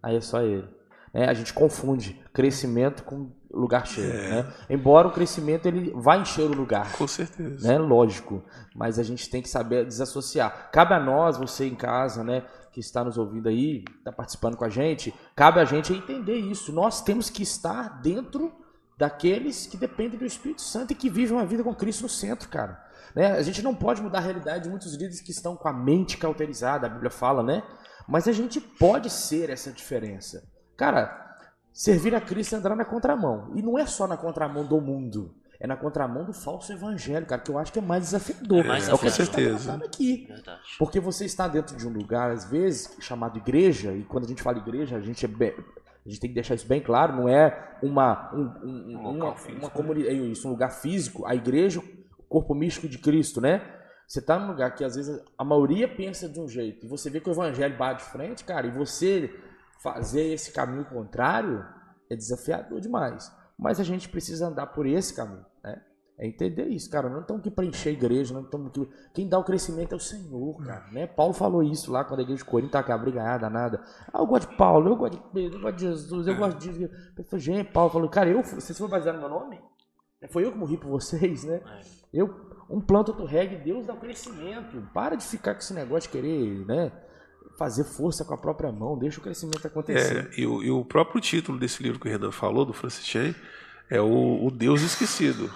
aí 0.00 0.14
é 0.14 0.20
só 0.20 0.40
ele. 0.40 0.68
É, 1.12 1.24
a 1.24 1.34
gente 1.34 1.52
confunde 1.52 2.16
crescimento 2.32 3.02
com 3.02 3.32
lugar 3.52 3.84
cheio. 3.88 4.12
É. 4.12 4.30
Né? 4.30 4.54
Embora 4.70 5.08
o 5.08 5.10
crescimento 5.10 5.66
ele 5.66 5.92
vai 5.96 6.20
encher 6.20 6.42
o 6.42 6.54
lugar. 6.54 6.92
Com 6.92 7.08
certeza. 7.08 7.66
né? 7.66 7.76
Lógico, 7.76 8.44
mas 8.72 9.00
a 9.00 9.02
gente 9.02 9.28
tem 9.28 9.42
que 9.42 9.48
saber 9.48 9.84
desassociar. 9.84 10.70
Cabe 10.70 10.94
a 10.94 11.00
nós, 11.00 11.36
você 11.36 11.66
em 11.66 11.74
casa, 11.74 12.22
né, 12.22 12.44
que 12.72 12.80
está 12.80 13.04
nos 13.04 13.18
ouvindo 13.18 13.48
aí, 13.48 13.84
está 13.98 14.12
participando 14.12 14.56
com 14.56 14.64
a 14.64 14.68
gente, 14.68 15.14
cabe 15.34 15.60
a 15.60 15.64
gente 15.64 15.92
entender 15.92 16.36
isso. 16.36 16.72
Nós 16.72 17.02
temos 17.02 17.28
que 17.28 17.42
estar 17.42 18.00
dentro 18.00 18.52
daqueles 18.96 19.66
que 19.66 19.76
dependem 19.76 20.18
do 20.18 20.26
Espírito 20.26 20.60
Santo 20.60 20.92
e 20.92 20.94
que 20.94 21.08
vivem 21.08 21.36
uma 21.36 21.46
vida 21.46 21.64
com 21.64 21.74
Cristo 21.74 22.02
no 22.02 22.08
centro, 22.08 22.48
cara. 22.48 22.84
Né? 23.14 23.32
A 23.32 23.42
gente 23.42 23.62
não 23.62 23.74
pode 23.74 24.02
mudar 24.02 24.18
a 24.18 24.22
realidade 24.22 24.64
de 24.64 24.70
muitos 24.70 24.92
líderes 24.92 25.20
que 25.20 25.30
estão 25.30 25.56
com 25.56 25.68
a 25.68 25.72
mente 25.72 26.16
cauterizada, 26.16 26.86
a 26.86 26.90
Bíblia 26.90 27.10
fala, 27.10 27.42
né? 27.42 27.62
Mas 28.06 28.28
a 28.28 28.32
gente 28.32 28.60
pode 28.60 29.08
ser 29.10 29.50
essa 29.50 29.72
diferença. 29.72 30.46
Cara, 30.76 31.38
servir 31.72 32.14
a 32.14 32.20
Cristo 32.20 32.54
é 32.54 32.58
andar 32.58 32.76
na 32.76 32.84
contramão. 32.84 33.52
E 33.54 33.62
não 33.62 33.78
é 33.78 33.86
só 33.86 34.06
na 34.06 34.16
contramão 34.16 34.66
do 34.66 34.80
mundo. 34.80 35.34
É 35.62 35.66
na 35.66 35.76
contramão 35.76 36.24
do 36.24 36.32
falso 36.32 36.72
evangelho, 36.72 37.26
cara, 37.26 37.42
que 37.42 37.50
eu 37.50 37.58
acho 37.58 37.70
que 37.70 37.78
é 37.78 37.82
mais 37.82 38.04
desafiador. 38.04 38.64
Mais 38.64 38.88
é 38.88 38.94
o 38.94 38.98
que 38.98 39.08
a 39.08 39.10
com 39.10 39.16
gente 39.16 39.28
tá 39.28 39.34
certeza. 39.36 39.64
tratando 39.64 39.84
aqui. 39.84 40.24
Verdade. 40.26 40.60
Porque 40.78 40.98
você 40.98 41.26
está 41.26 41.46
dentro 41.46 41.76
de 41.76 41.86
um 41.86 41.92
lugar, 41.92 42.30
às 42.30 42.46
vezes, 42.46 42.96
chamado 43.00 43.36
igreja, 43.36 43.92
e 43.92 44.02
quando 44.04 44.24
a 44.24 44.26
gente 44.28 44.42
fala 44.42 44.56
igreja, 44.58 44.96
a 44.96 45.00
gente, 45.02 45.22
é 45.24 45.28
bem- 45.28 45.54
a 46.04 46.08
gente 46.08 46.18
tem 46.18 46.30
que 46.30 46.34
deixar 46.34 46.54
isso 46.54 46.66
bem 46.66 46.80
claro, 46.80 47.14
não 47.14 47.28
é 47.28 47.76
uma, 47.82 48.34
um, 48.34 48.40
um- 48.66 48.98
Um 49.06 49.16
uma, 49.18 49.36
físico, 49.36 49.58
uma 49.60 49.70
comunidade, 49.70 50.16
é 50.16 50.18
isso, 50.18 50.48
um 50.48 50.52
lugar 50.52 50.70
físico, 50.70 51.26
a 51.26 51.34
igreja, 51.34 51.78
o 51.80 52.22
corpo 52.22 52.54
místico 52.54 52.88
de 52.88 52.96
Cristo, 52.96 53.38
né? 53.38 53.60
Você 54.08 54.18
está 54.20 54.38
num 54.38 54.48
lugar 54.48 54.74
que 54.74 54.82
às 54.82 54.96
vezes 54.96 55.22
a 55.36 55.44
maioria 55.44 55.86
pensa 55.86 56.26
de 56.26 56.40
um 56.40 56.48
jeito, 56.48 56.86
e 56.86 56.88
você 56.88 57.10
vê 57.10 57.20
que 57.20 57.28
o 57.28 57.32
evangelho 57.32 57.76
bate 57.76 58.02
de 58.02 58.10
frente, 58.10 58.44
cara, 58.44 58.66
e 58.66 58.70
você 58.70 59.30
fazer 59.82 60.32
esse 60.32 60.52
caminho 60.52 60.86
contrário 60.86 61.64
é 62.10 62.16
desafiador 62.16 62.80
demais. 62.80 63.30
Mas 63.58 63.78
a 63.78 63.84
gente 63.84 64.08
precisa 64.08 64.46
andar 64.48 64.68
por 64.68 64.86
esse 64.86 65.14
caminho, 65.14 65.38
né? 65.40 65.44
É 66.20 66.26
entender 66.26 66.68
isso, 66.68 66.90
cara. 66.90 67.08
Não 67.08 67.22
estamos 67.22 67.40
aqui 67.40 67.50
para 67.50 67.64
encher 67.64 67.88
a 67.88 67.92
igreja, 67.92 68.34
não 68.34 68.42
estamos 68.42 68.66
aqui. 68.66 68.86
Quem 69.14 69.26
dá 69.26 69.38
o 69.38 69.42
crescimento 69.42 69.94
é 69.94 69.96
o 69.96 69.98
Senhor, 69.98 70.62
cara. 70.62 70.86
Né? 70.92 71.06
Paulo 71.06 71.32
falou 71.32 71.62
isso 71.62 71.90
lá 71.90 72.04
quando 72.04 72.20
a 72.20 72.22
igreja 72.22 72.44
de 72.44 72.44
Corinto 72.44 72.66
estava 72.66 72.86
com 72.86 72.92
a 72.92 72.98
briga 72.98 73.22
nada. 73.48 73.82
Ah, 74.12 74.18
eu 74.18 74.26
gosto 74.26 74.50
de 74.50 74.56
Paulo, 74.58 74.90
eu 74.90 74.96
gosto 74.96 75.14
de 75.14 75.22
Pedro, 75.32 75.56
eu 75.56 75.62
gosto 75.62 75.76
de 75.76 75.86
Jesus, 75.86 76.26
eu 76.26 76.36
gosto 76.36 76.58
de. 76.58 76.82
Eu 76.82 77.24
falei, 77.24 77.40
gente, 77.42 77.72
Paulo 77.72 77.90
falou, 77.90 78.06
cara, 78.10 78.28
eu, 78.28 78.42
vocês 78.42 78.76
foram 78.76 78.90
baseados 78.90 79.18
no 79.18 79.30
meu 79.30 79.38
nome? 79.40 79.58
Foi 80.28 80.44
eu 80.44 80.52
que 80.52 80.58
morri 80.58 80.76
por 80.76 80.90
vocês, 80.90 81.44
né? 81.44 81.62
Eu, 82.12 82.28
um 82.68 82.82
planta, 82.82 83.12
outro 83.12 83.24
rega, 83.24 83.54
e 83.54 83.64
Deus 83.64 83.86
dá 83.86 83.94
o 83.94 83.98
crescimento. 83.98 84.86
Para 84.92 85.16
de 85.16 85.24
ficar 85.24 85.54
com 85.54 85.60
esse 85.60 85.72
negócio 85.72 86.10
de 86.10 86.18
querer, 86.20 86.66
né? 86.66 86.92
Fazer 87.58 87.84
força 87.84 88.26
com 88.26 88.34
a 88.34 88.38
própria 88.38 88.70
mão, 88.70 88.98
deixa 88.98 89.18
o 89.18 89.22
crescimento 89.22 89.66
acontecer. 89.66 90.28
É, 90.36 90.40
e, 90.40 90.46
o, 90.46 90.62
e 90.62 90.70
o 90.70 90.84
próprio 90.84 91.18
título 91.18 91.58
desse 91.58 91.82
livro 91.82 91.98
que 91.98 92.06
o 92.06 92.10
Renan 92.10 92.30
falou, 92.30 92.66
do 92.66 92.74
Francis 92.74 93.06
Chan, 93.06 93.34
é 93.88 94.02
o, 94.02 94.44
o 94.44 94.50
Deus 94.50 94.82
Esquecido. 94.82 95.50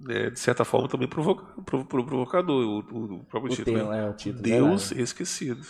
Né? 0.00 0.30
de 0.30 0.38
certa 0.38 0.64
forma 0.64 0.88
também 0.88 1.08
provoca, 1.08 1.44
provo- 1.62 1.84
provo- 1.86 2.06
provocador, 2.06 2.62
o, 2.64 2.78
o- 2.96 3.14
o 3.20 3.24
próprio 3.24 3.52
O 3.52 3.56
título. 3.56 3.76
tema, 3.78 3.90
né? 3.90 4.04
é, 4.06 4.10
o 4.10 4.12
título, 4.14 4.42
Deus. 4.42 4.90
Esquecido. 4.92 5.64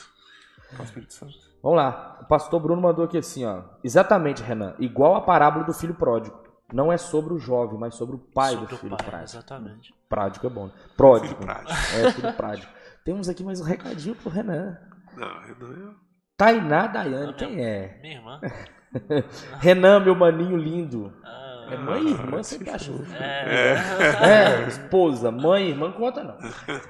Vamos 1.62 1.76
lá. 1.78 2.18
O 2.22 2.26
pastor 2.26 2.60
Bruno 2.60 2.80
mandou 2.82 3.04
aqui 3.04 3.16
assim, 3.18 3.44
ó. 3.44 3.62
Exatamente, 3.82 4.42
Renan. 4.42 4.74
Igual 4.78 5.14
a 5.14 5.20
parábola 5.20 5.64
do 5.64 5.72
filho 5.72 5.94
pródigo. 5.94 6.42
Não 6.72 6.92
é 6.92 6.96
sobre 6.96 7.32
o 7.34 7.38
jovem, 7.38 7.78
mas 7.78 7.94
sobre 7.94 8.16
o 8.16 8.18
pai 8.18 8.52
Sobre 8.54 8.66
do 8.68 8.76
filho 8.78 8.96
pai, 8.96 9.06
prádico. 9.06 9.36
Exatamente. 9.38 9.94
Prádico 10.08 10.46
é 10.46 10.50
bom. 10.50 10.66
né? 10.66 10.72
Pródigo. 10.96 11.34
Filho 11.34 11.40
prático. 11.46 11.72
É, 11.96 12.12
filho 12.12 12.32
prádico. 12.34 12.72
Temos 13.04 13.28
aqui 13.28 13.44
mais 13.44 13.60
um 13.60 13.64
recadinho 13.64 14.14
pro 14.16 14.30
Renan. 14.30 14.76
Não, 15.16 15.28
Renan 15.42 15.90
é- 15.90 16.04
Tainá 16.36 16.86
Daiane, 16.88 17.34
quem 17.34 17.64
é? 17.64 17.98
Minha 18.02 18.14
irmã. 18.16 18.40
Renan, 19.60 20.00
meu 20.00 20.14
maninho 20.14 20.56
lindo. 20.56 21.12
Ah, 21.22 21.43
É 21.70 21.76
mãe 21.76 22.02
e 22.04 22.10
irmã, 22.10 22.42
sempre 22.42 22.70
acha. 22.70 22.90
é. 23.18 24.64
É, 24.64 24.68
esposa, 24.68 25.30
mãe 25.30 25.66
e 25.66 25.70
irmã, 25.70 25.90
conta 25.92 26.22
não. 26.22 26.36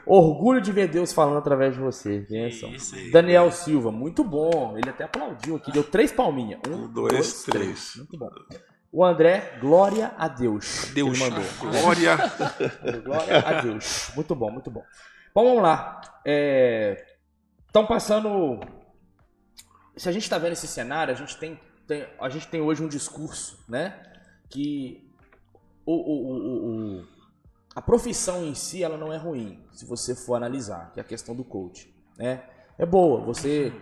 Orgulho 0.07 0.61
de 0.61 0.73
ver 0.73 0.89
Deus 0.89 1.13
falando 1.13 1.39
através 1.39 1.75
de 1.75 1.81
você. 1.81 2.27
Aí. 2.31 3.11
Daniel 3.11 3.51
Silva, 3.53 3.91
muito 3.93 4.25
bom. 4.25 4.77
Ele 4.77 4.91
até 4.91 5.05
aplaudiu 5.05 5.57
aqui, 5.57 5.71
deu 5.73 5.85
três 5.85 6.11
palminhas. 6.13 6.61
Um, 6.69 6.85
Um, 6.85 6.93
dois, 6.93 7.45
três. 7.45 7.93
Muito 7.97 8.19
bom. 8.19 8.29
O 8.93 9.05
André, 9.05 9.59
glória 9.61 10.13
a 10.17 10.29
Deus. 10.29 10.91
Deus, 10.95 11.21
Ele 11.21 11.31
mandou. 11.31 11.45
glória. 11.61 12.17
Glória 13.05 13.39
a 13.41 13.61
Deus. 13.61 14.11
Muito 14.15 14.35
bom, 14.35 14.51
muito 14.51 14.71
bom. 14.71 14.83
Bom, 15.35 15.45
vamos 15.45 15.63
lá. 15.63 16.01
Estão 17.67 17.87
passando. 17.87 18.61
Se 19.97 20.09
a 20.09 20.13
gente 20.13 20.23
está 20.23 20.39
vendo 20.39 20.53
esse 20.53 20.67
cenário, 20.67 21.13
a 21.13 21.17
gente 21.17 21.37
tem, 21.39 21.59
tem- 21.87 22.07
a 22.21 22.29
gente 22.29 22.47
tem 22.49 22.61
hoje 22.61 22.83
um 22.85 22.89
discurso, 22.89 23.65
né? 23.69 24.01
Que 24.55 25.11
o, 25.85 25.93
o- 25.93 26.99
o- 27.01 27.07
a 27.75 27.83
profissão 27.83 28.45
em 28.45 28.55
si 28.55 28.83
ela 28.83 28.97
não 28.97 29.13
é 29.13 29.17
ruim, 29.17 29.59
se 29.73 29.85
você 29.85 30.15
for 30.15 30.37
analisar, 30.37 30.93
que 30.93 31.01
é 31.01 31.03
a 31.03 31.07
questão 31.07 31.35
do 31.35 31.43
coach, 31.43 31.93
né? 32.17 32.45
é 32.79 32.87
boa. 32.87 33.21
Você 33.21 33.73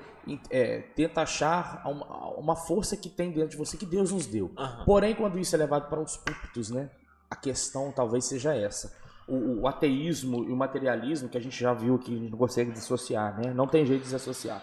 é, 0.50 0.80
tenta 0.94 1.22
achar 1.22 1.82
uma, 1.86 2.28
uma, 2.38 2.56
força 2.56 2.96
que 2.96 3.08
tem 3.08 3.30
dentro 3.30 3.50
de 3.50 3.56
você 3.56 3.76
que 3.76 3.86
Deus 3.86 4.12
nos 4.12 4.26
deu. 4.26 4.50
Uhum. 4.56 4.84
Porém, 4.84 5.14
quando 5.14 5.38
isso 5.38 5.54
é 5.54 5.58
levado 5.58 5.88
para 5.88 6.00
os 6.00 6.16
púlpitos, 6.16 6.70
né? 6.70 6.90
A 7.30 7.36
questão 7.36 7.90
talvez 7.92 8.24
seja 8.26 8.54
essa. 8.54 8.94
O, 9.26 9.62
o, 9.62 9.68
ateísmo 9.68 10.44
e 10.44 10.52
o 10.52 10.56
materialismo, 10.56 11.28
que 11.28 11.38
a 11.38 11.40
gente 11.40 11.58
já 11.58 11.72
viu 11.72 11.98
que 11.98 12.14
a 12.14 12.18
gente 12.18 12.30
não 12.30 12.38
consegue 12.38 12.70
dissociar, 12.70 13.38
né? 13.40 13.52
Não 13.54 13.66
tem 13.66 13.86
jeito 13.86 14.00
de 14.00 14.06
desassociar. 14.06 14.62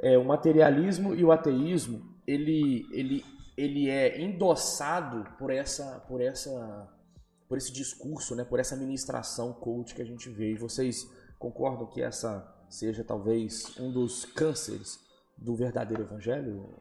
É, 0.00 0.16
o 0.16 0.24
materialismo 0.24 1.14
e 1.14 1.24
o 1.24 1.32
ateísmo, 1.32 2.02
ele, 2.26 2.86
ele, 2.92 3.24
ele 3.58 3.90
é 3.90 4.20
endossado 4.20 5.24
por 5.36 5.50
essa, 5.50 5.98
por 6.06 6.20
essa, 6.20 6.88
por 7.48 7.58
esse 7.58 7.72
discurso, 7.72 8.36
né? 8.36 8.44
Por 8.44 8.60
essa 8.60 8.76
ministração 8.76 9.52
coach 9.52 9.96
que 9.96 10.00
a 10.00 10.04
gente 10.04 10.28
vê. 10.28 10.52
E 10.52 10.56
vocês 10.56 11.10
concordam 11.40 11.88
que 11.88 12.00
essa 12.00 12.54
seja 12.70 13.02
talvez 13.02 13.76
um 13.76 13.90
dos 13.90 14.24
cânceres 14.24 15.04
do 15.36 15.56
verdadeiro 15.56 16.04
evangelho, 16.04 16.72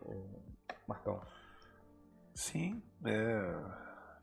Marcão? 0.87 1.19
Sim, 2.35 2.79
é, 3.03 3.55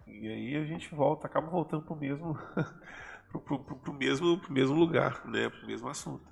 e 0.06 0.28
aí 0.28 0.56
a 0.56 0.64
gente 0.64 0.94
volta, 0.94 1.26
acaba 1.26 1.50
voltando 1.50 1.82
para 1.82 1.94
o 1.94 1.98
mesmo, 1.98 2.38
pro, 3.32 3.40
pro, 3.40 3.58
pro, 3.58 3.92
mesmo, 3.92 4.38
pro 4.38 4.52
mesmo 4.52 4.76
lugar, 4.76 5.26
né, 5.26 5.50
para 5.50 5.64
o 5.64 5.66
mesmo 5.66 5.88
assunto. 5.88 6.24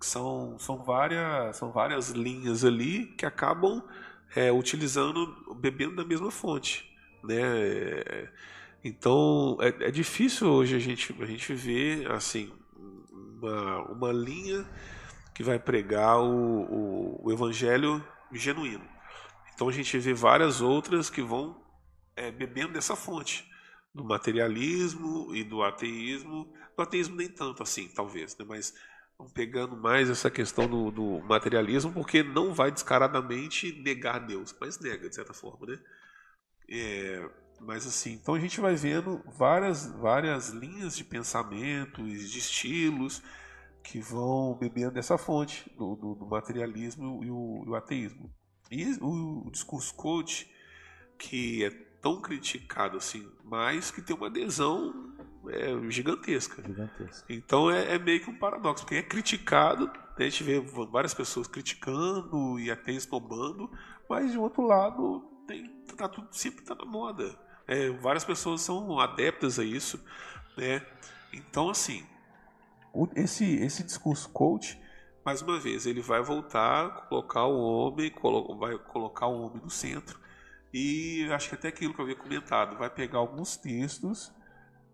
São, 0.00 0.58
são, 0.58 0.82
várias, 0.82 1.56
são 1.56 1.70
várias 1.70 2.10
linhas 2.10 2.64
ali 2.64 3.06
que 3.14 3.24
acabam 3.24 3.80
é, 4.34 4.52
utilizando, 4.52 5.54
bebendo 5.56 5.96
da 5.96 6.04
mesma 6.04 6.30
fonte, 6.30 6.84
né? 7.24 8.28
Então 8.82 9.58
é, 9.60 9.88
é 9.88 9.90
difícil 9.90 10.48
hoje 10.48 10.76
a 10.76 10.78
gente, 10.78 11.14
a 11.20 11.26
gente 11.26 11.52
ver 11.54 12.10
assim 12.12 12.52
uma, 12.80 13.82
uma 13.90 14.12
linha 14.12 14.66
que 15.34 15.42
vai 15.42 15.58
pregar 15.58 16.20
o, 16.20 16.62
o, 16.62 17.26
o 17.26 17.32
evangelho 17.32 18.04
genuíno. 18.32 18.86
Então 19.54 19.68
a 19.68 19.72
gente 19.72 19.98
vê 19.98 20.14
várias 20.14 20.60
outras 20.60 21.10
que 21.10 21.22
vão 21.22 21.60
é, 22.14 22.30
bebendo 22.30 22.72
dessa 22.72 22.94
fonte 22.94 23.48
do 23.94 24.04
materialismo 24.04 25.34
e 25.34 25.42
do 25.42 25.62
ateísmo. 25.62 26.52
Do 26.76 26.82
ateísmo 26.82 27.16
nem 27.16 27.28
tanto 27.28 27.62
assim, 27.62 27.88
talvez, 27.88 28.36
né? 28.36 28.44
mas 28.48 28.74
pegando 29.34 29.76
mais 29.76 30.08
essa 30.08 30.30
questão 30.30 30.68
do, 30.68 30.90
do, 30.90 31.20
materialismo, 31.22 31.92
porque 31.92 32.22
não 32.22 32.54
vai 32.54 32.70
descaradamente 32.70 33.72
negar 33.82 34.20
Deus, 34.20 34.54
mas 34.60 34.78
nega, 34.78 35.08
de 35.08 35.14
certa 35.14 35.32
forma, 35.32 35.66
né? 35.66 35.78
É, 36.70 37.30
mas 37.60 37.86
assim, 37.86 38.12
então 38.12 38.34
a 38.34 38.38
gente 38.38 38.60
vai 38.60 38.76
vendo 38.76 39.22
várias, 39.26 39.90
várias 39.92 40.50
linhas 40.50 40.96
de 40.96 41.02
pensamento, 41.02 42.04
de 42.04 42.38
estilos 42.38 43.22
que 43.82 44.00
vão 44.00 44.56
bebendo 44.56 44.92
dessa 44.92 45.18
fonte 45.18 45.68
do, 45.76 45.96
do, 45.96 46.14
do 46.14 46.26
materialismo 46.26 47.24
e 47.24 47.30
o, 47.30 47.64
e 47.66 47.70
o, 47.70 47.74
ateísmo. 47.74 48.32
E 48.70 48.84
o, 49.00 49.46
o 49.46 49.50
discurso 49.50 49.94
coach, 49.94 50.48
que 51.18 51.64
é 51.64 51.70
tão 52.00 52.20
criticado 52.20 52.96
assim, 52.96 53.28
mas 53.42 53.90
que 53.90 54.02
tem 54.02 54.14
uma 54.14 54.26
adesão 54.26 55.16
é, 55.50 55.90
gigantesca. 55.90 56.62
gigantesca. 56.62 57.24
Então 57.28 57.70
é, 57.70 57.94
é, 57.94 57.98
meio 57.98 58.20
que 58.20 58.30
um 58.30 58.38
paradoxo, 58.38 58.84
porque 58.84 58.96
é 58.96 59.02
criticado, 59.02 59.86
né, 59.86 60.26
a 60.26 60.28
gente 60.28 60.42
vê 60.44 60.60
várias 60.60 61.14
pessoas 61.14 61.46
criticando 61.46 62.58
e 62.58 62.70
até 62.70 62.92
esnobando, 62.92 63.70
mas 64.08 64.32
de 64.32 64.38
outro 64.38 64.62
lado 64.66 65.20
tem, 65.46 65.68
tá 65.96 66.08
tudo 66.08 66.28
sempre 66.32 66.64
tá 66.64 66.74
na 66.74 66.84
moda. 66.84 67.38
É, 67.66 67.90
várias 67.90 68.24
pessoas 68.24 68.60
são 68.62 68.98
adeptas 68.98 69.58
a 69.58 69.64
isso, 69.64 70.02
né? 70.56 70.84
Então, 71.32 71.68
assim, 71.68 72.06
esse, 73.14 73.44
esse 73.56 73.82
discurso 73.82 74.30
coach, 74.30 74.80
mais 75.24 75.42
uma 75.42 75.58
vez, 75.60 75.84
ele 75.84 76.00
vai 76.00 76.22
voltar 76.22 76.86
a 76.86 76.90
colocar 76.90 77.44
o 77.44 77.60
homem, 77.60 78.10
vai 78.58 78.78
colocar 78.78 79.26
o 79.26 79.42
homem 79.42 79.62
no 79.62 79.70
centro, 79.70 80.18
e 80.72 81.28
acho 81.30 81.50
que 81.50 81.54
até 81.54 81.68
aquilo 81.68 81.92
que 81.92 82.00
eu 82.00 82.04
havia 82.04 82.16
comentado, 82.16 82.78
vai 82.78 82.88
pegar 82.88 83.18
alguns 83.18 83.56
textos 83.56 84.32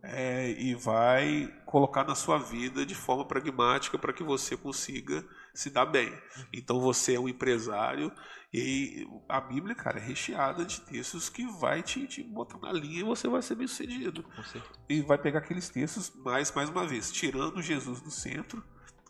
é, 0.07 0.51
e 0.51 0.75
vai 0.75 1.53
colocar 1.65 2.05
na 2.05 2.15
sua 2.15 2.39
vida 2.39 2.85
de 2.85 2.95
forma 2.95 3.25
pragmática 3.25 3.99
para 3.99 4.13
que 4.13 4.23
você 4.23 4.57
consiga 4.57 5.25
se 5.53 5.71
dar 5.71 5.87
bem. 5.87 6.13
Então 6.53 6.81
você 6.81 7.15
é 7.15 7.21
um 7.21 7.29
empresário 7.29 8.13
e 8.53 9.09
a 9.29 9.41
Bíblia, 9.41 9.75
cara, 9.75 9.99
é 9.99 10.03
recheada 10.03 10.65
de 10.65 10.81
textos 10.83 11.29
que 11.29 11.45
vai 11.59 11.83
te, 11.83 12.07
te 12.07 12.23
botar 12.23 12.59
na 12.59 12.73
linha 12.73 13.01
e 13.01 13.05
você 13.05 13.27
vai 13.27 13.43
ser 13.43 13.57
bem 13.57 13.67
sucedido. 13.67 14.25
E 14.89 15.03
vai 15.03 15.19
pegar 15.19 15.41
aqueles 15.41 15.69
textos, 15.69 16.13
mais, 16.17 16.53
mais 16.53 16.71
uma 16.71 16.87
vez, 16.87 17.11
tirando 17.11 17.61
Jesus 17.61 18.01
do 18.01 18.11
centro, 18.11 18.63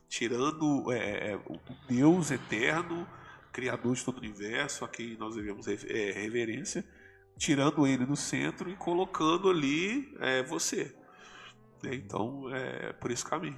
tirando 0.09 0.91
é, 0.93 1.33
é, 1.33 1.37
o 1.37 1.59
Deus 1.89 2.31
eterno, 2.31 3.07
Criador 3.53 3.95
de 3.95 4.05
todo 4.05 4.17
o 4.17 4.21
universo, 4.21 4.85
a 4.85 4.89
quem 4.89 5.17
nós 5.17 5.37
devemos 5.37 5.69
é, 5.69 6.13
reverência 6.13 6.85
tirando 7.37 7.87
ele 7.87 8.07
do 8.07 8.17
centro 8.17 8.71
e 8.71 8.77
colocando 8.77 9.49
ali 9.49 10.15
é, 10.21 10.43
você. 10.43 10.95
Então, 11.83 12.49
é 12.55 12.93
por 12.95 13.11
esse 13.11 13.25
caminho. 13.25 13.57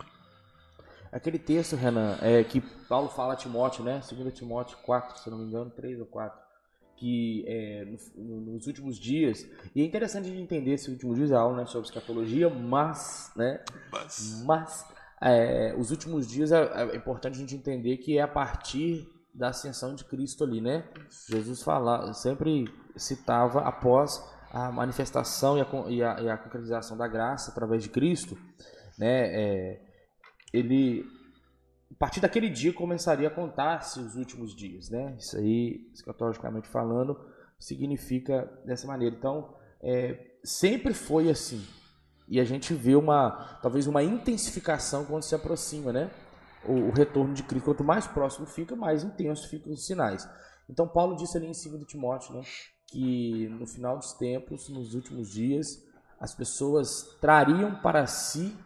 Aquele 1.12 1.38
texto, 1.38 1.76
Renan, 1.76 2.18
é 2.20 2.42
que 2.42 2.60
Paulo 2.60 3.08
fala 3.08 3.34
a 3.34 3.36
Timóteo, 3.36 3.84
né? 3.84 4.02
2 4.10 4.34
Timóteo 4.34 4.76
4, 4.78 5.18
se 5.22 5.30
não 5.30 5.38
me 5.38 5.44
engano, 5.44 5.70
3 5.70 6.00
ou 6.00 6.06
4. 6.06 6.46
Que 6.96 7.44
é, 7.46 7.86
no, 8.16 8.40
nos 8.40 8.66
últimos 8.66 8.98
dias, 8.98 9.46
e 9.74 9.82
é 9.82 9.84
interessante 9.84 10.30
de 10.30 10.40
entender 10.40 10.72
esse 10.72 10.90
último 10.90 11.14
dias, 11.14 11.30
a 11.30 11.38
aula 11.38 11.58
né, 11.58 11.66
sobre 11.66 11.86
escatologia, 11.88 12.48
mas, 12.48 13.30
né? 13.36 13.62
Mas, 13.92 14.42
mas 14.44 14.86
é, 15.20 15.74
os 15.78 15.90
últimos 15.90 16.26
dias 16.26 16.52
é, 16.52 16.62
é 16.92 16.96
importante 16.96 17.36
a 17.36 17.38
gente 17.38 17.54
entender 17.54 17.98
que 17.98 18.18
é 18.18 18.22
a 18.22 18.28
partir 18.28 19.08
da 19.36 19.48
ascensão 19.48 19.94
de 19.94 20.04
Cristo 20.04 20.42
ali, 20.42 20.60
né? 20.60 20.88
Jesus 21.28 21.62
fala, 21.62 22.12
sempre 22.12 22.64
citava 22.96 23.60
após 23.60 24.22
a 24.50 24.72
manifestação 24.72 25.58
e 25.58 25.60
a, 25.60 25.66
e 25.88 26.02
a, 26.02 26.20
e 26.22 26.30
a 26.30 26.36
concretização 26.38 26.96
da 26.96 27.06
graça 27.06 27.50
através 27.50 27.82
de 27.82 27.90
Cristo, 27.90 28.36
né? 28.98 29.26
É, 29.28 29.80
ele 30.52 31.04
a 31.90 31.98
partir 31.98 32.20
daquele 32.20 32.48
dia 32.48 32.72
começaria 32.72 33.28
a 33.28 33.30
contar-se 33.30 34.00
os 34.00 34.16
últimos 34.16 34.54
dias, 34.54 34.90
né? 34.90 35.14
Isso 35.18 35.36
aí, 35.36 35.88
escatologicamente 35.92 36.68
falando, 36.68 37.18
significa 37.58 38.50
dessa 38.64 38.86
maneira. 38.86 39.14
Então, 39.14 39.54
é, 39.80 40.36
sempre 40.42 40.92
foi 40.92 41.30
assim. 41.30 41.64
E 42.28 42.40
a 42.40 42.44
gente 42.44 42.74
vê 42.74 42.96
uma, 42.96 43.58
talvez 43.62 43.86
uma 43.86 44.02
intensificação 44.02 45.04
quando 45.04 45.22
se 45.22 45.34
aproxima, 45.34 45.92
né? 45.92 46.10
O, 46.68 46.90
retorno 46.90 47.34
de 47.34 47.42
Cristo. 47.42 47.64
Quanto 47.64 47.84
mais 47.84 48.06
próximo 48.06 48.46
fica, 48.46 48.74
mais 48.76 49.04
intenso 49.04 49.48
ficam 49.48 49.72
os 49.72 49.86
sinais. 49.86 50.28
Então, 50.68 50.88
Paulo 50.88 51.16
disse 51.16 51.36
ali 51.36 51.46
em 51.46 51.52
2 51.52 51.86
Timóteo, 51.86 52.34
né? 52.34 52.42
que 52.88 53.48
no 53.48 53.66
final 53.66 53.98
dos 53.98 54.12
tempos, 54.14 54.68
nos 54.68 54.94
últimos 54.94 55.30
dias, 55.30 55.84
as 56.20 56.34
pessoas 56.34 57.16
trariam 57.20 57.74
para 57.80 58.06
si 58.06 58.56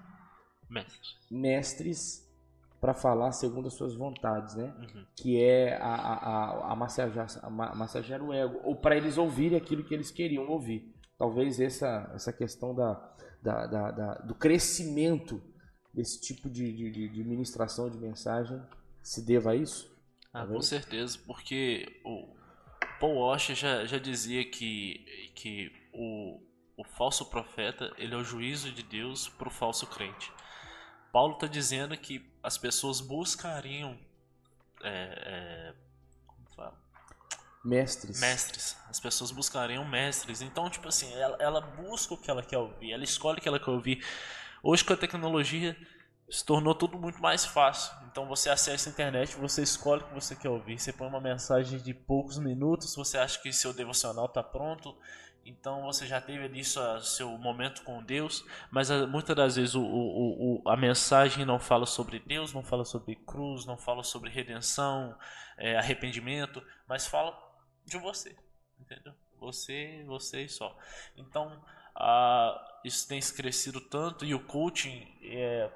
mestres, 0.68 1.16
mestres 1.30 2.30
para 2.80 2.94
falar 2.94 3.32
segundo 3.32 3.68
as 3.68 3.74
suas 3.74 3.94
vontades, 3.94 4.54
né? 4.54 4.72
Uhum. 4.78 5.04
Que 5.16 5.42
é 5.42 5.76
a, 5.76 5.94
a, 5.94 6.72
a, 6.72 6.76
massagear, 6.76 7.26
a 7.42 7.74
massagear 7.74 8.22
o 8.22 8.32
ego, 8.32 8.60
ou 8.64 8.74
para 8.76 8.96
eles 8.96 9.18
ouvirem 9.18 9.58
aquilo 9.58 9.84
que 9.84 9.92
eles 9.92 10.10
queriam 10.10 10.48
ouvir. 10.48 10.94
Talvez 11.18 11.60
essa, 11.60 12.10
essa 12.14 12.32
questão 12.32 12.74
da, 12.74 12.94
da, 13.42 13.66
da, 13.66 13.90
da 13.90 14.14
do 14.14 14.34
crescimento 14.34 15.42
desse 15.92 16.20
tipo 16.20 16.48
de, 16.48 16.72
de, 16.72 17.08
de 17.08 17.24
ministração 17.24 17.90
de 17.90 17.98
mensagem 17.98 18.60
se 19.02 19.22
deva 19.22 19.52
a 19.52 19.56
isso? 19.56 19.90
Ah, 20.32 20.46
com 20.46 20.62
certeza, 20.62 21.18
porque 21.26 22.00
o, 22.04 22.28
Paul 23.00 23.16
Washer 23.18 23.56
já, 23.56 23.84
já 23.86 23.98
dizia 23.98 24.44
que, 24.44 25.32
que 25.34 25.72
o, 25.92 26.40
o 26.76 26.84
falso 26.84 27.24
profeta 27.26 27.92
ele 27.96 28.14
é 28.14 28.16
o 28.16 28.22
juízo 28.22 28.70
de 28.70 28.82
Deus 28.82 29.28
para 29.28 29.48
o 29.48 29.50
falso 29.50 29.86
crente. 29.86 30.32
Paulo 31.12 31.34
está 31.34 31.46
dizendo 31.46 31.96
que 31.96 32.30
as 32.42 32.56
pessoas 32.56 33.00
buscariam 33.00 33.98
é, 34.82 34.92
é, 34.92 35.74
como 36.26 36.48
fala? 36.54 36.78
mestres. 37.64 38.20
Mestres. 38.20 38.76
As 38.88 39.00
pessoas 39.00 39.30
buscariam 39.30 39.84
mestres. 39.84 40.40
Então, 40.40 40.70
tipo 40.70 40.88
assim, 40.88 41.12
ela, 41.14 41.36
ela 41.40 41.60
busca 41.60 42.14
o 42.14 42.16
que 42.16 42.30
ela 42.30 42.42
quer 42.42 42.58
ouvir, 42.58 42.92
ela 42.92 43.04
escolhe 43.04 43.38
o 43.38 43.42
que 43.42 43.48
ela 43.48 43.58
quer 43.58 43.70
ouvir. 43.70 44.04
Hoje 44.62 44.84
com 44.84 44.92
a 44.92 44.96
tecnologia 44.96 45.76
se 46.28 46.44
tornou 46.44 46.74
tudo 46.74 46.98
muito 46.98 47.20
mais 47.20 47.44
fácil. 47.44 47.92
Então 48.10 48.26
você 48.26 48.50
acessa 48.50 48.88
a 48.88 48.92
internet, 48.92 49.36
você 49.36 49.62
escolhe 49.62 50.02
o 50.02 50.06
que 50.06 50.14
você 50.14 50.36
quer 50.36 50.48
ouvir, 50.48 50.78
você 50.78 50.92
põe 50.92 51.08
uma 51.08 51.20
mensagem 51.20 51.78
de 51.78 51.94
poucos 51.94 52.38
minutos, 52.38 52.94
você 52.94 53.18
acha 53.18 53.40
que 53.40 53.52
seu 53.52 53.72
devocional 53.72 54.26
está 54.26 54.42
pronto, 54.42 54.96
então 55.44 55.82
você 55.82 56.06
já 56.06 56.20
teve 56.20 56.44
ali 56.44 56.64
sua, 56.64 57.00
seu 57.00 57.30
momento 57.38 57.82
com 57.82 58.02
Deus, 58.02 58.44
mas 58.70 58.90
ah, 58.90 59.06
muitas 59.06 59.34
das 59.34 59.56
vezes 59.56 59.74
o, 59.74 59.82
o, 59.82 60.62
o, 60.62 60.68
a 60.68 60.76
mensagem 60.76 61.44
não 61.44 61.58
fala 61.58 61.86
sobre 61.86 62.18
Deus, 62.18 62.52
não 62.52 62.62
fala 62.62 62.84
sobre 62.84 63.16
cruz, 63.16 63.64
não 63.64 63.76
fala 63.76 64.02
sobre 64.02 64.28
redenção, 64.30 65.16
é, 65.56 65.76
arrependimento, 65.76 66.62
mas 66.86 67.06
fala 67.06 67.36
de 67.84 67.96
você, 67.98 68.36
entendeu? 68.78 69.14
Você, 69.38 70.04
você 70.06 70.48
só. 70.48 70.76
Então, 71.16 71.64
ah, 71.94 72.69
isso 72.84 73.06
tem 73.06 73.20
crescido 73.20 73.80
tanto 73.80 74.24
e 74.24 74.34
o 74.34 74.40
coaching 74.40 75.06
é, 75.22 75.70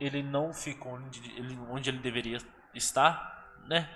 ele 0.00 0.22
não 0.22 0.52
fica 0.52 0.88
onde 0.88 1.20
ele, 1.36 1.58
onde 1.70 1.90
ele 1.90 1.98
deveria 1.98 2.38
está, 2.74 3.56
né? 3.66 3.88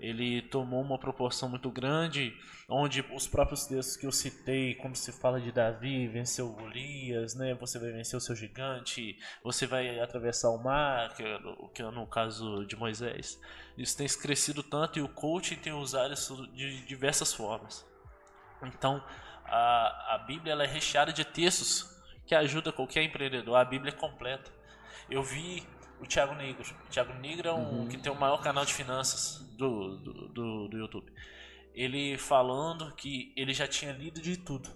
Ele 0.00 0.42
tomou 0.42 0.82
uma 0.82 0.98
proporção 0.98 1.48
muito 1.48 1.70
grande, 1.70 2.36
onde 2.68 3.04
os 3.14 3.28
próprios 3.28 3.66
textos 3.66 3.96
que 3.96 4.04
eu 4.04 4.10
citei, 4.10 4.74
como 4.74 4.96
se 4.96 5.12
fala 5.12 5.40
de 5.40 5.52
Davi, 5.52 6.08
venceu 6.08 6.48
Golias, 6.48 7.36
né? 7.36 7.54
Você 7.54 7.78
vai 7.78 7.92
vencer 7.92 8.16
o 8.16 8.20
seu 8.20 8.34
gigante, 8.34 9.16
você 9.44 9.64
vai 9.64 10.00
atravessar 10.00 10.50
o 10.50 10.60
mar, 10.60 11.14
que 11.14 11.22
é, 11.22 11.38
que 11.72 11.82
é 11.82 11.90
no 11.92 12.04
caso 12.04 12.66
de 12.66 12.74
Moisés. 12.74 13.40
Isso 13.78 13.96
tem 13.96 14.08
crescido 14.08 14.60
tanto 14.64 14.98
e 14.98 15.02
o 15.02 15.08
coaching 15.08 15.56
tem 15.56 15.72
usado 15.72 16.12
isso 16.12 16.48
de 16.48 16.84
diversas 16.84 17.32
formas. 17.32 17.86
Então, 18.64 19.04
a, 19.44 20.14
a 20.14 20.18
Bíblia 20.26 20.52
ela 20.52 20.64
é 20.64 20.66
recheada 20.66 21.12
de 21.12 21.24
textos 21.24 21.91
que 22.26 22.34
ajuda 22.34 22.72
qualquer 22.72 23.02
empreendedor. 23.02 23.56
A 23.56 23.64
Bíblia 23.64 23.92
é 23.92 23.96
completa. 23.96 24.50
Eu 25.10 25.22
vi 25.22 25.66
o 26.00 26.06
Thiago 26.06 26.34
Negro. 26.34 26.64
O 26.86 26.90
Thiago 26.90 27.12
Negro 27.14 27.48
é 27.48 27.52
um 27.52 27.80
uhum. 27.80 27.88
que 27.88 27.96
tem 27.96 28.12
o 28.12 28.18
maior 28.18 28.42
canal 28.42 28.64
de 28.64 28.74
finanças 28.74 29.38
do, 29.56 29.96
do, 29.98 30.28
do, 30.28 30.68
do 30.68 30.76
YouTube. 30.78 31.12
Ele 31.74 32.18
falando 32.18 32.94
que 32.94 33.32
ele 33.36 33.54
já 33.54 33.66
tinha 33.66 33.92
lido 33.92 34.20
de 34.20 34.36
tudo. 34.36 34.68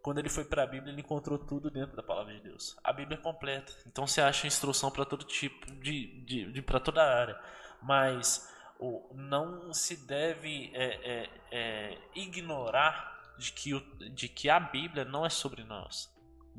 Quando 0.00 0.18
ele 0.18 0.28
foi 0.28 0.44
para 0.44 0.62
a 0.62 0.66
Bíblia, 0.66 0.92
ele 0.92 1.00
encontrou 1.00 1.38
tudo 1.38 1.70
dentro 1.70 1.96
da 1.96 2.02
palavra 2.02 2.32
de 2.32 2.40
Deus. 2.40 2.76
A 2.82 2.92
Bíblia 2.92 3.18
é 3.18 3.22
completa. 3.22 3.72
Então 3.86 4.06
você 4.06 4.20
acha 4.20 4.46
instrução 4.46 4.90
para 4.90 5.04
todo 5.04 5.24
tipo 5.24 5.70
de, 5.74 6.24
de, 6.24 6.52
de 6.52 6.62
para 6.62 6.80
toda 6.80 7.02
a 7.02 7.20
área. 7.20 7.38
Mas 7.82 8.48
o, 8.78 9.12
não 9.14 9.72
se 9.74 10.06
deve 10.06 10.70
é, 10.72 10.84
é, 10.84 11.30
é, 11.50 11.98
ignorar 12.14 13.34
de 13.36 13.52
que, 13.52 13.74
o, 13.74 13.80
de 14.10 14.28
que 14.28 14.48
a 14.48 14.58
Bíblia 14.58 15.04
não 15.04 15.26
é 15.26 15.28
sobre 15.28 15.64
nós. 15.64 16.08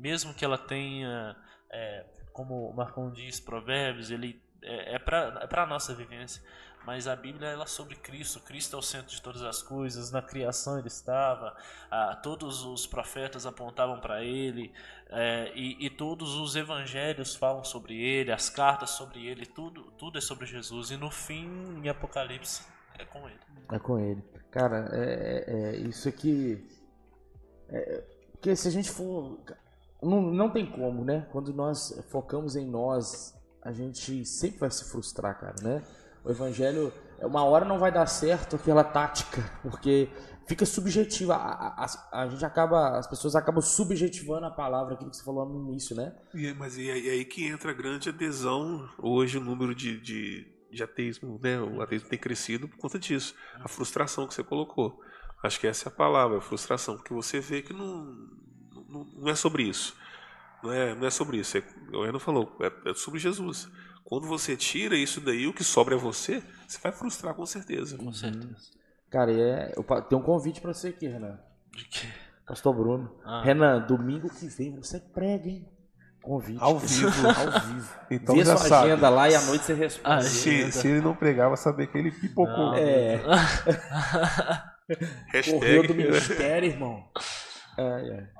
Mesmo 0.00 0.32
que 0.32 0.44
ela 0.44 0.56
tenha, 0.56 1.36
é, 1.70 2.06
como 2.32 2.70
o 2.70 2.74
Marcon 2.74 3.10
diz, 3.12 3.38
provérbios, 3.38 4.10
ele 4.10 4.42
é, 4.62 4.94
é 4.94 4.98
para 4.98 5.46
é 5.46 5.66
nossa 5.66 5.94
vivência. 5.94 6.42
Mas 6.86 7.06
a 7.06 7.14
Bíblia 7.14 7.48
ela 7.48 7.64
é 7.64 7.66
sobre 7.66 7.94
Cristo. 7.94 8.40
Cristo 8.40 8.74
é 8.74 8.78
o 8.78 8.82
centro 8.82 9.14
de 9.14 9.20
todas 9.20 9.42
as 9.42 9.62
coisas. 9.62 10.10
Na 10.10 10.22
criação 10.22 10.78
ele 10.78 10.88
estava. 10.88 11.54
Ah, 11.90 12.18
todos 12.22 12.64
os 12.64 12.86
profetas 12.86 13.44
apontavam 13.44 14.00
para 14.00 14.24
ele. 14.24 14.72
É, 15.10 15.52
e, 15.54 15.84
e, 15.84 15.90
todos 15.90 16.36
os 16.36 16.56
evangelhos 16.56 17.34
falam 17.34 17.62
sobre 17.62 18.00
ele. 18.00 18.32
As 18.32 18.48
cartas 18.48 18.90
sobre 18.90 19.26
ele. 19.26 19.44
Tudo, 19.44 19.90
tudo 19.98 20.16
é 20.16 20.22
sobre 20.22 20.46
Jesus. 20.46 20.90
E 20.90 20.96
no 20.96 21.10
fim, 21.10 21.46
em 21.84 21.88
Apocalipse, 21.90 22.66
é 22.98 23.04
com 23.04 23.28
ele. 23.28 23.40
É 23.70 23.78
com 23.78 23.98
ele. 23.98 24.24
Cara, 24.50 24.88
é, 24.92 25.44
é, 25.46 25.74
é 25.74 25.76
isso 25.76 26.08
aqui. 26.08 26.66
É, 27.68 28.04
porque 28.32 28.56
se 28.56 28.68
a 28.68 28.70
gente 28.70 28.90
for. 28.90 29.38
Não, 30.02 30.20
não 30.20 30.50
tem 30.50 30.66
como, 30.66 31.04
né? 31.04 31.26
Quando 31.32 31.52
nós 31.52 32.04
focamos 32.10 32.56
em 32.56 32.66
nós, 32.66 33.34
a 33.62 33.72
gente 33.72 34.24
sempre 34.24 34.60
vai 34.60 34.70
se 34.70 34.90
frustrar, 34.90 35.38
cara, 35.38 35.56
né? 35.62 35.82
O 36.24 36.30
evangelho, 36.30 36.92
uma 37.20 37.44
hora 37.44 37.64
não 37.64 37.78
vai 37.78 37.92
dar 37.92 38.06
certo 38.06 38.56
aquela 38.56 38.84
tática, 38.84 39.42
porque 39.62 40.08
fica 40.46 40.66
subjetiva. 40.66 41.34
A, 41.34 41.84
a, 41.84 42.22
a, 42.22 42.28
gente 42.28 42.44
acaba, 42.44 42.98
as 42.98 43.06
pessoas 43.06 43.34
acabam 43.34 43.62
subjetivando 43.62 44.46
a 44.46 44.50
palavra, 44.50 44.94
aquilo 44.94 45.10
que 45.10 45.16
você 45.16 45.24
falou 45.24 45.48
no 45.48 45.70
início, 45.70 45.96
né? 45.96 46.14
E, 46.34 46.52
mas 46.54 46.76
e 46.76 46.90
aí, 46.90 47.06
e 47.06 47.10
aí 47.10 47.24
que 47.24 47.46
entra 47.46 47.70
a 47.70 47.74
grande 47.74 48.08
adesão 48.08 48.88
hoje, 48.98 49.38
o 49.38 49.44
número 49.44 49.74
de, 49.74 50.00
de 50.00 50.60
de 50.70 50.82
ateísmo, 50.82 51.38
né? 51.42 51.60
O 51.60 51.82
ateísmo 51.82 52.08
tem 52.08 52.18
crescido 52.18 52.68
por 52.68 52.78
conta 52.78 52.98
disso. 52.98 53.34
A 53.56 53.68
frustração 53.68 54.26
que 54.26 54.34
você 54.34 54.42
colocou. 54.42 55.00
Acho 55.42 55.58
que 55.58 55.66
essa 55.66 55.88
é 55.88 55.92
a 55.92 55.94
palavra, 55.94 56.38
a 56.38 56.40
frustração, 56.40 56.96
porque 56.96 57.14
você 57.14 57.40
vê 57.40 57.62
que 57.62 57.72
não, 57.72 58.14
não, 58.90 59.06
não 59.16 59.30
é 59.30 59.34
sobre 59.34 59.62
isso. 59.62 59.96
Não 60.62 60.72
é, 60.72 60.94
não 60.94 61.06
é 61.06 61.10
sobre 61.10 61.38
isso. 61.38 61.56
É, 61.56 61.62
o 61.92 62.02
Ana 62.02 62.18
falou, 62.18 62.54
é, 62.60 62.90
é, 62.90 62.94
sobre 62.94 63.18
Jesus. 63.18 63.68
Quando 64.04 64.26
você 64.26 64.56
tira 64.56 64.96
isso 64.96 65.20
daí, 65.20 65.46
o 65.46 65.52
que 65.52 65.64
sobra 65.64 65.94
é 65.94 65.98
você, 65.98 66.42
você 66.66 66.78
vai 66.82 66.92
frustrar 66.92 67.34
com 67.34 67.46
certeza. 67.46 67.96
Com 67.96 68.12
certeza. 68.12 68.56
Cara, 69.08 69.32
é, 69.32 69.72
eu 69.76 69.84
tenho 70.02 70.20
um 70.20 70.24
convite 70.24 70.60
para 70.60 70.72
você 70.72 70.88
aqui, 70.88 71.06
Renan. 71.06 71.38
De 71.74 71.84
quê? 71.84 72.08
Pastor 72.46 72.74
Bruno. 72.74 73.14
Ah. 73.24 73.42
Renan, 73.42 73.86
domingo 73.86 74.28
que 74.28 74.46
vem 74.48 74.74
você 74.74 74.98
prega, 74.98 75.48
hein? 75.48 75.68
Convite. 76.20 76.58
Ao 76.60 76.78
vivo. 76.78 77.06
Ao 77.28 77.60
vivo. 77.60 78.00
Então 78.10 78.34
Vê 78.34 78.44
já 78.44 78.56
sua 78.56 78.68
sabe. 78.68 78.90
agenda 78.90 79.08
lá 79.08 79.30
e 79.30 79.36
à 79.36 79.40
noite 79.42 79.64
você 79.64 79.72
responde. 79.72 80.16
Ah, 80.16 80.20
se, 80.20 80.72
se, 80.72 80.88
ele 80.88 81.00
não 81.00 81.14
pregava, 81.14 81.56
saber 81.56 81.86
que 81.86 81.96
ele 81.96 82.10
pipocou. 82.10 82.72
Não. 82.72 82.74
É. 82.74 83.22
Correu 85.48 85.86
do 85.86 85.94
ministério, 85.94 86.68
irmão. 86.68 87.08
É, 87.78 87.82
é. 87.82 88.39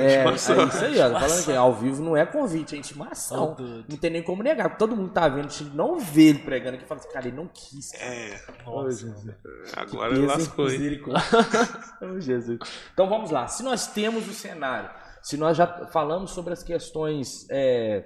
É, 0.00 0.24
é, 0.24 0.34
isso 0.34 0.52
aí, 0.52 1.00
ó. 1.00 1.18
Falando 1.18 1.44
que 1.44 1.52
ao 1.52 1.74
vivo 1.74 2.02
não 2.02 2.16
é 2.16 2.24
convite, 2.24 2.74
é 2.74 2.78
intimação. 2.78 3.56
Não 3.88 3.96
tem 3.96 4.10
nem 4.10 4.22
como 4.22 4.42
negar. 4.42 4.76
Todo 4.76 4.96
mundo 4.96 5.10
tá 5.10 5.28
vendo, 5.28 5.46
a 5.46 5.48
gente 5.48 5.64
não 5.74 5.98
vê 5.98 6.28
ele 6.28 6.38
pregando 6.40 6.76
aqui 6.76 6.84
e 6.84 6.88
fala 6.88 7.00
assim, 7.00 7.12
cara, 7.12 7.28
ele 7.28 7.36
não 7.36 7.48
quis. 7.52 7.92
Cara. 7.92 8.04
É. 8.04 8.40
Nossa, 8.64 9.36
Agora 9.76 10.14
ele 10.14 10.26
lascou. 10.26 10.66
oh, 10.66 12.18
Jesus. 12.20 12.58
Então 12.92 13.08
vamos 13.08 13.30
lá. 13.30 13.46
Se 13.46 13.62
nós 13.62 13.86
temos 13.86 14.28
o 14.28 14.32
cenário 14.32 14.90
se 15.22 15.36
nós 15.36 15.56
já 15.56 15.86
falamos 15.86 16.32
sobre 16.32 16.52
as 16.52 16.64
questões 16.64 17.46
é, 17.48 18.04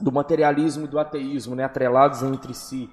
do 0.00 0.12
materialismo 0.12 0.84
e 0.84 0.88
do 0.88 1.00
ateísmo, 1.00 1.56
né, 1.56 1.64
atrelados 1.64 2.22
entre 2.22 2.54
si, 2.54 2.88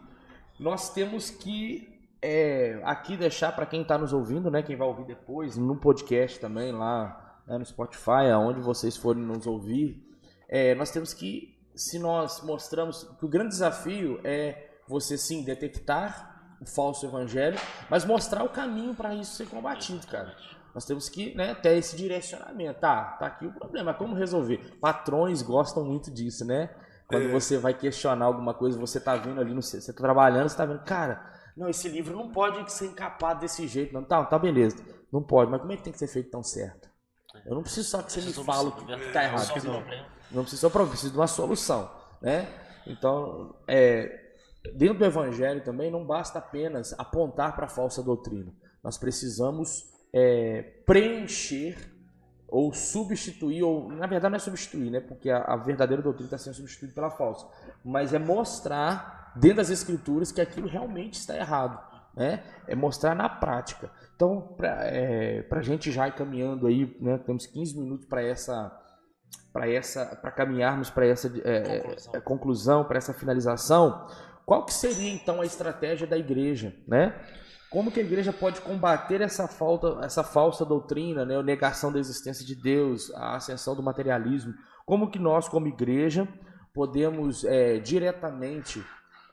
nós 0.59 0.91
temos 0.91 1.29
que 1.29 1.87
é, 2.21 2.81
aqui 2.83 3.15
deixar 3.15 3.51
para 3.51 3.67
quem 3.67 3.83
está 3.83 3.99
nos 3.99 4.13
ouvindo, 4.13 4.49
né, 4.49 4.63
quem 4.63 4.75
vai 4.75 4.87
ouvir 4.87 5.05
depois, 5.05 5.55
no 5.55 5.75
podcast 5.75 6.39
também, 6.39 6.71
lá 6.71 7.22
né, 7.47 7.57
no 7.57 7.65
Spotify, 7.65 8.29
aonde 8.33 8.59
vocês 8.59 8.95
forem 8.97 9.23
nos 9.23 9.45
ouvir, 9.45 10.01
é, 10.47 10.75
nós 10.75 10.91
temos 10.91 11.13
que, 11.13 11.57
se 11.75 11.97
nós 11.99 12.41
mostramos 12.41 13.03
que 13.19 13.25
o 13.25 13.27
grande 13.27 13.49
desafio 13.49 14.19
é 14.23 14.69
você 14.87 15.17
sim 15.17 15.43
detectar 15.43 16.55
o 16.61 16.65
falso 16.65 17.05
evangelho, 17.05 17.57
mas 17.89 18.05
mostrar 18.05 18.43
o 18.43 18.49
caminho 18.49 18.93
para 18.93 19.13
isso 19.13 19.35
ser 19.35 19.47
combatido, 19.47 20.05
cara. 20.07 20.35
Nós 20.73 20.85
temos 20.85 21.07
que 21.07 21.35
né, 21.35 21.53
ter 21.53 21.77
esse 21.77 21.95
direcionamento. 21.95 22.79
Tá, 22.79 23.03
tá 23.19 23.27
aqui 23.27 23.45
o 23.45 23.51
problema. 23.51 23.93
Como 23.93 24.15
resolver? 24.15 24.75
Patrões 24.81 25.41
gostam 25.41 25.85
muito 25.85 26.09
disso, 26.09 26.43
né? 26.45 26.69
Quando 27.07 27.27
é. 27.27 27.31
você 27.31 27.57
vai 27.57 27.73
questionar 27.73 28.25
alguma 28.25 28.53
coisa, 28.53 28.79
você 28.79 28.99
tá 28.99 29.15
vendo 29.15 29.39
ali, 29.39 29.53
no, 29.53 29.61
você 29.61 29.93
tá 29.93 30.01
trabalhando, 30.01 30.49
você 30.49 30.57
tá 30.57 30.65
vendo, 30.65 30.83
cara, 30.83 31.31
não, 31.55 31.69
esse 31.69 31.87
livro 31.87 32.15
não 32.15 32.31
pode 32.31 32.71
ser 32.71 32.87
encapado 32.87 33.41
desse 33.41 33.67
jeito. 33.67 33.93
Não, 33.93 34.03
tá, 34.03 34.23
tá 34.25 34.39
beleza. 34.39 34.77
Não 35.11 35.21
pode, 35.21 35.51
mas 35.51 35.61
como 35.61 35.71
é 35.73 35.77
que 35.77 35.83
tem 35.83 35.93
que 35.93 35.99
ser 35.99 36.07
feito 36.07 36.31
tão 36.31 36.41
certo? 36.41 36.89
Eu 37.45 37.55
não 37.55 37.61
preciso 37.61 37.89
só 37.89 38.01
que 38.01 38.11
você 38.11 38.21
me 38.21 38.33
fale 38.33 38.69
o 38.69 38.71
que 38.71 38.85
tá 39.11 39.23
errado. 39.23 39.63
Não, 39.65 39.83
não 40.31 40.41
preciso 40.43 40.61
só 40.61 40.69
problema, 40.69 40.91
preciso 40.91 41.11
de 41.11 41.17
uma 41.17 41.27
solução, 41.27 41.91
né? 42.21 42.47
Então, 42.87 43.55
é, 43.67 44.23
dentro 44.75 44.99
do 44.99 45.05
evangelho 45.05 45.63
também 45.63 45.91
não 45.91 46.05
basta 46.05 46.39
apenas 46.39 46.93
apontar 46.97 47.55
para 47.55 47.65
a 47.65 47.69
falsa 47.69 48.01
doutrina. 48.01 48.53
Nós 48.83 48.97
precisamos 48.97 49.85
é, 50.13 50.61
preencher 50.85 51.77
ou 52.47 52.71
substituir, 52.71 53.63
ou 53.63 53.89
na 53.89 54.05
verdade 54.05 54.31
não 54.31 54.37
é 54.37 54.39
substituir, 54.39 54.91
né? 54.91 54.99
Porque 54.99 55.29
a, 55.29 55.39
a 55.39 55.55
verdadeira 55.55 56.03
doutrina 56.03 56.27
está 56.27 56.37
sendo 56.37 56.55
substituída 56.55 56.93
pela 56.93 57.09
falsa, 57.09 57.47
mas 57.83 58.13
é 58.13 58.19
mostrar 58.19 59.33
dentro 59.35 59.57
das 59.57 59.69
escrituras 59.69 60.31
que 60.31 60.39
aquilo 60.39 60.67
realmente 60.67 61.15
está 61.15 61.35
errado, 61.35 61.79
né? 62.15 62.43
É 62.67 62.75
mostrar 62.75 63.15
na 63.15 63.27
prática. 63.27 63.91
Então, 64.15 64.55
para 64.57 64.87
é, 64.87 65.45
a 65.49 65.61
gente 65.61 65.91
já 65.91 66.07
ir 66.07 66.13
caminhando 66.13 66.67
aí, 66.67 66.95
né? 66.99 67.17
Temos 67.17 67.45
15 67.45 67.77
minutos 67.79 68.05
para 68.05 68.21
essa 68.23 68.79
para 69.51 69.69
essa 69.69 70.15
para 70.15 70.31
caminharmos 70.31 70.89
para 70.89 71.05
essa 71.05 71.27
é, 71.43 71.79
conclusão, 71.79 72.13
é, 72.13 72.21
conclusão 72.21 72.83
para 72.85 72.97
essa 72.97 73.13
finalização 73.13 74.07
qual 74.45 74.65
que 74.65 74.73
seria 74.73 75.11
então 75.11 75.41
a 75.41 75.45
estratégia 75.45 76.07
da 76.07 76.17
igreja 76.17 76.75
né 76.87 77.15
como 77.73 77.91
que 77.91 77.99
a 77.99 78.03
igreja 78.03 78.31
pode 78.31 78.61
combater 78.61 79.19
essa 79.19 79.47
falta, 79.47 79.97
essa 80.03 80.23
falsa 80.23 80.63
doutrina, 80.63 81.25
né, 81.25 81.37
a 81.37 81.41
negação 81.41 81.91
da 81.91 81.97
existência 81.97 82.45
de 82.45 82.53
Deus, 82.53 83.11
a 83.15 83.35
ascensão 83.35 83.75
do 83.75 83.81
materialismo? 83.81 84.53
Como 84.85 85.09
que 85.09 85.17
nós, 85.17 85.49
como 85.49 85.65
igreja, 85.65 86.27
podemos 86.71 87.43
é, 87.43 87.79
diretamente 87.79 88.85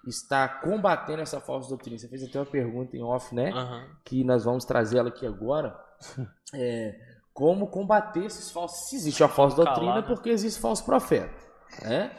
estar 0.06 0.60
combatendo 0.60 1.22
essa 1.22 1.40
falsa 1.40 1.68
doutrina? 1.68 1.98
Você 1.98 2.08
fez 2.08 2.22
até 2.22 2.38
uma 2.38 2.46
pergunta 2.46 2.96
em 2.96 3.02
off, 3.02 3.34
né? 3.34 3.52
Uhum. 3.52 3.88
Que 4.04 4.24
nós 4.24 4.44
vamos 4.44 4.64
trazê-la 4.64 5.08
aqui 5.08 5.26
agora. 5.26 5.78
É, 6.52 6.98
como 7.32 7.68
combater 7.68 8.24
esses 8.24 8.50
falsos? 8.50 8.88
Se 8.88 8.96
existe 8.96 9.22
a 9.22 9.28
falsa 9.28 9.54
doutrina, 9.54 9.98
é 9.98 10.02
porque 10.02 10.30
existe 10.30 10.60
falso 10.60 10.84
profeta, 10.84 11.32
né? 11.80 12.10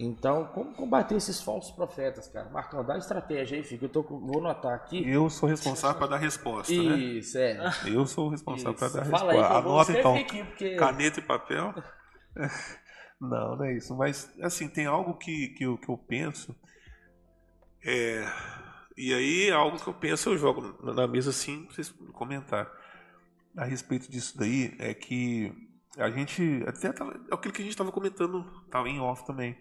Então, 0.00 0.44
como 0.54 0.72
combater 0.74 1.16
esses 1.16 1.40
falsos 1.42 1.72
profetas, 1.72 2.28
cara? 2.28 2.48
Marcão, 2.50 2.84
dá 2.84 2.96
estratégia 2.96 3.58
aí, 3.58 3.64
fica. 3.64 3.86
Eu 3.86 3.88
tô, 3.88 4.02
vou 4.02 4.38
anotar 4.38 4.72
aqui. 4.72 5.02
Eu 5.10 5.28
sou 5.28 5.48
responsável 5.48 5.98
para 5.98 6.06
dar 6.06 6.18
resposta, 6.18 6.72
né? 6.72 6.96
Isso, 6.96 7.36
né? 7.36 7.56
é. 7.84 7.88
Eu 7.90 8.06
sou 8.06 8.28
o 8.28 8.30
responsável 8.30 8.74
para 8.74 8.88
dar 8.88 9.04
Fala 9.06 9.32
resposta. 9.32 9.54
Aí, 9.54 9.58
Anota 9.58 9.92
então. 9.92 10.14
Aqui, 10.14 10.44
porque... 10.44 10.76
Caneta 10.76 11.18
e 11.18 11.22
papel. 11.22 11.74
não, 13.20 13.56
não 13.56 13.64
é 13.64 13.76
isso. 13.76 13.96
Mas, 13.96 14.32
assim, 14.40 14.68
tem 14.68 14.86
algo 14.86 15.14
que, 15.14 15.48
que, 15.48 15.64
eu, 15.64 15.76
que 15.76 15.88
eu 15.88 15.98
penso. 15.98 16.54
É, 17.84 18.24
e 18.96 19.14
aí, 19.14 19.50
algo 19.50 19.78
que 19.78 19.88
eu 19.88 19.94
penso, 19.94 20.30
eu 20.30 20.38
jogo 20.38 20.78
na 20.82 21.06
mesa 21.06 21.30
assim, 21.30 21.64
pra 21.64 21.74
vocês 21.74 21.94
comentar. 22.12 22.70
A 23.56 23.64
respeito 23.64 24.10
disso 24.10 24.38
daí, 24.38 24.74
é 24.78 24.94
que 24.94 25.52
a 25.96 26.10
gente. 26.10 26.62
Até 26.66 26.92
tava, 26.92 27.12
é 27.30 27.34
aquilo 27.34 27.52
que 27.52 27.60
a 27.60 27.64
gente 27.64 27.72
estava 27.72 27.90
comentando, 27.90 28.44
estava 28.66 28.88
em 28.88 29.00
off 29.00 29.26
também 29.26 29.56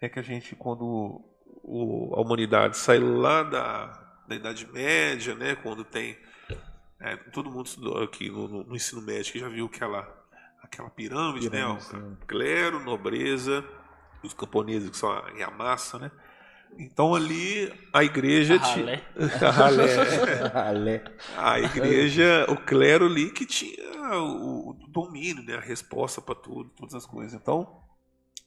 é 0.00 0.08
que 0.08 0.18
a 0.18 0.22
gente, 0.22 0.56
quando 0.56 1.22
o, 1.62 2.14
a 2.16 2.20
humanidade 2.20 2.76
sai 2.76 2.98
lá 2.98 3.42
da, 3.42 3.86
da 4.26 4.34
Idade 4.34 4.66
Média, 4.72 5.34
né, 5.34 5.54
quando 5.54 5.84
tem. 5.84 6.16
É, 6.98 7.16
todo 7.16 7.50
mundo 7.50 7.66
estudou 7.66 8.02
aqui 8.02 8.28
no, 8.28 8.48
no, 8.48 8.64
no, 8.64 8.76
ensino 8.76 9.00
médio 9.00 9.32
que 9.32 9.38
já 9.38 9.48
viu 9.48 9.66
aquela, 9.66 10.06
aquela 10.62 10.90
pirâmide, 10.90 11.48
né, 11.48 11.62
pirâmide 11.62 11.96
né? 11.96 12.16
O 12.20 12.26
clero, 12.26 12.80
nobreza, 12.80 13.64
os 14.22 14.34
camponeses 14.34 14.90
que 14.90 14.96
são 14.96 15.10
a, 15.10 15.30
a 15.46 15.50
massa, 15.50 15.98
né? 15.98 16.10
Então 16.78 17.14
ali 17.14 17.72
a 17.92 18.02
igreja 18.02 18.58
tinha. 18.58 19.02
a 21.36 21.60
igreja, 21.60 22.46
o 22.48 22.56
clero 22.56 23.06
ali 23.06 23.30
que 23.30 23.44
tinha 23.44 23.90
o, 24.18 24.70
o 24.70 24.88
domínio, 24.88 25.42
né? 25.42 25.56
a 25.56 25.60
resposta 25.60 26.20
para 26.20 26.34
tudo, 26.34 26.70
todas 26.70 26.94
as 26.94 27.06
coisas. 27.06 27.34
Então, 27.34 27.82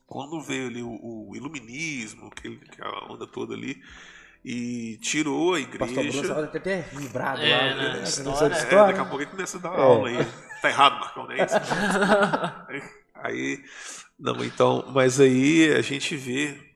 quando 0.05 0.41
veio 0.41 0.67
ali 0.67 0.81
o, 0.81 1.29
o 1.29 1.35
iluminismo, 1.35 2.27
aquele, 2.27 2.59
aquela 2.69 3.11
onda 3.11 3.27
toda 3.27 3.53
ali, 3.53 3.81
e 4.43 4.97
tirou 4.97 5.53
a 5.53 5.59
igreja. 5.59 5.85
Pastor 5.85 6.05
Bruno 6.05 6.35
pode 6.35 6.57
até 6.57 6.81
vibrado 6.91 7.41
é, 7.41 7.49
lá. 7.49 7.75
Né? 7.75 7.93
né? 7.93 8.03
História. 8.03 8.55
É, 8.55 8.69
daqui 8.69 8.99
a 8.99 9.05
pouco 9.05 9.21
ele 9.21 9.31
começa 9.31 9.57
a 9.57 9.61
dar 9.61 9.73
é. 9.73 9.81
aula 9.81 10.09
aí. 10.09 10.27
Tá 10.61 10.69
errado, 10.69 10.99
Marcão, 10.99 11.25
não 11.25 11.31
é 11.31 11.45
isso? 11.45 11.55
aí, 13.15 13.63
não, 14.19 14.43
então, 14.43 14.91
mas 14.93 15.19
aí 15.19 15.73
a 15.73 15.81
gente 15.81 16.15
vê 16.15 16.72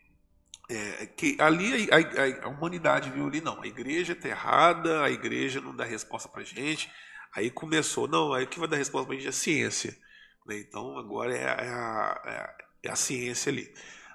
é, 0.70 1.06
que 1.06 1.38
ali 1.40 1.90
a, 1.92 1.96
a, 1.96 2.46
a, 2.46 2.50
humanidade 2.50 3.10
viu 3.10 3.28
ali, 3.28 3.40
não, 3.40 3.62
a 3.62 3.68
igreja 3.68 4.14
está 4.14 4.28
errada, 4.28 5.04
a 5.04 5.10
igreja 5.10 5.62
não 5.62 5.76
dá 5.76 5.86
resposta 5.86 6.28
para 6.28 6.44
gente. 6.44 6.92
Aí 7.36 7.50
começou, 7.50 8.08
não, 8.08 8.34
aí 8.34 8.44
o 8.44 8.48
que 8.48 8.60
vai 8.60 8.68
dar 8.68 8.78
resposta 8.78 9.08
para 9.08 9.16
gente 9.16 9.28
é 9.28 9.30
a 9.30 9.34
ciência. 9.34 9.98
Né? 10.46 10.60
Então 10.60 10.98
agora 10.98 11.36
é, 11.36 11.42
é 11.42 11.48
a, 11.48 12.22
é, 12.26 12.30
a, 12.30 12.56
é 12.84 12.92
a 12.92 12.96
ciência 12.96 13.52
ali. 13.52 13.74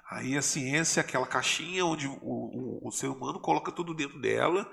Aí 0.09 0.37
a 0.37 0.41
ciência 0.41 0.99
é 0.99 1.01
aquela 1.01 1.25
caixinha 1.25 1.85
onde 1.85 2.07
o, 2.07 2.13
o, 2.21 2.87
o, 2.87 2.91
ser 2.91 3.07
humano 3.07 3.39
coloca 3.39 3.71
tudo 3.71 3.93
dentro 3.95 4.19
dela 4.19 4.69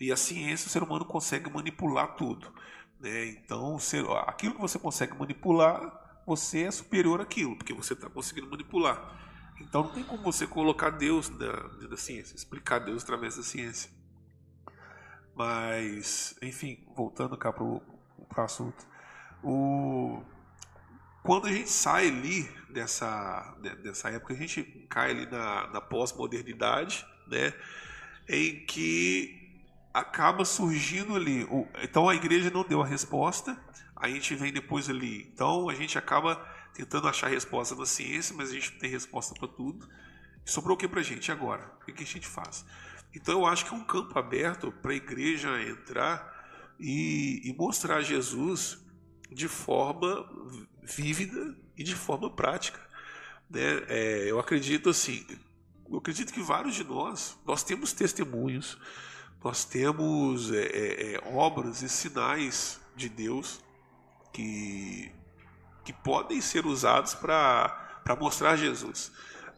e 0.00 0.10
a 0.10 0.16
ciência 0.16 0.66
o 0.66 0.70
ser 0.70 0.82
humano 0.82 1.04
consegue 1.04 1.50
manipular 1.50 2.16
tudo. 2.16 2.50
Né? 3.00 3.26
Então, 3.26 3.78
ser, 3.78 4.04
aquilo 4.26 4.54
que 4.54 4.60
você 4.60 4.78
consegue 4.78 5.14
manipular, 5.18 6.22
você 6.26 6.62
é 6.62 6.70
superior 6.70 7.20
àquilo, 7.20 7.56
porque 7.56 7.74
você 7.74 7.92
está 7.92 8.08
conseguindo 8.08 8.48
manipular. 8.48 9.27
Então 9.60 9.84
não 9.84 9.90
tem 9.90 10.04
como 10.04 10.22
você 10.22 10.46
colocar 10.46 10.90
Deus 10.90 11.28
na, 11.28 11.52
da 11.88 11.96
ciência, 11.96 12.34
explicar 12.34 12.78
Deus 12.78 13.02
através 13.02 13.36
da 13.36 13.42
ciência. 13.42 13.90
Mas, 15.34 16.36
enfim, 16.42 16.84
voltando 16.96 17.36
cá 17.36 17.52
para 17.52 17.64
o 17.64 17.82
assunto. 18.36 18.86
O, 19.42 20.20
quando 21.22 21.46
a 21.46 21.52
gente 21.52 21.70
sai 21.70 22.08
ali 22.08 22.50
dessa, 22.70 23.56
dessa 23.82 24.10
época, 24.10 24.34
a 24.34 24.36
gente 24.36 24.62
cai 24.88 25.10
ali 25.10 25.26
na, 25.26 25.68
na 25.68 25.80
pós-modernidade, 25.80 27.06
né, 27.26 27.52
em 28.28 28.64
que 28.66 29.62
acaba 29.92 30.44
surgindo 30.44 31.14
ali. 31.14 31.44
O, 31.44 31.68
então 31.82 32.08
a 32.08 32.14
igreja 32.14 32.50
não 32.50 32.64
deu 32.64 32.82
a 32.82 32.86
resposta, 32.86 33.56
a 33.94 34.08
gente 34.08 34.34
vem 34.34 34.52
depois 34.52 34.88
ali. 34.88 35.30
Então 35.32 35.68
a 35.68 35.74
gente 35.74 35.98
acaba 35.98 36.44
tentando 36.78 37.08
achar 37.08 37.28
resposta 37.28 37.74
na 37.74 37.84
ciência, 37.84 38.32
mas 38.36 38.50
a 38.50 38.54
gente 38.54 38.70
não 38.72 38.78
tem 38.78 38.88
resposta 38.88 39.34
para 39.34 39.48
tudo. 39.48 39.88
Sobrou 40.44 40.76
o 40.76 40.78
que 40.78 40.86
para 40.86 41.00
a 41.00 41.02
gente 41.02 41.32
agora? 41.32 41.72
O 41.82 41.92
que 41.92 42.04
a 42.04 42.06
gente 42.06 42.26
faz? 42.26 42.64
Então 43.12 43.40
eu 43.40 43.46
acho 43.46 43.66
que 43.66 43.74
é 43.74 43.76
um 43.76 43.84
campo 43.84 44.16
aberto 44.16 44.70
para 44.70 44.92
a 44.92 44.94
igreja 44.94 45.60
entrar 45.60 46.72
e, 46.78 47.42
e 47.44 47.52
mostrar 47.54 48.00
Jesus 48.00 48.78
de 49.28 49.48
forma 49.48 50.24
vívida 50.80 51.56
e 51.76 51.82
de 51.82 51.96
forma 51.96 52.30
prática. 52.30 52.80
Né? 53.50 53.82
É, 53.88 54.30
eu 54.30 54.38
acredito 54.38 54.88
assim, 54.88 55.26
eu 55.90 55.98
acredito 55.98 56.32
que 56.32 56.40
vários 56.40 56.76
de 56.76 56.84
nós, 56.84 57.36
nós 57.44 57.64
temos 57.64 57.92
testemunhos, 57.92 58.78
nós 59.42 59.64
temos 59.64 60.52
é, 60.52 60.62
é, 60.62 61.12
é 61.14 61.34
obras 61.34 61.82
e 61.82 61.88
sinais 61.88 62.80
de 62.94 63.08
Deus 63.08 63.60
que 64.32 65.10
que 65.88 65.92
podem 65.94 66.38
ser 66.38 66.66
usados 66.66 67.14
para 67.14 68.14
mostrar 68.20 68.56
Jesus. 68.56 69.10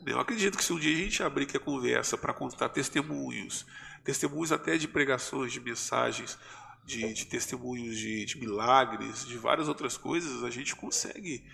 Eu 0.06 0.20
acredito 0.20 0.56
que 0.56 0.62
se 0.62 0.72
um 0.72 0.78
dia 0.78 0.94
a 0.94 0.96
gente 0.96 1.20
abrir 1.24 1.42
aqui 1.42 1.56
a 1.56 1.60
conversa 1.60 2.16
para 2.16 2.32
contar 2.32 2.68
testemunhos, 2.68 3.66
testemunhos 4.04 4.52
até 4.52 4.78
de 4.78 4.86
pregações, 4.86 5.52
de 5.52 5.58
mensagens, 5.58 6.38
de, 6.84 7.12
de 7.12 7.26
testemunhos 7.26 7.98
de, 7.98 8.24
de, 8.26 8.38
milagres, 8.38 9.26
de 9.26 9.36
várias 9.38 9.66
outras 9.66 9.96
coisas, 9.96 10.44
a 10.44 10.50
gente 10.50 10.76
consegue 10.76 11.44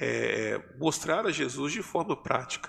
é, 0.00 0.60
mostrar 0.78 1.24
a 1.26 1.30
Jesus 1.30 1.72
de 1.72 1.80
forma 1.80 2.20
prática. 2.20 2.68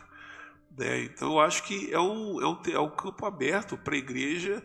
Né? 0.78 1.06
Então 1.06 1.32
eu 1.32 1.40
acho 1.40 1.64
que 1.64 1.92
é 1.92 2.00
um, 2.00 2.40
é 2.40 2.48
um, 2.48 2.62
é 2.74 2.80
um 2.80 2.92
campo 2.92 3.26
aberto 3.26 3.76
para 3.76 3.96
a 3.96 3.98
igreja 3.98 4.62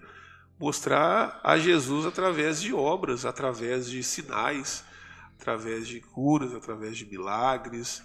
mostrar 0.59 1.41
a 1.43 1.57
Jesus 1.57 2.05
através 2.05 2.61
de 2.61 2.75
obras, 2.75 3.25
através 3.25 3.89
de 3.89 4.03
sinais, 4.03 4.85
através 5.41 5.89
de 5.89 6.01
curas, 6.01 6.55
através 6.55 6.97
de 6.99 7.07
milagres, 7.07 8.03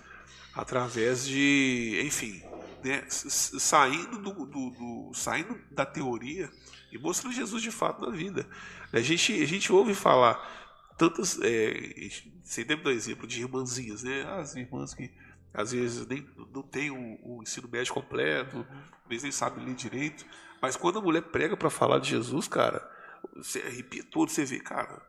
através 0.55 1.27
de, 1.27 2.01
enfim, 2.05 2.41
né, 2.81 3.03
saindo, 3.09 4.17
do, 4.17 4.45
do, 4.45 4.69
do, 4.69 5.11
saindo 5.13 5.59
da 5.69 5.85
teoria 5.85 6.49
e 6.91 6.97
mostrando 6.97 7.35
Jesus 7.35 7.61
de 7.61 7.71
fato 7.71 8.05
na 8.05 8.15
vida. 8.15 8.47
A 8.93 9.01
gente, 9.01 9.33
a 9.43 9.45
gente 9.45 9.71
ouve 9.71 9.93
falar 9.93 10.39
tantas. 10.97 11.37
É, 11.41 11.73
deve 12.65 12.83
dar 12.83 12.91
exemplo 12.91 13.27
de 13.27 13.41
irmãzinhas, 13.41 14.03
né? 14.03 14.23
As 14.39 14.55
irmãs 14.55 14.93
que 14.93 15.11
às 15.53 15.71
vezes 15.71 16.07
nem, 16.07 16.25
não 16.53 16.61
têm 16.61 16.91
o, 16.91 17.19
o 17.21 17.41
ensino 17.41 17.67
médio 17.67 17.93
completo, 17.93 18.65
às 19.03 19.09
vezes 19.09 19.23
nem 19.23 19.31
sabem 19.31 19.65
ler 19.65 19.75
direito, 19.75 20.25
mas 20.61 20.75
quando 20.77 20.99
a 20.99 21.01
mulher 21.01 21.21
prega 21.21 21.57
para 21.57 21.69
falar 21.69 21.99
de 21.99 22.09
Jesus, 22.09 22.47
cara, 22.47 22.85
você 23.35 23.59
arrepia 23.59 24.03
todo, 24.03 24.29
você 24.29 24.45
vê, 24.45 24.59
cara, 24.59 25.01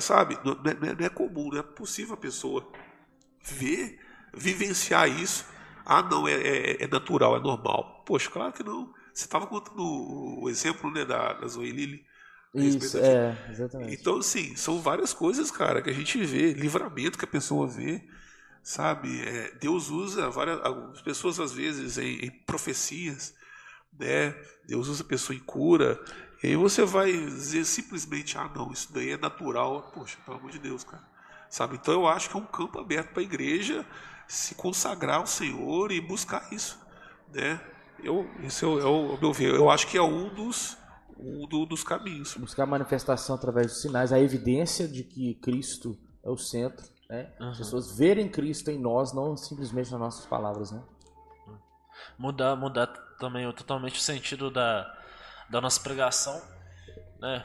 sabe, 0.00 0.38
não 0.44 0.52
é, 0.52 0.94
não 0.94 1.06
é 1.06 1.08
comum, 1.08 1.50
não 1.50 1.58
é 1.58 1.62
possível 1.62 2.14
a 2.14 2.18
pessoa 2.18 2.66
ver, 3.42 3.98
vivenciar 4.34 5.08
isso. 5.08 5.46
Ah, 5.84 6.02
não, 6.02 6.28
é, 6.28 6.34
é, 6.34 6.84
é 6.84 6.86
natural, 6.86 7.36
é 7.36 7.40
normal. 7.40 8.02
Poxa, 8.06 8.30
claro 8.30 8.52
que 8.52 8.62
não. 8.62 8.92
Você 9.12 9.24
estava 9.24 9.46
contando 9.46 9.82
o 9.82 10.48
exemplo 10.48 10.90
né, 10.90 11.04
da, 11.04 11.32
da 11.32 11.46
Zoe 11.48 11.72
Lili. 11.72 12.06
Isso, 12.54 12.98
é, 12.98 13.36
exatamente. 13.50 13.94
Então, 13.94 14.22
sim, 14.22 14.54
são 14.56 14.80
várias 14.80 15.12
coisas, 15.12 15.50
cara, 15.50 15.82
que 15.82 15.90
a 15.90 15.94
gente 15.94 16.24
vê, 16.24 16.52
livramento 16.52 17.18
que 17.18 17.24
a 17.24 17.28
pessoa 17.28 17.66
vê, 17.66 18.02
sabe? 18.62 19.20
É, 19.22 19.52
Deus 19.60 19.90
usa 19.90 20.30
várias 20.30 20.64
algumas 20.64 21.00
pessoas, 21.02 21.38
às 21.40 21.52
vezes, 21.52 21.98
em, 21.98 22.26
em 22.26 22.30
profecias, 22.30 23.34
né? 23.98 24.34
Deus 24.66 24.88
usa 24.88 25.02
a 25.02 25.06
pessoa 25.06 25.36
em 25.36 25.40
cura, 25.40 26.02
e 26.42 26.48
aí 26.48 26.56
você 26.56 26.84
vai 26.84 27.12
dizer 27.12 27.64
simplesmente, 27.64 28.38
ah 28.38 28.50
não, 28.54 28.70
isso 28.70 28.92
daí 28.92 29.10
é 29.10 29.16
natural. 29.16 29.90
Poxa, 29.92 30.16
pelo 30.24 30.38
amor 30.38 30.50
de 30.50 30.58
Deus, 30.58 30.84
cara. 30.84 31.02
Sabe? 31.50 31.76
Então 31.76 31.94
eu 31.94 32.06
acho 32.06 32.30
que 32.30 32.36
é 32.36 32.40
um 32.40 32.46
campo 32.46 32.78
aberto 32.78 33.12
para 33.12 33.20
a 33.20 33.24
igreja 33.24 33.84
se 34.28 34.54
consagrar 34.54 35.16
ao 35.16 35.26
Senhor 35.26 35.90
e 35.90 36.00
buscar 36.00 36.52
isso. 36.52 36.78
Né? 37.32 37.60
Eu, 38.04 38.28
esse 38.44 38.64
é 38.64 38.68
o, 38.68 38.80
é 38.80 38.84
o 38.84 39.18
meu 39.18 39.32
ver. 39.32 39.54
Eu 39.54 39.68
acho 39.70 39.86
que 39.88 39.96
é 39.98 40.02
um 40.02 40.32
dos, 40.32 40.76
um 41.18 41.46
do, 41.48 41.66
dos 41.66 41.82
caminhos. 41.82 42.34
Buscar 42.34 42.64
a 42.64 42.66
manifestação 42.66 43.34
através 43.34 43.68
dos 43.68 43.82
sinais, 43.82 44.12
a 44.12 44.20
evidência 44.20 44.86
de 44.86 45.02
que 45.02 45.34
Cristo 45.36 45.98
é 46.22 46.30
o 46.30 46.36
centro. 46.36 46.86
Né? 47.08 47.32
Uhum. 47.40 47.50
As 47.50 47.58
pessoas 47.58 47.96
verem 47.96 48.28
Cristo 48.28 48.70
em 48.70 48.78
nós, 48.78 49.12
não 49.12 49.36
simplesmente 49.36 49.90
nas 49.90 50.00
nossas 50.00 50.26
palavras. 50.26 50.70
Né? 50.70 50.80
Mudar, 52.16 52.54
mudar 52.54 52.86
também 53.18 53.50
totalmente 53.52 53.98
o 53.98 54.02
sentido 54.02 54.50
da, 54.50 54.94
da 55.48 55.60
nossa 55.60 55.80
pregação, 55.80 56.40
né? 57.20 57.44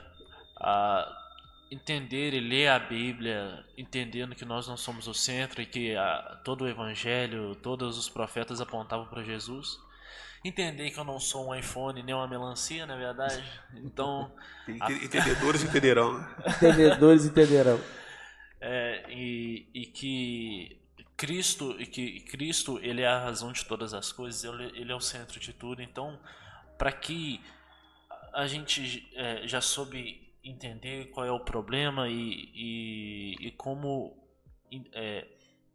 A 0.57 1.19
entender 1.73 2.33
e 2.33 2.39
ler 2.39 2.67
a 2.67 2.79
Bíblia, 2.79 3.65
entendendo 3.77 4.35
que 4.35 4.45
nós 4.45 4.67
não 4.67 4.77
somos 4.77 5.07
o 5.07 5.13
centro 5.13 5.61
e 5.61 5.65
que 5.65 5.95
a, 5.95 6.39
todo 6.43 6.63
o 6.63 6.67
Evangelho, 6.67 7.55
todos 7.55 7.97
os 7.97 8.07
profetas 8.07 8.61
apontavam 8.61 9.07
para 9.07 9.23
Jesus. 9.23 9.79
Entender 10.45 10.91
que 10.91 10.99
eu 10.99 11.03
não 11.03 11.19
sou 11.19 11.49
um 11.49 11.55
iPhone 11.55 12.03
nem 12.03 12.13
uma 12.13 12.27
melancia, 12.27 12.85
na 12.85 12.95
é 12.95 12.97
verdade. 12.97 13.43
Então. 13.75 14.31
A... 14.79 14.91
Entendedores 14.91 15.63
entenderão. 15.63 16.19
Né? 16.19 16.35
Entendedores 16.57 17.25
entenderão. 17.25 17.79
É, 18.65 19.03
e, 19.09 19.67
e 19.73 19.85
que 19.85 20.79
Cristo 21.17 21.75
e 21.77 21.85
que 21.85 22.21
Cristo 22.21 22.79
ele 22.81 23.01
é 23.01 23.07
a 23.07 23.19
razão 23.19 23.51
de 23.51 23.65
todas 23.65 23.93
as 23.93 24.13
coisas 24.13 24.41
ele, 24.41 24.71
ele 24.79 24.89
é 24.89 24.95
o 24.95 25.01
centro 25.01 25.37
de 25.37 25.51
tudo 25.51 25.81
então 25.81 26.17
para 26.77 26.89
que 26.89 27.41
a 28.34 28.47
gente 28.47 29.09
é, 29.15 29.47
já 29.47 29.61
soube 29.61 30.34
entender 30.43 31.05
qual 31.11 31.25
é 31.25 31.31
o 31.31 31.39
problema 31.39 32.09
e, 32.09 32.51
e, 32.53 33.47
e 33.47 33.51
como 33.51 34.17
é, 34.91 35.25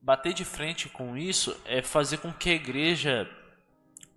bater 0.00 0.34
de 0.34 0.44
frente 0.44 0.88
com 0.88 1.16
isso 1.16 1.58
é 1.64 1.80
fazer 1.80 2.18
com 2.18 2.32
que 2.32 2.50
a 2.50 2.54
igreja 2.54 3.28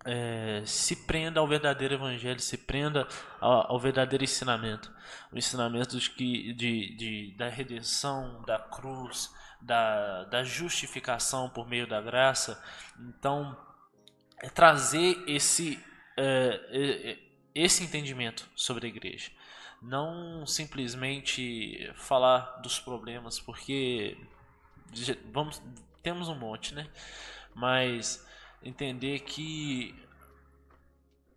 é, 0.06 0.64
se 0.66 1.06
prenda 1.06 1.40
ao 1.40 1.48
verdadeiro 1.48 1.94
evangelho, 1.94 2.40
se 2.40 2.58
prenda 2.58 3.08
ao, 3.40 3.74
ao 3.74 3.80
verdadeiro 3.80 4.24
ensinamento, 4.24 4.92
o 5.32 5.38
ensinamento 5.38 5.98
de 5.98 6.10
que, 6.10 6.54
de, 6.54 6.96
de, 6.96 7.36
da 7.38 7.48
redenção, 7.48 8.42
da 8.42 8.58
cruz, 8.58 9.32
da, 9.62 10.24
da 10.26 10.44
justificação 10.44 11.50
por 11.50 11.68
meio 11.68 11.86
da 11.86 12.02
graça. 12.02 12.62
Então, 13.00 13.56
é 14.42 14.50
trazer 14.50 15.24
esse 15.28 15.80
é, 16.18 16.60
é, 16.72 17.31
esse 17.54 17.84
entendimento 17.84 18.50
sobre 18.56 18.88
a 18.88 18.90
igreja. 18.90 19.32
Não 19.82 20.46
simplesmente 20.46 21.92
falar 21.96 22.60
dos 22.62 22.80
problemas, 22.80 23.40
porque 23.40 24.18
vamos, 25.32 25.62
temos 26.04 26.30
um 26.30 26.36
monte, 26.36 26.76
né? 26.76 26.88
Mas 27.56 28.26
entender 28.62 29.20
que 29.20 29.96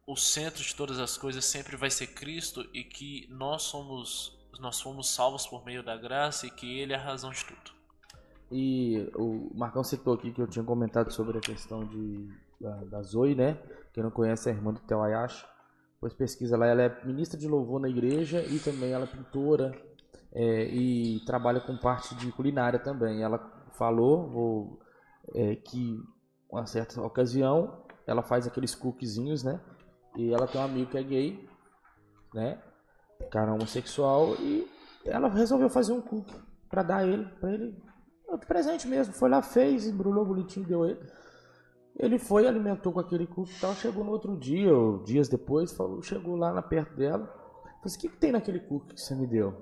o 0.06 0.16
centro 0.16 0.62
de 0.62 0.74
todas 0.74 0.98
as 0.98 1.16
coisas 1.16 1.44
sempre 1.44 1.76
vai 1.76 1.90
ser 1.90 2.08
Cristo 2.08 2.68
e 2.72 2.84
que 2.84 3.26
nós 3.30 3.62
somos 3.62 4.34
nós 4.60 4.80
fomos 4.80 5.10
salvos 5.10 5.46
por 5.46 5.64
meio 5.64 5.82
da 5.82 5.96
graça 5.96 6.46
e 6.46 6.50
que 6.50 6.78
ele 6.78 6.92
é 6.92 6.96
a 6.96 7.02
razão 7.02 7.30
de 7.30 7.44
tudo. 7.44 7.72
E 8.52 9.10
o 9.16 9.50
Marcão 9.54 9.82
citou 9.82 10.14
aqui 10.14 10.30
que 10.30 10.40
eu 10.40 10.46
tinha 10.46 10.64
comentado 10.64 11.10
sobre 11.10 11.38
a 11.38 11.40
questão 11.40 11.84
de, 11.84 12.28
da, 12.60 12.76
da 12.84 13.02
Zoe, 13.02 13.34
né? 13.34 13.58
Quem 13.92 14.02
não 14.02 14.10
conhece 14.10 14.48
é 14.48 14.52
a 14.52 14.54
irmã 14.54 14.72
do 14.72 14.80
Theo 14.80 15.00
Ayashi. 16.04 16.10
Pois 16.10 16.12
pesquisa 16.12 16.56
lá, 16.56 16.66
ela 16.66 16.82
é 16.82 17.04
ministra 17.04 17.38
de 17.38 17.48
louvor 17.48 17.80
na 17.80 17.88
igreja 17.88 18.42
e 18.42 18.58
também 18.58 18.92
ela 18.92 19.04
é 19.04 19.06
pintora 19.06 19.72
é, 20.32 20.64
e 20.66 21.24
trabalha 21.24 21.60
com 21.60 21.76
parte 21.76 22.14
de 22.14 22.30
culinária 22.32 22.78
também. 22.78 23.22
Ela 23.22 23.38
falou 23.72 24.28
vou, 24.28 24.80
é, 25.34 25.56
que 25.56 25.98
uma 26.50 26.66
certa 26.66 27.00
ocasião 27.00 27.84
ela 28.06 28.22
faz 28.22 28.46
aqueles 28.46 28.74
cookiezinhos, 28.74 29.42
né? 29.42 29.60
E 30.16 30.32
ela 30.32 30.46
tem 30.46 30.60
um 30.60 30.64
amigo 30.64 30.90
que 30.90 30.98
é 30.98 31.02
gay, 31.02 31.48
né? 32.34 32.62
Cara 33.30 33.54
homossexual 33.54 34.34
e 34.40 34.68
ela 35.06 35.28
resolveu 35.28 35.70
fazer 35.70 35.92
um 35.92 36.02
cookie 36.02 36.38
para 36.68 36.82
dar 36.82 37.06
ele, 37.06 37.24
para 37.40 37.52
ele 37.52 37.82
presente 38.46 38.86
mesmo. 38.86 39.14
Foi 39.14 39.30
lá, 39.30 39.40
fez, 39.42 39.86
embrulhou 39.86 40.24
bonitinho, 40.24 40.66
deu 40.66 40.84
ele. 40.84 41.00
Ele 41.98 42.18
foi, 42.18 42.46
alimentou 42.46 42.92
com 42.92 43.00
aquele 43.00 43.26
cookie 43.26 43.52
e 43.56 43.60
tal. 43.60 43.74
Chegou 43.74 44.04
no 44.04 44.10
outro 44.10 44.36
dia, 44.36 44.74
ou 44.74 45.02
dias 45.04 45.28
depois, 45.28 45.72
falou, 45.72 46.02
chegou 46.02 46.36
lá 46.36 46.52
na 46.52 46.62
perto 46.62 46.96
dela. 46.96 47.26
Falei 47.26 47.80
assim: 47.84 47.98
O 47.98 48.00
que, 48.00 48.08
que 48.08 48.16
tem 48.16 48.32
naquele 48.32 48.60
cookie 48.60 48.94
que 48.94 49.00
você 49.00 49.14
me 49.14 49.26
deu? 49.26 49.54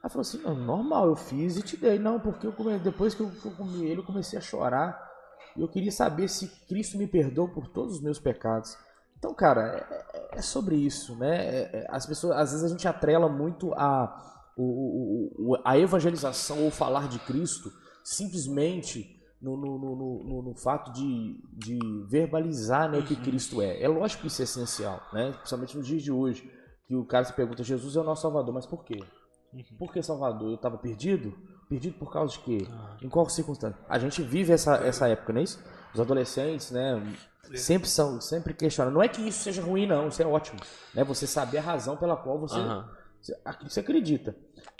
Ela 0.00 0.10
falou 0.10 0.20
assim: 0.20 0.42
Não, 0.42 0.54
normal, 0.54 1.08
eu 1.08 1.16
fiz 1.16 1.56
e 1.56 1.62
te 1.62 1.76
dei. 1.76 1.98
Não, 1.98 2.20
porque 2.20 2.46
eu 2.46 2.52
come... 2.52 2.78
depois 2.78 3.14
que 3.14 3.22
eu, 3.22 3.30
que 3.30 3.46
eu 3.46 3.52
comi 3.52 3.86
ele, 3.86 4.00
eu 4.00 4.04
comecei 4.04 4.38
a 4.38 4.42
chorar. 4.42 5.08
E 5.56 5.60
eu 5.60 5.68
queria 5.68 5.90
saber 5.90 6.28
se 6.28 6.48
Cristo 6.66 6.98
me 6.98 7.06
perdoou 7.06 7.48
por 7.48 7.68
todos 7.68 7.96
os 7.96 8.02
meus 8.02 8.18
pecados. 8.18 8.76
Então, 9.18 9.34
cara, 9.34 9.86
é, 9.90 10.18
é, 10.34 10.38
é 10.38 10.42
sobre 10.42 10.76
isso, 10.76 11.16
né? 11.16 11.46
É, 11.46 11.78
é, 11.78 11.86
as 11.90 12.06
pessoas, 12.06 12.36
às 12.36 12.52
vezes 12.52 12.64
a 12.64 12.68
gente 12.68 12.86
atrela 12.86 13.28
muito 13.28 13.72
a 13.74 14.36
o, 14.56 15.52
o, 15.52 15.56
a 15.64 15.78
evangelização 15.78 16.64
ou 16.64 16.70
falar 16.70 17.08
de 17.08 17.20
Cristo 17.20 17.70
simplesmente 18.02 19.17
no, 19.40 19.56
no, 19.56 19.78
no, 19.78 20.42
no 20.42 20.54
fato 20.54 20.92
de, 20.92 21.40
de 21.52 21.78
verbalizar 22.08 22.90
né, 22.90 22.98
o 22.98 23.02
que 23.04 23.14
uhum. 23.14 23.22
Cristo 23.22 23.62
é. 23.62 23.82
É 23.82 23.88
lógico 23.88 24.22
que 24.22 24.26
isso 24.28 24.42
é 24.42 24.44
essencial, 24.44 25.00
né? 25.12 25.32
principalmente 25.32 25.76
nos 25.76 25.86
dias 25.86 26.02
de 26.02 26.10
hoje, 26.10 26.50
que 26.86 26.94
o 26.94 27.04
cara 27.04 27.24
se 27.24 27.32
pergunta: 27.32 27.62
Jesus 27.62 27.96
é 27.96 28.00
o 28.00 28.04
nosso 28.04 28.22
Salvador, 28.22 28.52
mas 28.52 28.66
por 28.66 28.84
quê? 28.84 29.00
Uhum. 29.52 29.62
Por 29.78 29.92
que 29.92 30.02
Salvador? 30.02 30.48
Eu 30.48 30.54
estava 30.56 30.76
perdido? 30.76 31.34
Perdido 31.68 31.98
por 31.98 32.12
causa 32.12 32.32
de 32.32 32.40
quê? 32.40 32.66
Ah. 32.70 32.96
Em 33.02 33.08
qual 33.08 33.28
circunstância? 33.28 33.78
A 33.88 33.98
gente 33.98 34.22
vive 34.22 34.52
essa, 34.52 34.76
essa 34.76 35.06
época, 35.08 35.32
não 35.32 35.40
é 35.40 35.44
isso? 35.44 35.62
Os 35.94 36.00
adolescentes, 36.00 36.70
né? 36.70 37.00
É. 37.50 37.56
Sempre 37.56 37.88
são, 37.88 38.20
sempre 38.20 38.52
questionam. 38.54 38.92
Não 38.92 39.02
é 39.02 39.08
que 39.08 39.22
isso 39.22 39.44
seja 39.44 39.62
ruim, 39.62 39.86
não. 39.86 40.08
Isso 40.08 40.22
é 40.22 40.26
ótimo, 40.26 40.58
né? 40.94 41.04
Você 41.04 41.26
saber 41.26 41.58
a 41.58 41.62
razão 41.62 41.96
pela 41.96 42.16
qual 42.16 42.38
você, 42.38 42.58
uhum. 42.58 42.84
Você 43.20 43.80
acredita. 43.80 44.34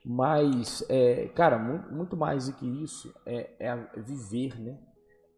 Mas, 0.04 0.84
é, 0.88 1.28
cara, 1.34 1.58
muito, 1.58 1.92
muito, 1.92 2.16
mais 2.16 2.46
do 2.46 2.54
que 2.54 2.66
isso 2.66 3.12
é, 3.26 3.50
é 3.58 3.76
viver, 3.96 4.58
né? 4.60 4.78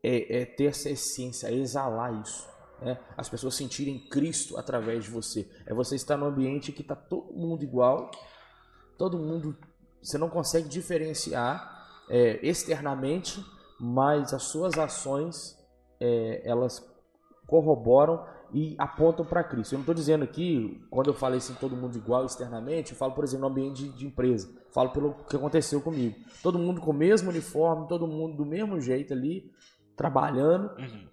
É, 0.03 0.43
é, 0.43 0.45
ter 0.45 0.67
essa 0.67 0.89
essência, 0.89 1.49
é 1.49 1.55
exalar 1.55 2.21
isso. 2.21 2.49
Né? 2.81 2.99
As 3.17 3.29
pessoas 3.29 3.55
sentirem 3.55 4.09
Cristo 4.09 4.57
através 4.57 5.05
de 5.05 5.11
você. 5.11 5.49
É 5.67 5.75
você 5.75 5.97
estar 5.97 6.17
num 6.17 6.27
ambiente 6.27 6.73
que 6.73 6.83
está 6.83 6.97
todo 6.97 7.33
mundo 7.33 7.63
igual, 7.63 8.11
todo 8.97 9.19
mundo. 9.19 9.57
Você 10.03 10.17
não 10.17 10.31
consegue 10.31 10.69
diferenciar 10.69 12.05
é, 12.09 12.39
externamente, 12.47 13.45
mas 13.79 14.33
as 14.33 14.45
suas 14.45 14.79
ações 14.79 15.59
é, 16.01 16.43
elas 16.45 16.87
corroboram 17.47 18.25
e 18.53 18.75
apontam 18.79 19.25
para 19.25 19.45
Cristo. 19.45 19.73
Eu 19.73 19.79
não 19.79 19.83
estou 19.83 19.95
dizendo 19.95 20.25
aqui, 20.25 20.81
quando 20.91 21.09
eu 21.09 21.15
falei 21.15 21.39
assim, 21.39 21.55
todo 21.55 21.77
mundo 21.77 21.97
igual 21.97 22.25
externamente, 22.25 22.93
eu 22.93 22.99
falo, 22.99 23.13
por 23.13 23.25
exemplo, 23.25 23.49
no 23.49 23.53
ambiente 23.53 23.85
de, 23.85 23.91
de, 23.91 24.07
empresa. 24.07 24.51
Falo 24.73 24.91
pelo 24.91 25.15
que 25.29 25.37
aconteceu 25.37 25.81
comigo. 25.81 26.17
Todo 26.43 26.59
mundo 26.59 26.81
com 26.81 26.91
o 26.91 26.95
mesmo 26.95 27.31
uniforme, 27.31 27.87
todo 27.89 28.07
mundo 28.07 28.37
do 28.37 28.45
mesmo 28.45 28.81
jeito 28.81 29.13
ali, 29.13 29.51
trabalhando. 29.97 30.71
Uhum. 30.79 31.09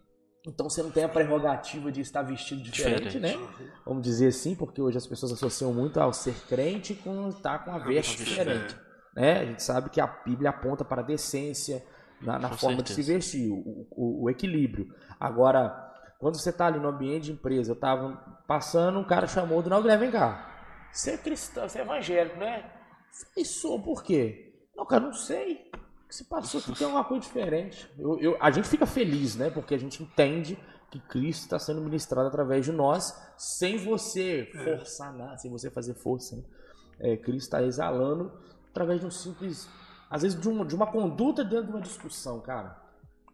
Então 0.48 0.70
você 0.70 0.82
não 0.82 0.92
tem 0.92 1.04
a 1.04 1.10
prerrogativa 1.10 1.92
de 1.92 2.02
estar 2.02 2.22
vestido 2.22 2.62
diferente, 2.62 3.04
diferente, 3.04 3.38
né? 3.40 3.48
Vamos 3.86 4.02
dizer 4.02 4.28
assim, 4.28 4.56
porque 4.56 4.82
hoje 4.82 4.98
as 4.98 5.06
pessoas 5.06 5.34
associam 5.34 5.74
muito 5.74 6.00
ao 6.00 6.14
ser 6.14 6.36
crente 6.48 6.96
com 6.96 7.28
estar 7.28 7.60
com 7.60 7.72
a 7.72 7.80
veste 7.80 8.24
diferente. 8.24 8.76
Né? 9.14 9.40
A 9.40 9.46
gente 9.46 9.64
sabe 9.64 9.90
que 9.90 10.00
a 10.00 10.08
Bíblia 10.08 10.52
aponta 10.52 10.86
para 10.86 11.02
a 11.02 11.06
decência 11.06 11.84
na, 12.22 12.40
na 12.40 12.50
forma 12.50 12.78
certeza. 12.78 13.00
de 13.00 13.06
se 13.06 13.14
vestir, 13.14 13.52
o, 13.52 13.88
o, 13.92 14.24
o 14.24 14.30
equilíbrio. 14.30 14.94
Agora, 15.20 15.87
quando 16.20 16.40
você 16.40 16.50
está 16.50 16.66
ali 16.66 16.80
no 16.80 16.88
ambiente 16.88 17.26
de 17.26 17.32
empresa, 17.34 17.72
eu 17.72 17.76
estava 17.76 18.16
passando, 18.48 18.98
um 19.00 19.04
cara 19.04 19.28
chamou 19.28 19.62
do 19.62 19.70
Naldo, 19.70 19.88
vem 20.00 20.12
cá. 20.12 20.88
Você 20.92 21.12
é 21.12 21.18
cristão, 21.18 21.68
você 21.68 21.80
é 21.80 21.82
evangélico, 21.82 22.38
né? 22.38 22.72
Falei, 23.30 23.46
sou, 23.46 23.82
por 23.82 24.04
quê? 24.04 24.68
Não, 24.76 24.86
cara, 24.86 25.04
não 25.04 25.14
sei. 25.14 25.70
O 26.06 26.08
que 26.08 26.16
se 26.16 26.24
passou 26.26 26.60
aqui 26.60 26.74
tem 26.74 26.88
uma 26.88 27.04
coisa 27.04 27.22
diferente. 27.22 27.90
Eu, 28.00 28.20
eu, 28.20 28.38
a 28.40 28.50
gente 28.50 28.68
fica 28.68 28.86
feliz, 28.86 29.36
né? 29.36 29.50
Porque 29.50 29.76
a 29.76 29.78
gente 29.78 30.02
entende 30.02 30.58
que 30.90 31.00
Cristo 31.00 31.44
está 31.44 31.60
sendo 31.60 31.82
ministrado 31.82 32.28
através 32.28 32.66
de 32.66 32.72
nós, 32.72 33.14
sem 33.38 33.78
você 33.78 34.50
forçar 34.64 35.14
nada, 35.14 35.38
sem 35.38 35.52
você 35.52 35.70
fazer 35.70 35.94
força. 35.96 36.36
Né? 36.36 36.44
É, 37.00 37.18
Cristo 37.18 37.48
está 37.48 37.62
exalando 37.62 38.32
através 38.72 39.00
de 39.00 39.06
um 39.06 39.12
simples, 39.12 39.68
às 40.10 40.22
vezes 40.24 40.40
de 40.40 40.48
uma, 40.48 40.66
de 40.66 40.74
uma 40.74 40.88
conduta 40.88 41.44
dentro 41.44 41.66
de 41.66 41.72
uma 41.72 41.82
discussão, 41.82 42.40
cara. 42.40 42.82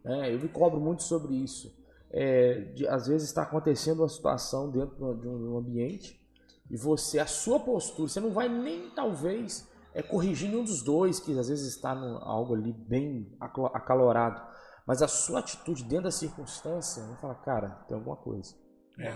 É, 0.04 0.34
eu 0.34 0.40
me 0.40 0.48
cobro 0.48 0.80
muito 0.80 1.02
sobre 1.02 1.34
isso 1.34 1.83
é, 2.16 2.60
de, 2.72 2.86
às 2.86 3.08
vezes 3.08 3.28
está 3.28 3.42
acontecendo 3.42 3.98
uma 3.98 4.08
situação 4.08 4.70
dentro 4.70 5.14
de 5.16 5.26
um, 5.26 5.58
ambiente 5.58 6.24
e 6.70 6.76
você, 6.76 7.18
a 7.18 7.26
sua 7.26 7.58
postura, 7.58 8.08
você 8.08 8.20
não 8.20 8.30
vai 8.30 8.48
nem 8.48 8.88
talvez 8.90 9.68
é, 9.92 10.00
corrigir 10.00 10.48
nenhum 10.48 10.62
dos 10.62 10.80
dois, 10.80 11.18
que 11.18 11.36
às 11.36 11.48
vezes 11.48 11.74
está 11.74 11.92
no, 11.92 12.18
algo 12.18 12.54
ali 12.54 12.72
bem 12.72 13.36
acalorado, 13.40 14.40
mas 14.86 15.02
a 15.02 15.08
sua 15.08 15.40
atitude 15.40 15.82
dentro 15.82 16.04
da 16.04 16.10
circunstância, 16.12 17.04
vai 17.04 17.16
falar, 17.16 17.34
cara, 17.36 17.70
tem 17.88 17.96
alguma 17.96 18.16
coisa. 18.16 18.54
É. 18.96 19.12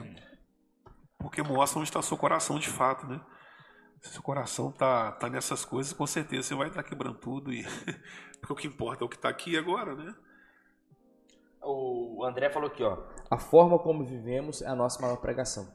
Porque 1.19 1.41
mostra 1.41 1.79
onde 1.79 1.89
está 1.89 2.03
seu 2.03 2.17
coração 2.17 2.59
de 2.59 2.69
fato, 2.69 3.07
né? 3.07 3.21
Se 4.03 4.11
seu 4.11 4.23
coração 4.23 4.73
tá, 4.73 5.13
tá 5.13 5.31
nessas 5.31 5.65
coisas, 5.65 5.93
com 5.93 6.07
certeza 6.07 6.49
você 6.49 6.55
vai 6.57 6.69
estar 6.69 6.83
tá 6.83 6.89
quebrando 6.89 7.19
tudo. 7.19 7.53
E... 7.53 7.65
Porque 8.41 8.53
o 8.53 8.57
que 8.57 8.67
importa 8.67 9.05
é 9.05 9.07
o 9.07 9.09
que 9.09 9.17
está 9.17 9.29
aqui 9.29 9.57
agora, 9.57 9.95
né? 9.95 10.15
O 11.63 12.25
André 12.25 12.51
falou 12.51 12.69
aqui, 12.69 12.83
ó. 12.83 12.99
A 13.31 13.39
forma 13.39 13.79
como 13.79 14.05
vivemos 14.05 14.63
é 14.63 14.67
a 14.67 14.75
nossa 14.75 15.01
maior 15.01 15.17
pregação. 15.17 15.69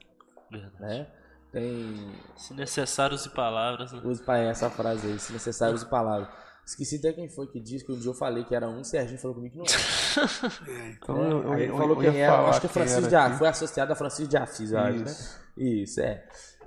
Verdade. 0.50 0.76
Né? 0.80 1.08
Tem. 1.52 2.12
Se 2.36 2.54
necessário, 2.54 3.16
use 3.16 3.30
palavras. 3.30 3.92
Né? 3.92 4.02
Use 4.04 4.24
essa 4.50 4.70
frase 4.70 5.08
aí, 5.08 5.20
se 5.20 5.32
necessário, 5.32 5.76
use 5.76 5.86
palavras. 5.86 6.28
Esqueci 6.66 6.96
até 6.96 7.12
quem 7.12 7.28
foi 7.28 7.48
que 7.48 7.60
disse 7.60 7.86
que 7.86 7.92
um 7.92 8.00
dia 8.00 8.10
eu 8.10 8.14
falei 8.14 8.46
que 8.46 8.56
era 8.56 8.70
um, 8.70 8.84
Serginho 8.84 9.20
falou 9.20 9.36
comigo 9.36 9.54
que 9.54 9.58
não 9.60 9.66
era. 9.66 9.94
É, 10.68 10.90
então, 10.92 11.24
é, 11.24 11.32
eu, 11.32 11.52
aí 11.52 11.64
ele 11.64 11.72
falou 11.72 11.98
quem 11.98 12.22
era, 12.22 12.48
acho 12.48 12.62
que 12.62 12.68
é 12.68 12.70
Francisco 12.70 13.10
de 13.10 13.16
Assis, 13.16 13.38
foi 13.40 13.48
associado 13.48 13.92
a 13.92 13.96
Francisco 13.96 14.30
de 14.30 14.38
Assis, 14.38 14.72
eu 14.72 14.80
acho, 14.80 15.00
né? 15.00 15.16
Isso, 15.58 16.00
é. 16.02 16.24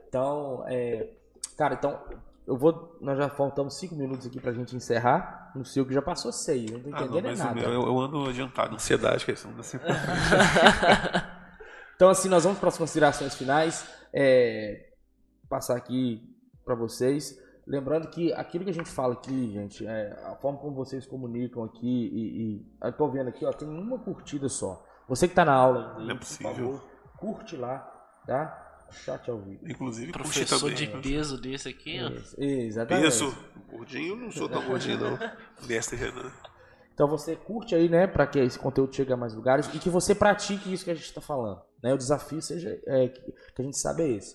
Então, 0.09 0.65
é, 0.67 1.11
cara, 1.57 1.75
então 1.75 1.99
eu 2.47 2.57
vou. 2.57 2.97
Nós 3.01 3.19
já 3.19 3.29
faltamos 3.29 3.75
cinco 3.75 3.97
minutos 3.97 4.27
aqui 4.27 4.41
pra 4.41 4.53
gente 4.53 4.77
encerrar. 4.77 5.51
Não 5.55 5.65
sei 5.65 5.83
o 5.83 5.87
que 5.87 5.93
já 5.93 6.03
passou 6.03 6.33
seis, 6.33 6.71
não 6.71 6.81
tô 6.81 6.91
entendendo 6.91 7.27
ah, 7.27 7.33
não, 7.33 7.45
nada. 7.45 7.61
Eu, 7.61 7.83
eu, 7.83 7.99
ando 7.99 8.29
adiantado, 8.29 8.75
ansiedade, 8.75 9.25
questão 9.25 9.51
assim. 9.59 9.79
então, 11.97 12.09
assim, 12.09 12.29
nós 12.29 12.45
vamos 12.45 12.59
para 12.59 12.69
as 12.69 12.79
considerações 12.79 13.35
finais. 13.35 13.87
É, 14.13 14.91
passar 15.49 15.77
aqui 15.77 16.23
para 16.65 16.75
vocês. 16.75 17.43
Lembrando 17.67 18.09
que 18.09 18.33
aquilo 18.33 18.63
que 18.63 18.71
a 18.71 18.75
gente 18.75 18.89
fala 18.89 19.15
aqui, 19.15 19.53
gente, 19.53 19.85
é 19.85 20.13
a 20.25 20.37
forma 20.37 20.59
como 20.59 20.77
vocês 20.77 21.05
comunicam 21.05 21.65
aqui 21.65 22.11
e, 22.13 22.43
e 22.43 22.67
eu 22.81 22.93
tô 22.93 23.09
vendo 23.09 23.29
aqui, 23.29 23.45
ó, 23.45 23.53
tem 23.53 23.69
uma 23.69 23.99
curtida 23.99 24.49
só. 24.49 24.87
Você 25.09 25.27
que 25.27 25.35
tá 25.35 25.45
na 25.45 25.53
aula, 25.53 25.99
não 25.99 26.11
é 26.11 26.15
possível. 26.17 26.55
Favor, 26.55 26.85
curte 27.19 27.57
lá, 27.57 27.79
tá? 28.25 28.66
Chat 28.91 29.31
ao 29.31 29.39
vivo. 29.39 29.69
Inclusive, 29.69 30.13
professor 30.13 30.73
de 30.73 30.87
peso 30.87 31.41
desse 31.41 31.69
aqui, 31.69 31.99
ó. 32.03 32.09
Isso, 32.11 32.37
exatamente. 32.41 33.05
Peso, 33.05 33.37
gordinho, 33.71 34.17
não 34.17 34.31
sou 34.31 34.49
tão 34.49 34.65
gordinho, 34.67 34.99
não. 34.99 35.19
Mestre 35.67 35.97
Renan. 35.97 36.33
Então 36.97 37.07
você 37.07 37.37
curte 37.37 37.75
aí, 37.75 37.91
né, 37.91 38.07
para 38.07 38.27
que 38.27 38.39
esse 38.39 38.59
conteúdo 38.59 38.95
chegue 38.95 39.13
a 39.13 39.17
mais 39.19 39.35
lugares 39.35 39.69
e 39.75 39.79
que 39.79 39.91
você 39.91 40.15
pratique 40.15 40.73
isso 40.73 40.83
que 40.83 40.91
a 40.91 40.95
gente 40.95 41.05
está 41.05 41.21
falando. 41.21 41.61
Né? 41.83 41.93
O 41.93 41.99
desafio 41.99 42.41
seja 42.41 42.81
é, 42.87 43.09
que 43.09 43.61
a 43.61 43.63
gente 43.63 43.77
sabe 43.77 44.03
é 44.03 44.09
esse. 44.13 44.35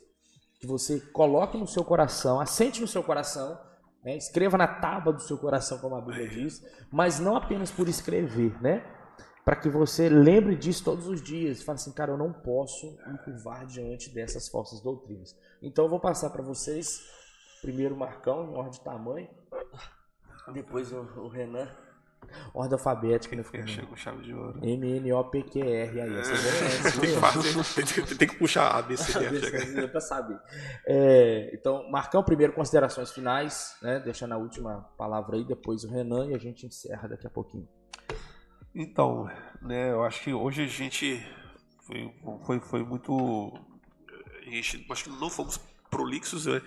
Que 0.60 0.68
você 0.68 1.00
coloque 1.00 1.58
no 1.58 1.66
seu 1.66 1.84
coração, 1.84 2.40
assente 2.40 2.80
no 2.80 2.88
seu 2.88 3.02
coração, 3.02 3.60
né? 4.04 4.16
escreva 4.16 4.60
na 4.60 4.68
tábua 4.68 5.12
do 5.12 5.22
seu 5.24 5.40
coração, 5.40 5.80
como 5.80 5.96
a 5.96 6.02
Bíblia 6.02 6.28
diz, 6.28 6.64
mas 6.92 7.20
não 7.20 7.36
apenas 7.36 7.72
por 7.72 7.90
escrever, 7.90 8.62
né? 8.62 8.86
Para 9.44 9.56
que 9.56 9.70
você 9.70 10.08
lembre 10.08 10.56
disso 10.56 10.84
todos 10.84 11.08
os 11.08 11.22
dias. 11.22 11.64
Fale 11.64 11.76
assim, 11.76 11.92
cara, 11.92 12.12
eu 12.12 12.18
não 12.18 12.32
posso 12.32 12.98
me 13.08 13.18
curvar 13.20 13.66
diante 13.66 14.10
dessas 14.14 14.48
falsas 14.48 14.82
doutrinas. 14.82 15.36
Então 15.62 15.86
eu 15.86 15.90
vou 15.90 16.00
passar 16.00 16.30
para 16.30 16.44
vocês, 16.44 17.02
primeiro 17.62 17.96
o 17.96 17.98
Marcão, 17.98 18.52
em 18.52 18.56
ordem 18.56 18.72
de 18.72 18.82
tamanho, 18.82 19.30
depois 20.54 20.92
o, 20.92 21.02
o 21.18 21.28
Renan, 21.28 21.68
ordem 22.54 22.74
alfabética, 22.74 23.36
né? 23.36 23.44
Quem 23.44 23.68
chega 23.68 23.88
com 23.88 23.96
chave 23.96 24.22
de 24.24 24.34
ouro. 24.34 24.60
M-N-O-P-Q-R 24.64 26.02
aí. 26.02 26.10
Você 26.10 26.34
É, 26.34 27.84
tem, 27.84 28.18
tem, 28.18 28.28
que, 28.28 28.36
puxar 28.36 28.70
a 28.70 28.82
B, 28.82 28.96
C, 28.96 29.20
D, 29.20 29.88
para 29.88 30.02
saber. 30.02 30.40
É, 30.86 31.52
então, 31.54 31.90
Marcão, 31.90 32.24
primeiro 32.24 32.54
considerações 32.54 33.12
finais, 33.12 33.76
né? 33.82 34.00
Deixando 34.00 34.34
a 34.34 34.38
última 34.38 34.82
palavra 34.98 35.36
aí, 35.36 35.44
depois 35.44 35.84
o 35.84 35.90
Renan 35.90 36.28
e 36.28 36.36
a 36.36 36.38
gente 36.38 36.66
encerra 36.66 37.08
daqui 37.10 37.26
a 37.26 37.30
pouquinho. 37.30 37.68
Então, 38.74 39.30
né, 39.62 39.92
eu 39.92 40.04
acho 40.04 40.22
que 40.24 40.34
hoje 40.34 40.64
a 40.64 40.68
gente 40.68 41.22
foi, 41.86 42.14
foi, 42.46 42.60
foi 42.60 42.84
muito. 42.84 43.54
A 44.42 44.50
gente, 44.50 44.86
acho 44.90 45.04
que 45.06 45.10
não 45.10 45.30
fomos 45.30 45.60
prolixos, 45.90 46.46
né? 46.46 46.62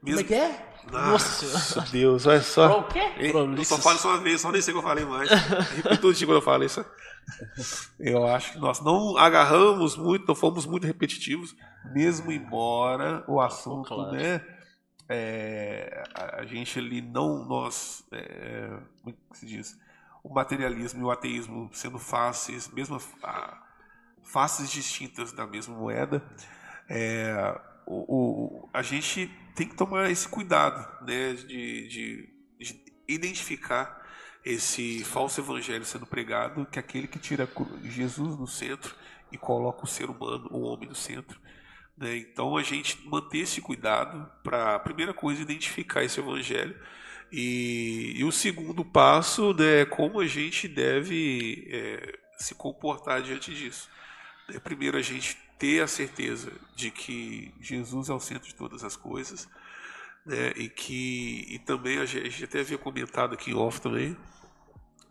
Como 0.00 0.20
é 0.20 0.24
que 0.24 0.34
é? 0.34 0.74
Nossa, 0.90 1.80
Deus, 1.92 2.26
olha 2.26 2.42
só. 2.42 2.80
O 2.80 2.84
quê? 2.84 3.00
Ei, 3.16 3.30
Eu 3.30 3.64
só 3.64 3.78
falo 3.78 3.96
isso 3.96 4.08
uma 4.08 4.18
vez, 4.18 4.40
só 4.40 4.52
nem 4.52 4.60
sei 4.60 4.74
o 4.74 4.76
que 4.76 4.84
eu 4.84 4.88
falei 4.88 5.04
mais. 5.04 5.30
Repito 5.30 5.96
tudo 5.98 6.14
de 6.14 6.26
quando 6.26 6.36
eu 6.36 6.42
falo 6.42 6.64
isso. 6.64 6.84
Eu 7.98 8.26
acho 8.26 8.52
que 8.52 8.58
nós 8.58 8.80
não 8.80 9.16
agarramos 9.16 9.96
muito, 9.96 10.26
não 10.26 10.34
fomos 10.34 10.66
muito 10.66 10.86
repetitivos, 10.86 11.56
mesmo 11.94 12.30
embora 12.30 13.24
o 13.26 13.40
assunto, 13.40 13.88
Claro. 13.88 14.12
né? 14.12 14.44
é, 15.08 16.02
a, 16.14 16.44
gente 16.44 16.78
ali 16.78 17.00
não, 17.00 17.44
nós, 17.46 18.04
é, 18.12 18.68
como 19.02 19.14
é 19.14 19.32
que 19.32 19.38
se 19.38 19.46
diz? 19.46 19.78
O 20.24 20.34
materialismo 20.34 21.02
e 21.02 21.04
o 21.04 21.12
ateísmo 21.12 21.70
sendo 21.74 22.00
faces, 22.00 22.68
mesmo 22.70 23.00
a, 23.22 23.62
faces 24.24 24.70
distintas 24.70 25.32
da 25.32 25.46
mesma 25.46 25.76
moeda, 25.76 26.24
é, 26.88 27.34
o, 27.86 28.64
o- 28.66 28.70
a 28.72 28.82
gente 28.82 29.28
tem 29.54 29.68
que 29.68 29.76
tomar 29.76 30.10
esse 30.10 30.28
cuidado, 30.28 30.86
né, 31.06 31.34
de, 31.34 31.88
de- 31.88 32.34
de 32.58 32.84
identificar 33.08 34.02
esse 34.44 35.04
falso 35.04 35.40
evangelho 35.40 35.84
sendo 35.84 36.06
pregado, 36.06 36.66
que 36.66 36.78
é 36.78 36.80
aquele 36.80 37.08
que 37.08 37.18
tira 37.18 37.48
Jesus 37.84 38.38
no 38.38 38.46
centro 38.46 38.94
e 39.32 39.38
coloca 39.38 39.84
o 39.84 39.88
ser 39.88 40.10
humano, 40.10 40.48
o 40.50 40.62
homem 40.62 40.88
no 40.88 40.94
centro. 40.94 41.40
né? 41.96 42.16
Então 42.18 42.56
a 42.56 42.62
gente 42.62 43.06
manter 43.08 43.38
esse 43.40 43.60
cuidado 43.60 44.30
para, 44.42 44.78
primeira 44.80 45.14
coisa, 45.14 45.42
identificar 45.42 46.02
esse 46.04 46.20
evangelho. 46.20 46.76
E, 47.32 48.14
e 48.16 48.24
o 48.24 48.32
segundo 48.32 48.84
passo 48.84 49.52
né, 49.54 49.80
é 49.80 49.84
como 49.84 50.20
a 50.20 50.26
gente 50.26 50.68
deve 50.68 51.66
é, 51.70 52.18
se 52.38 52.54
comportar 52.54 53.22
diante 53.22 53.54
disso. 53.54 53.88
né? 54.48 54.58
Primeiro, 54.60 54.96
a 54.96 55.02
gente 55.02 55.36
ter 55.58 55.82
a 55.82 55.86
certeza 55.86 56.52
de 56.74 56.90
que 56.90 57.54
Jesus 57.60 58.08
é 58.08 58.12
o 58.14 58.20
centro 58.20 58.48
de 58.48 58.54
todas 58.54 58.84
as 58.84 58.96
coisas, 58.96 59.48
né? 60.26 60.52
e 60.56 60.68
que 60.68 61.46
e 61.48 61.58
também 61.58 61.98
a 61.98 62.04
gente, 62.04 62.26
a 62.26 62.30
gente 62.30 62.44
até 62.44 62.60
havia 62.60 62.78
comentado 62.78 63.34
aqui 63.34 63.50
em 63.50 63.54
off 63.54 63.80
também, 63.80 64.16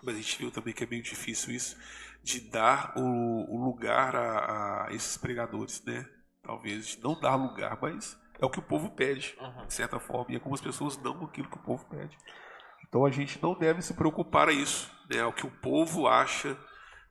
mas 0.04 0.16
a 0.16 0.18
gente 0.18 0.38
viu 0.38 0.52
também 0.52 0.74
que 0.74 0.84
é 0.84 0.88
meio 0.88 1.02
difícil 1.04 1.54
isso, 1.54 1.78
de 2.24 2.40
dar 2.40 2.94
o, 2.98 3.56
o 3.56 3.66
lugar 3.66 4.16
a, 4.16 4.88
a 4.88 4.94
esses 4.94 5.18
pregadores, 5.18 5.82
né? 5.84 6.08
Talvez 6.42 6.98
não 6.98 7.20
dar 7.20 7.36
lugar, 7.36 7.78
mas 7.82 8.18
é 8.44 8.46
o 8.46 8.50
que 8.50 8.60
o 8.60 8.64
povo 8.64 8.90
pede, 8.92 9.36
Uhum. 9.40 9.66
de 9.66 9.74
certa 9.74 10.00
forma, 10.00 10.32
e 10.32 10.36
algumas 10.36 10.60
pessoas 10.62 10.98
dão 10.98 11.24
aquilo 11.24 11.50
que 11.50 11.58
o 11.58 11.62
povo 11.64 11.86
pede. 11.90 12.18
Então 12.88 13.06
a 13.06 13.10
gente 13.12 13.42
não 13.42 13.58
deve 13.58 13.82
se 13.82 13.94
preocupar 13.94 14.50
a 14.50 14.52
isso, 14.52 14.92
né? 15.10 15.18
É 15.18 15.26
o 15.26 15.34
que 15.34 15.48
o 15.48 15.52
povo 15.52 16.08
acha 16.08 16.58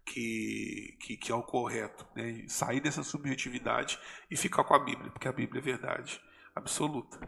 que, 0.04 0.96
que, 1.00 1.16
que 1.16 1.32
é 1.32 1.34
o 1.34 1.42
correto, 1.42 2.06
né? 2.14 2.28
E 2.30 2.48
sair 2.48 2.80
dessa 2.80 3.02
subjetividade 3.02 3.98
e 4.30 4.36
ficar 4.36 4.62
com 4.64 4.74
a 4.74 4.78
Bíblia, 4.78 5.10
porque 5.10 5.26
a 5.28 5.32
Bíblia 5.32 5.60
é 5.60 5.64
verdade 5.64 6.20
absoluta. 6.54 7.18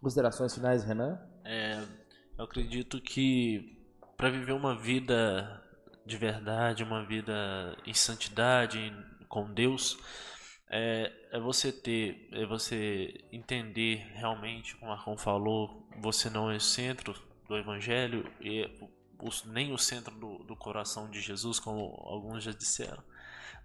Considerações 0.00 0.54
finais, 0.54 0.84
Renan? 0.84 1.18
É, 1.44 1.82
eu 2.38 2.44
acredito 2.44 3.00
que 3.00 3.74
para 4.16 4.28
viver 4.30 4.52
uma 4.52 4.76
vida 4.76 5.62
de 6.04 6.16
verdade, 6.16 6.84
uma 6.84 7.04
vida 7.04 7.76
em 7.84 7.94
santidade 7.94 8.78
em- 8.78 9.26
com 9.28 9.52
Deus, 9.52 9.98
é, 10.70 11.12
é 11.32 11.40
você 11.40 11.72
ter, 11.72 12.28
é 12.32 12.44
você 12.46 13.14
entender 13.32 13.96
realmente, 14.14 14.76
como 14.76 14.90
Marcão 14.92 15.16
falou, 15.16 15.86
você 15.98 16.28
não 16.30 16.50
é 16.50 16.56
o 16.56 16.60
centro 16.60 17.14
do 17.48 17.56
Evangelho 17.56 18.30
e 18.40 18.64
o- 19.18 19.30
nem 19.46 19.72
o 19.72 19.78
centro 19.78 20.14
do, 20.16 20.38
do 20.44 20.56
coração 20.56 21.08
de 21.10 21.20
Jesus, 21.20 21.58
como 21.60 21.80
alguns 22.06 22.44
já 22.44 22.52
disseram, 22.52 23.02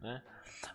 né? 0.01 0.23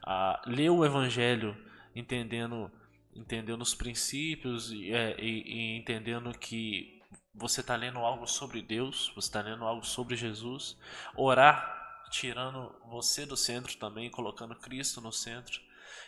Ah, 0.02 0.42
ler 0.46 0.70
o 0.70 0.84
Evangelho 0.84 1.56
entendendo 1.94 2.70
entendendo 3.14 3.62
os 3.62 3.74
princípios 3.74 4.70
e, 4.72 4.92
é, 4.92 5.16
e- 5.18 5.42
e 5.46 5.76
entendendo 5.78 6.30
que 6.38 7.00
você 7.34 7.62
está 7.62 7.74
lendo 7.74 7.98
algo 8.00 8.26
sobre 8.26 8.60
Deus, 8.60 9.10
você 9.14 9.28
está 9.28 9.40
lendo 9.40 9.64
algo 9.64 9.84
sobre 9.86 10.16
Jesus, 10.16 10.76
orar 11.16 11.74
tirando 12.10 12.74
você 12.86 13.24
do 13.26 13.36
centro 13.36 13.74
também, 13.78 14.10
colocando 14.10 14.54
Cristo 14.54 15.00
no 15.00 15.10
centro. 15.12 15.60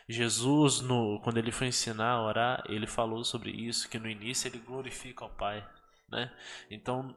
Jesus, 0.09 0.80
no, 0.80 1.20
quando 1.20 1.36
ele 1.36 1.52
foi 1.52 1.66
ensinar 1.66 2.12
a 2.12 2.22
orar, 2.22 2.64
ele 2.66 2.86
falou 2.86 3.22
sobre 3.24 3.50
isso, 3.50 3.88
que 3.88 3.98
no 3.98 4.09
início 4.09 4.48
ele 4.48 4.59
glorifica 4.59 5.24
ao 5.24 5.30
Pai, 5.30 5.62
né? 6.11 6.32
Então, 6.70 7.14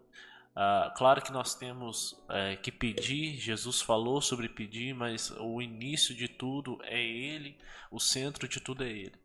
ah, 0.55 0.93
claro 0.95 1.21
que 1.21 1.31
nós 1.31 1.55
temos 1.55 2.21
eh, 2.29 2.57
que 2.57 2.71
pedir, 2.71 3.37
Jesus 3.37 3.81
falou 3.81 4.21
sobre 4.21 4.49
pedir, 4.49 4.93
mas 4.93 5.31
o 5.39 5.61
início 5.61 6.13
de 6.13 6.27
tudo 6.27 6.77
é 6.83 7.01
Ele, 7.01 7.57
o 7.89 7.99
centro 7.99 8.47
de 8.47 8.59
tudo 8.59 8.83
é 8.83 8.89
Ele. 8.89 9.15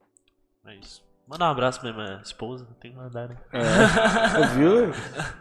É 0.64 0.74
isso. 0.76 1.04
Manda 1.26 1.44
um 1.44 1.50
abraço 1.50 1.80
pra 1.80 1.92
minha 1.92 2.22
esposa, 2.22 2.64
tem 2.80 2.92
que 2.92 2.96
mandar, 2.96 3.28
né? 3.28 3.36
É, 3.52 4.46
viu? 4.54 4.92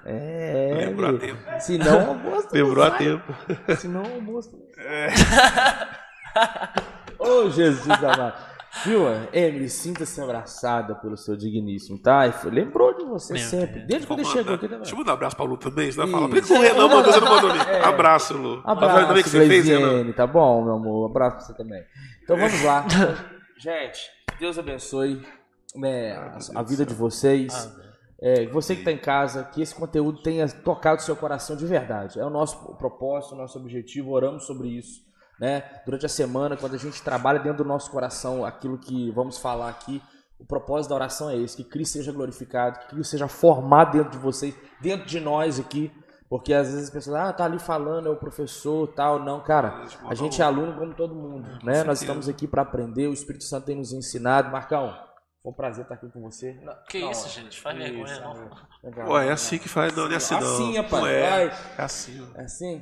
É. 0.03 0.73
Lembrou 0.89 1.15
a 1.15 1.19
tempo. 1.19 1.41
Se 1.59 1.77
não, 1.77 2.03
o 2.03 2.09
almoço. 2.09 2.49
Lembrou 2.51 2.83
a 2.83 2.89
tempo. 2.91 3.31
Se 3.77 3.87
não, 3.87 4.01
o 4.01 4.15
almoço. 4.15 4.49
Ô, 7.25 7.49
Jesus 7.49 8.03
amado. 8.03 8.55
Viu, 8.83 9.03
Emily, 9.31 9.69
sinta-se 9.69 10.19
abraçada 10.19 10.95
pelo 10.95 11.15
seu 11.15 11.35
digníssimo, 11.37 11.97
tá? 11.97 12.27
E 12.27 12.49
Lembrou 12.49 12.93
de 12.93 13.05
você 13.05 13.37
sempre. 13.37 13.79
é. 13.81 13.85
Desde 13.85 14.05
quando 14.05 14.19
ele 14.19 14.27
chegou 14.27 14.55
aqui 14.55 14.65
também. 14.65 14.79
Deixa 14.79 14.93
eu 14.93 14.97
mandar 14.97 15.11
um 15.11 15.15
abraço 15.15 15.35
pra 15.37 15.45
Lu 15.45 15.57
também, 15.57 15.91
senão 15.91 16.07
fala. 16.09 16.27
Por 16.27 16.41
que 16.41 16.53
o 16.53 16.59
Renan 16.61 16.87
mandou, 16.89 17.13
você 17.13 17.19
não 17.21 17.29
mandou 17.29 17.53
nem? 17.53 17.61
É. 17.61 17.85
Abraço, 17.85 18.37
Lu. 18.37 18.61
Abraço, 18.65 19.07
também 19.07 19.23
que 19.23 19.29
você 19.29 19.47
fez, 19.47 19.65
Renan. 19.65 20.11
Tá 20.11 20.27
bom, 20.27 20.63
meu 20.65 20.73
amor? 20.73 21.09
Abraço 21.09 21.37
pra 21.37 21.45
você 21.45 21.53
também. 21.53 21.81
Então 22.23 22.35
vamos 22.35 22.61
lá. 22.63 22.85
Gente, 23.57 24.09
Deus 24.39 24.59
abençoe 24.59 25.25
né, 25.73 26.11
a, 26.13 26.37
a 26.55 26.61
vida 26.61 26.85
de 26.85 26.93
vocês. 26.93 27.73
É, 28.21 28.45
você 28.47 28.75
que 28.75 28.81
está 28.81 28.91
em 28.91 28.97
casa, 28.97 29.43
que 29.45 29.61
esse 29.61 29.73
conteúdo 29.73 30.21
tenha 30.21 30.47
tocado 30.49 31.01
seu 31.01 31.15
coração 31.15 31.55
de 31.55 31.65
verdade. 31.65 32.19
É 32.19 32.25
o 32.25 32.29
nosso 32.29 32.75
propósito, 32.75 33.35
o 33.35 33.37
nosso 33.37 33.57
objetivo, 33.57 34.11
oramos 34.11 34.45
sobre 34.45 34.67
isso. 34.67 35.01
Né? 35.39 35.63
Durante 35.85 36.05
a 36.05 36.09
semana, 36.09 36.55
quando 36.55 36.75
a 36.75 36.77
gente 36.77 37.01
trabalha 37.01 37.39
dentro 37.39 37.63
do 37.63 37.67
nosso 37.67 37.91
coração 37.91 38.45
aquilo 38.45 38.77
que 38.77 39.11
vamos 39.11 39.37
falar 39.37 39.69
aqui, 39.69 40.01
o 40.39 40.45
propósito 40.45 40.89
da 40.89 40.95
oração 40.95 41.29
é 41.29 41.37
esse, 41.37 41.57
que 41.57 41.63
Cristo 41.63 41.93
seja 41.93 42.11
glorificado, 42.11 42.79
que 42.79 42.87
Cristo 42.87 43.11
seja 43.11 43.27
formado 43.27 43.97
dentro 43.97 44.11
de 44.11 44.17
vocês, 44.17 44.55
dentro 44.81 45.05
de 45.05 45.19
nós 45.19 45.59
aqui, 45.59 45.91
porque 46.29 46.53
às 46.53 46.67
vezes 46.67 46.85
as 46.85 46.89
pessoas, 46.89 47.15
ah, 47.17 47.33
tá 47.33 47.45
ali 47.45 47.59
falando, 47.59 48.07
é 48.07 48.11
o 48.11 48.15
professor, 48.15 48.87
tal, 48.93 49.19
não, 49.19 49.41
cara, 49.41 49.85
a 50.07 50.15
gente 50.15 50.41
é 50.41 50.45
aluno 50.45 50.77
como 50.77 50.93
todo 50.93 51.15
mundo, 51.15 51.47
né? 51.63 51.83
Nós 51.83 52.01
estamos 52.01 52.27
aqui 52.27 52.47
para 52.47 52.61
aprender, 52.61 53.07
o 53.07 53.13
Espírito 53.13 53.43
Santo 53.43 53.65
tem 53.65 53.75
nos 53.75 53.93
ensinado. 53.93 54.51
Marcão, 54.51 54.93
foi 55.41 55.51
um 55.51 55.55
prazer 55.55 55.83
estar 55.83 55.95
aqui 55.95 56.09
com 56.09 56.21
você. 56.21 56.59
Que 56.89 57.01
Não, 57.01 57.11
isso, 57.11 57.29
gente? 57.29 57.61
Faz 57.61 57.77
isso, 57.77 57.93
vergonha, 57.93 58.19
não. 58.19 58.49
Legal. 58.83 59.09
Ué, 59.11 59.27
é 59.27 59.31
assim 59.31 59.59
que 59.59 59.69
faz, 59.69 59.95
não, 59.95 60.05
não 60.05 60.13
é 60.13 60.15
assim 60.15 60.33
não. 60.33 60.41
Assim, 60.41 60.77
rapaz, 60.77 61.05
é. 61.05 61.29
vai. 61.29 61.45
É 61.77 61.81
assim. 61.81 62.27
É 62.35 62.43
assim? 62.43 62.81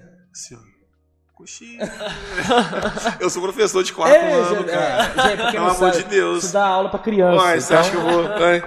Eu 3.19 3.29
sou 3.29 3.41
professor 3.41 3.83
de 3.83 3.93
quarto 3.93 4.13
É, 4.15 4.33
ano, 4.33 4.55
gente, 4.57 4.71
cara. 4.71 5.03
é, 5.03 5.37
gente, 5.37 5.51
Pelo 5.51 5.69
amor 5.69 5.91
de 5.91 6.03
Deus. 6.03 6.43
Isso 6.45 6.53
dá 6.53 6.65
aula 6.65 6.89
pra 6.89 6.99
criança. 6.99 7.43
Ué, 7.43 7.59
você 7.59 7.65
então- 7.73 7.79
acha 7.79 7.91
que 7.91 7.97
eu 7.97 8.01
vou. 8.01 8.27
Ai, 8.27 8.63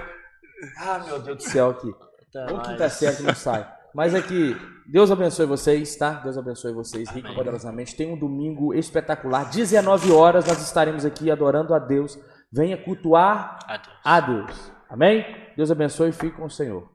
Ah, 0.77 0.99
meu 1.05 1.19
Deus 1.19 1.37
do 1.37 1.43
céu 1.43 1.69
aqui. 1.71 1.91
Tá 2.33 2.47
O 2.51 2.55
mais. 2.55 2.67
quinta 2.67 2.89
série 2.89 3.15
que 3.17 3.23
não 3.23 3.35
sai. 3.35 3.67
Mas 3.93 4.13
aqui, 4.13 4.55
Deus 4.87 5.09
abençoe 5.11 5.45
vocês, 5.45 5.95
tá? 5.95 6.11
Deus 6.11 6.37
abençoe 6.37 6.71
vocês, 6.73 7.09
rico 7.09 7.27
e 7.29 7.35
poderosamente. 7.35 7.95
Tem 7.95 8.11
um 8.13 8.17
domingo 8.17 8.73
espetacular. 8.73 9.49
19 9.49 10.11
horas 10.11 10.45
nós 10.45 10.61
estaremos 10.61 11.05
aqui 11.05 11.31
adorando 11.31 11.73
a 11.73 11.79
Deus. 11.79 12.17
Venha 12.51 12.77
cultuar 12.77 13.57
Adeus. 13.67 13.97
a 14.03 14.19
Deus. 14.19 14.71
Amém? 14.89 15.25
Deus 15.55 15.69
abençoe 15.71 16.09
e 16.09 16.13
fique 16.13 16.35
com 16.37 16.45
o 16.45 16.49
Senhor. 16.49 16.89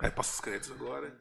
Aí 0.00 0.10
passa 0.10 0.32
os 0.34 0.40
créditos 0.40 0.70
agora. 0.72 1.12